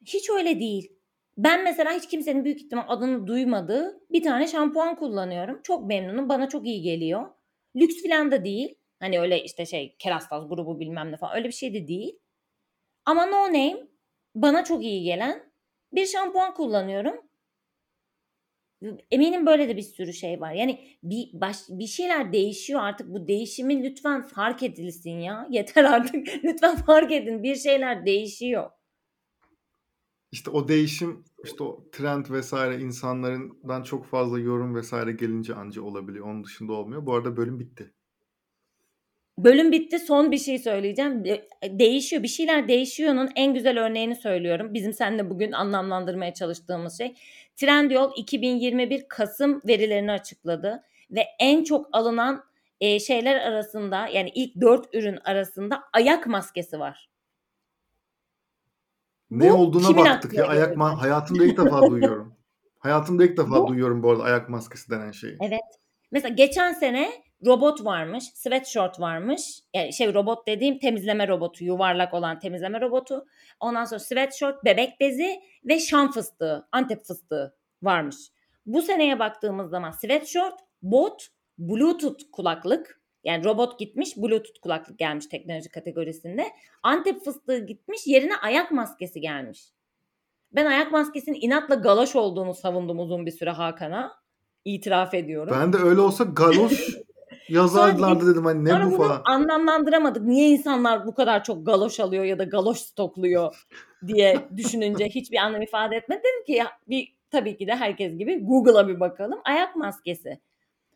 Hiç 0.07 0.31
öyle 0.31 0.61
değil. 0.61 0.93
Ben 1.39 1.65
mesela 1.65 1.93
hiç 1.93 2.09
kimsenin 2.09 2.45
büyük 2.45 2.61
ihtimal 2.61 2.85
adını 2.89 3.27
duymadığı 3.27 4.01
bir 4.11 4.23
tane 4.23 4.47
şampuan 4.47 4.97
kullanıyorum. 4.97 5.61
Çok 5.63 5.87
memnunum. 5.87 6.29
Bana 6.29 6.49
çok 6.49 6.67
iyi 6.67 6.83
geliyor. 6.83 7.27
Lüks 7.77 8.03
falan 8.03 8.31
da 8.31 8.45
değil. 8.45 8.75
Hani 9.01 9.21
öyle 9.21 9.45
işte 9.45 9.67
şey 9.67 9.97
Kerastaz 9.99 10.49
grubu 10.49 10.81
bilmem 10.81 11.13
ne 11.13 11.17
falan 11.17 11.37
öyle 11.37 11.49
bir 11.49 11.53
şey 11.53 11.75
de 11.75 11.89
değil. 11.89 12.19
Ama 13.05 13.27
no 13.27 13.49
name 13.49 13.87
bana 14.35 14.65
çok 14.65 14.85
iyi 14.85 15.03
gelen 15.05 15.53
bir 15.93 16.07
şampuan 16.07 16.55
kullanıyorum. 16.55 17.31
Eminim 19.11 19.47
böyle 19.47 19.69
de 19.69 19.77
bir 19.77 19.83
sürü 19.83 20.13
şey 20.13 20.41
var. 20.41 20.53
Yani 20.53 20.99
bir 21.03 21.41
baş, 21.41 21.57
bir 21.69 21.87
şeyler 21.87 22.33
değişiyor 22.33 22.81
artık. 22.83 23.09
Bu 23.09 23.29
değişimi 23.29 23.83
lütfen 23.83 24.23
fark 24.23 24.63
edilsin 24.63 25.19
ya. 25.19 25.47
Yeter 25.51 25.85
artık. 25.85 26.29
lütfen 26.45 26.77
fark 26.77 27.13
edin. 27.13 27.43
Bir 27.43 27.57
şeyler 27.57 28.07
değişiyor. 28.07 28.71
İşte 30.33 30.51
o 30.51 30.69
değişim, 30.69 31.25
işte 31.45 31.65
o 31.65 31.91
trend 31.93 32.27
vesaire 32.31 32.83
insanlarından 32.83 33.83
çok 33.83 34.07
fazla 34.07 34.39
yorum 34.39 34.75
vesaire 34.75 35.13
gelince 35.13 35.55
anca 35.55 35.83
olabiliyor. 35.83 36.27
Onun 36.27 36.45
dışında 36.45 36.73
olmuyor. 36.73 37.07
Bu 37.07 37.15
arada 37.15 37.37
bölüm 37.37 37.61
bitti. 37.61 37.95
Bölüm 39.45 39.73
bitti. 39.73 39.99
Son 39.99 40.33
bir 40.33 40.39
şey 40.39 40.59
söyleyeceğim. 40.59 41.25
Değişiyor. 41.65 42.23
Bir 42.23 42.29
şeyler 42.29 42.69
değişiyor'nun 42.69 43.29
en 43.37 43.55
güzel 43.55 43.85
örneğini 43.85 44.15
söylüyorum. 44.17 44.75
Bizim 44.75 44.93
seninle 44.93 45.31
bugün 45.31 45.53
anlamlandırmaya 45.53 46.35
çalıştığımız 46.35 46.99
şey. 46.99 47.15
Trendyol 47.57 48.13
2021 48.17 49.09
Kasım 49.09 49.61
verilerini 49.69 50.13
açıkladı 50.13 50.83
ve 51.11 51.27
en 51.39 51.65
çok 51.65 51.89
alınan 51.93 52.45
e, 52.81 53.01
şeyler 53.01 53.37
arasında 53.37 54.07
yani 54.07 54.31
ilk 54.35 54.61
dört 54.61 54.95
ürün 54.95 55.19
arasında 55.25 55.83
ayak 55.93 56.27
maskesi 56.27 56.81
var. 56.81 57.11
Ne 59.31 59.51
bu, 59.51 59.55
olduğuna 59.55 59.97
baktık 59.97 60.33
ya 60.33 60.47
ayak 60.47 60.77
ma- 60.77 60.95
hayatımda 60.95 61.45
ilk 61.45 61.59
defa 61.59 61.91
duyuyorum. 61.91 62.35
Hayatımda 62.79 63.25
ilk 63.25 63.37
defa 63.37 63.63
bu, 63.63 63.69
duyuyorum 63.69 64.03
bu 64.03 64.11
arada 64.11 64.23
ayak 64.23 64.49
maskesi 64.49 64.91
denen 64.91 65.11
şeyi. 65.11 65.37
Evet. 65.41 65.61
Mesela 66.11 66.35
geçen 66.35 66.73
sene 66.73 67.11
robot 67.47 67.85
varmış, 67.85 68.25
sweatshirt 68.25 69.01
varmış. 69.01 69.61
Yani 69.75 69.93
şey 69.93 70.15
robot 70.15 70.47
dediğim 70.47 70.79
temizleme 70.79 71.29
robotu, 71.29 71.65
yuvarlak 71.65 72.15
olan 72.15 72.39
temizleme 72.39 72.81
robotu. 72.81 73.27
Ondan 73.61 73.85
sonra 73.85 73.99
sweatshirt, 73.99 74.65
bebek 74.65 75.01
bezi 75.01 75.41
ve 75.65 75.79
şam 75.79 76.11
fıstığı, 76.13 76.69
antep 76.73 77.05
fıstığı 77.05 77.57
varmış. 77.83 78.17
Bu 78.67 78.83
seneye 78.83 79.19
baktığımız 79.19 79.71
zaman 79.71 79.91
sweatshirt, 79.91 80.55
bot, 80.83 81.27
bluetooth 81.59 82.23
kulaklık. 82.33 83.01
Yani 83.25 83.45
robot 83.45 83.79
gitmiş, 83.79 84.17
bluetooth 84.17 84.61
kulaklık 84.63 84.99
gelmiş 84.99 85.27
teknoloji 85.27 85.69
kategorisinde. 85.69 86.47
Antep 86.83 87.25
fıstığı 87.25 87.67
gitmiş, 87.67 88.07
yerine 88.07 88.37
ayak 88.37 88.71
maskesi 88.71 89.21
gelmiş. 89.21 89.73
Ben 90.53 90.67
ayak 90.67 90.93
maskesinin 90.93 91.39
inatla 91.41 91.75
galoş 91.75 92.17
olduğunu 92.17 92.55
savundum 92.55 92.99
uzun 92.99 93.27
bir 93.27 93.31
süre 93.31 93.51
Hakan'a. 93.51 94.21
İtiraf 94.65 95.15
ediyorum. 95.15 95.57
Ben 95.61 95.73
de 95.73 95.77
öyle 95.77 96.01
olsa 96.01 96.25
galoş 96.25 96.97
yazarlardı 97.51 98.33
dedim 98.33 98.45
hani 98.45 98.65
ne 98.65 98.91
bu 98.91 98.97
falan. 98.97 99.23
Anlamlandıramadık. 99.25 100.23
Niye 100.23 100.49
insanlar 100.49 101.07
bu 101.07 101.15
kadar 101.15 101.45
çok 101.45 101.67
galoş 101.67 102.01
alıyor 102.01 102.25
ya 102.25 102.39
da 102.39 102.45
galoş 102.45 102.79
stokluyor 102.79 103.67
diye 104.07 104.49
düşününce 104.57 105.05
hiçbir 105.15 105.37
anlam 105.37 105.63
ifade 105.63 105.97
etmedi. 105.97 106.21
Dedim 106.21 106.45
ki 106.47 106.53
ya 106.53 106.67
bir 106.89 107.15
tabii 107.31 107.57
ki 107.57 107.67
de 107.67 107.75
herkes 107.75 108.19
gibi 108.19 108.45
Google'a 108.45 108.89
bir 108.89 109.01
bakalım. 109.01 109.41
Ayak 109.45 109.77
maskesi. 109.77 110.41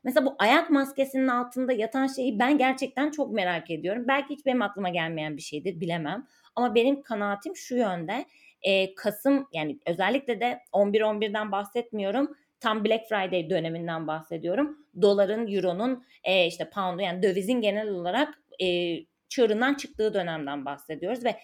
Mesela 0.05 0.27
bu 0.27 0.35
ayak 0.39 0.71
maskesinin 0.71 1.29
altında 1.29 1.73
yatan 1.73 2.07
şeyi 2.07 2.39
ben 2.39 2.59
gerçekten 2.59 3.11
çok 3.11 3.33
merak 3.33 3.71
ediyorum. 3.71 4.05
Belki 4.09 4.35
hiç 4.35 4.47
benim 4.47 4.63
aklıma 4.63 4.89
gelmeyen 4.89 5.37
bir 5.37 5.43
şeydir 5.43 5.81
bilemem. 5.81 6.27
Ama 6.57 6.75
benim 6.75 7.03
kanaatim 7.03 7.57
şu 7.57 7.77
yönde. 7.77 8.25
E, 8.63 8.95
Kasım 8.95 9.47
yani 9.53 9.79
özellikle 9.87 10.41
de 10.41 10.61
11-11'den 10.73 11.53
bahsetmiyorum. 11.53 12.37
Tam 12.65 12.85
Black 12.85 13.09
Friday 13.09 13.51
döneminden 13.51 14.07
bahsediyorum. 14.07 14.79
Doların, 15.03 15.47
euronun, 15.53 16.05
e, 16.25 16.47
işte 16.47 16.71
pound'un 16.71 17.03
yani 17.03 17.23
dövizin 17.23 17.61
genel 17.61 17.89
olarak 17.89 18.35
e, 18.63 18.97
çığırından 19.29 19.75
çıktığı 19.75 20.15
dönemden 20.15 20.65
bahsediyoruz 20.65 21.25
ve 21.25 21.37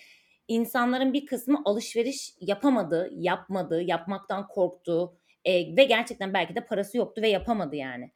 insanların 0.48 1.12
bir 1.12 1.26
kısmı 1.26 1.62
alışveriş 1.64 2.34
yapamadı, 2.40 3.10
yapmadı, 3.12 3.82
yapmaktan 3.82 4.48
korktu 4.48 5.16
e, 5.44 5.76
ve 5.76 5.84
gerçekten 5.84 6.34
belki 6.34 6.54
de 6.54 6.66
parası 6.66 6.96
yoktu 6.98 7.22
ve 7.22 7.28
yapamadı 7.28 7.76
yani. 7.76 8.12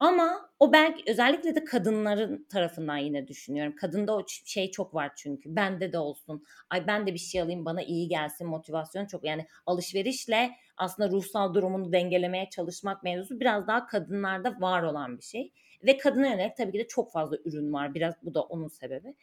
Ama 0.00 0.50
o 0.60 0.72
belki 0.72 1.10
özellikle 1.10 1.54
de 1.54 1.64
kadınların 1.64 2.46
tarafından 2.50 2.96
yine 2.96 3.28
düşünüyorum. 3.28 3.76
Kadında 3.76 4.16
o 4.16 4.24
şey 4.44 4.70
çok 4.70 4.94
var 4.94 5.12
çünkü. 5.16 5.56
Bende 5.56 5.92
de 5.92 5.98
olsun. 5.98 6.44
Ay 6.70 6.86
ben 6.86 7.06
de 7.06 7.14
bir 7.14 7.18
şey 7.18 7.40
alayım 7.40 7.64
bana 7.64 7.82
iyi 7.82 8.08
gelsin 8.08 8.46
motivasyon 8.46 9.06
çok. 9.06 9.24
Yani 9.24 9.46
alışverişle 9.66 10.50
aslında 10.76 11.10
ruhsal 11.10 11.54
durumunu 11.54 11.92
dengelemeye 11.92 12.50
çalışmak 12.50 13.02
mevzusu 13.02 13.40
biraz 13.40 13.66
daha 13.66 13.86
kadınlarda 13.86 14.60
var 14.60 14.82
olan 14.82 15.18
bir 15.18 15.22
şey. 15.22 15.52
Ve 15.86 15.98
kadına 15.98 16.26
yönelik 16.26 16.56
tabii 16.56 16.72
ki 16.72 16.78
de 16.78 16.88
çok 16.88 17.12
fazla 17.12 17.36
ürün 17.44 17.72
var. 17.72 17.94
Biraz 17.94 18.14
bu 18.22 18.34
da 18.34 18.42
onun 18.42 18.68
sebebi. 18.68 19.14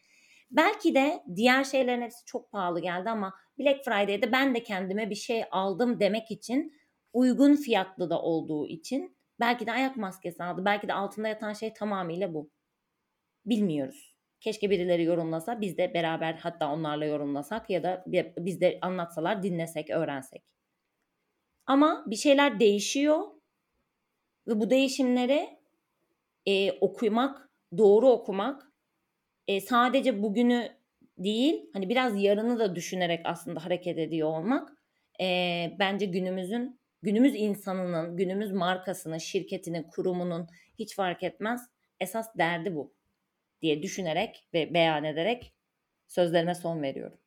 Belki 0.52 0.96
de 0.96 1.24
diğer 1.36 1.64
şeylerin 1.64 2.02
hepsi 2.02 2.26
çok 2.26 2.52
pahalı 2.52 2.82
geldi 2.82 3.10
ama 3.10 3.34
Black 3.60 3.86
Friday'de 3.86 4.32
ben 4.32 4.56
de 4.56 4.64
kendime 4.64 5.10
bir 5.10 5.16
şey 5.16 5.44
aldım 5.52 6.00
demek 6.00 6.32
için 6.32 6.74
uygun 7.14 7.56
fiyatlı 7.56 8.10
da 8.10 8.22
olduğu 8.22 8.68
için 8.68 9.17
belki 9.40 9.68
de 9.68 9.72
ayak 9.72 9.98
maskesi 9.98 10.44
aldı. 10.44 10.66
Belki 10.66 10.88
de 10.88 10.94
altında 10.94 11.28
yatan 11.28 11.54
şey 11.54 11.74
tamamıyla 11.74 12.34
bu. 12.34 12.52
Bilmiyoruz. 13.46 14.16
Keşke 14.40 14.70
birileri 14.70 15.04
yorumlasa, 15.04 15.62
biz 15.62 15.78
de 15.78 15.94
beraber 15.94 16.34
hatta 16.34 16.74
onlarla 16.74 17.06
yorumlasak 17.06 17.70
ya 17.70 17.84
da 17.84 18.04
biz 18.38 18.62
de 18.62 18.80
anlatsalar, 18.82 19.44
dinlesek, 19.44 19.90
öğrensek. 19.90 20.44
Ama 21.66 22.04
bir 22.08 22.16
şeyler 22.16 22.60
değişiyor 22.60 23.24
ve 24.48 24.60
bu 24.60 24.70
değişimleri 24.70 25.60
e, 26.46 26.72
okumak, 26.72 27.50
doğru 27.78 28.10
okumak, 28.10 28.72
e, 29.48 29.62
sadece 29.62 30.24
bugünü 30.24 30.78
değil, 31.18 31.70
hani 31.74 31.90
biraz 31.90 32.24
yarını 32.24 32.60
da 32.60 32.76
düşünerek 32.76 33.22
aslında 33.26 33.66
hareket 33.66 33.98
ediyor 33.98 34.30
olmak 34.30 34.70
e, 35.22 35.76
bence 35.80 36.06
günümüzün 36.06 36.80
günümüz 37.04 37.36
insanının, 37.36 38.18
günümüz 38.18 38.52
markasının, 38.52 39.18
şirketinin, 39.18 39.84
kurumunun 39.84 40.48
hiç 40.80 40.96
fark 40.96 41.24
etmez 41.24 41.70
esas 42.00 42.38
derdi 42.38 42.76
bu 42.76 42.94
diye 43.62 43.84
düşünerek 43.84 44.48
ve 44.54 44.74
beyan 44.74 45.04
ederek 45.04 45.54
sözlerime 46.08 46.56
son 46.56 46.82
veriyorum. 46.82 47.18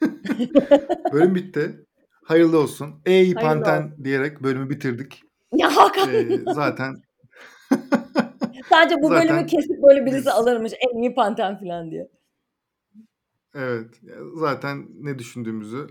Bölüm 1.12 1.34
bitti. 1.34 1.84
Hayırlı 2.24 2.58
olsun. 2.58 3.02
Ey 3.06 3.34
Panten 3.34 4.04
diyerek 4.04 4.42
bölümü 4.42 4.70
bitirdik. 4.70 5.22
Ya 5.56 5.76
Hakan. 5.76 6.14
Ee, 6.14 6.38
zaten 6.54 6.94
Sadece 8.68 9.02
bu 9.02 9.08
zaten 9.08 9.28
bölümü 9.28 9.46
kesip 9.46 9.82
böyle 9.82 10.06
birisi 10.06 10.30
alırmış 10.30 10.72
en 10.72 10.98
iyi 10.98 11.14
Panten 11.14 11.58
falan 11.58 11.90
diye. 11.90 12.08
Evet. 13.54 14.00
Zaten 14.34 14.86
ne 14.94 15.18
düşündüğümüzü 15.18 15.86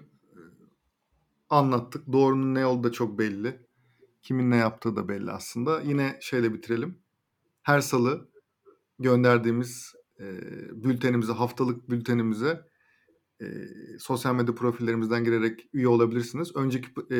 anlattık. 1.53 2.11
Doğrunun 2.13 2.55
ne 2.55 2.65
olduğu 2.65 2.87
da 2.87 2.91
çok 2.91 3.19
belli. 3.19 3.67
Kimin 4.21 4.51
ne 4.51 4.57
yaptığı 4.57 4.95
da 4.95 5.07
belli 5.07 5.31
aslında. 5.31 5.81
Yine 5.81 6.17
şeyle 6.21 6.53
bitirelim. 6.53 6.97
Her 7.61 7.81
salı 7.81 8.29
gönderdiğimiz 8.99 9.93
e, 10.19 10.25
bültenimize, 10.83 11.33
haftalık 11.33 11.89
bültenimize 11.89 12.67
e, 13.41 13.45
sosyal 13.99 14.35
medya 14.35 14.55
profillerimizden 14.55 15.23
girerek 15.23 15.69
üye 15.73 15.87
olabilirsiniz. 15.87 16.55
Önceki 16.55 16.89
e, 17.11 17.19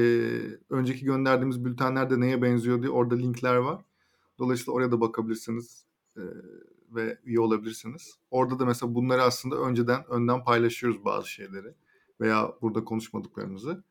önceki 0.70 1.06
gönderdiğimiz 1.06 1.66
bültenlerde 1.66 2.20
neye 2.20 2.42
benziyor 2.42 2.82
diye 2.82 2.92
orada 2.92 3.16
linkler 3.16 3.56
var. 3.56 3.86
Dolayısıyla 4.40 4.74
oraya 4.74 4.92
da 4.92 5.02
bakabilirsiniz 5.02 5.86
e, 6.18 6.22
ve 6.96 7.20
üye 7.24 7.40
olabilirsiniz. 7.40 8.20
Orada 8.32 8.60
da 8.60 8.66
mesela 8.66 8.96
bunları 8.96 9.24
aslında 9.24 9.56
önceden 9.56 10.10
önden 10.10 10.44
paylaşıyoruz 10.44 11.06
bazı 11.06 11.30
şeyleri 11.30 11.76
veya 12.22 12.54
burada 12.62 12.84
konuşmadıklarımızı. 12.84 13.84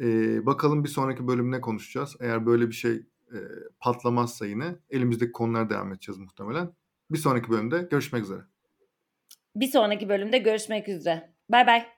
E, 0.00 0.46
bakalım 0.46 0.84
bir 0.84 0.88
sonraki 0.88 1.28
bölüm 1.28 1.50
ne 1.52 1.60
konuşacağız. 1.60 2.16
Eğer 2.20 2.46
böyle 2.46 2.68
bir 2.68 2.74
şey 2.74 2.92
e, 3.32 3.38
patlamazsa 3.80 4.46
yine 4.46 4.76
elimizdeki 4.90 5.32
konulara 5.32 5.70
devam 5.70 5.92
edeceğiz 5.92 6.18
muhtemelen. 6.18 6.72
Bir 7.10 7.18
sonraki 7.18 7.50
bölümde 7.50 7.88
görüşmek 7.90 8.22
üzere. 8.22 8.40
Bir 9.56 9.66
sonraki 9.66 10.08
bölümde 10.08 10.38
görüşmek 10.38 10.88
üzere. 10.88 11.34
Bay 11.48 11.66
bay. 11.66 11.95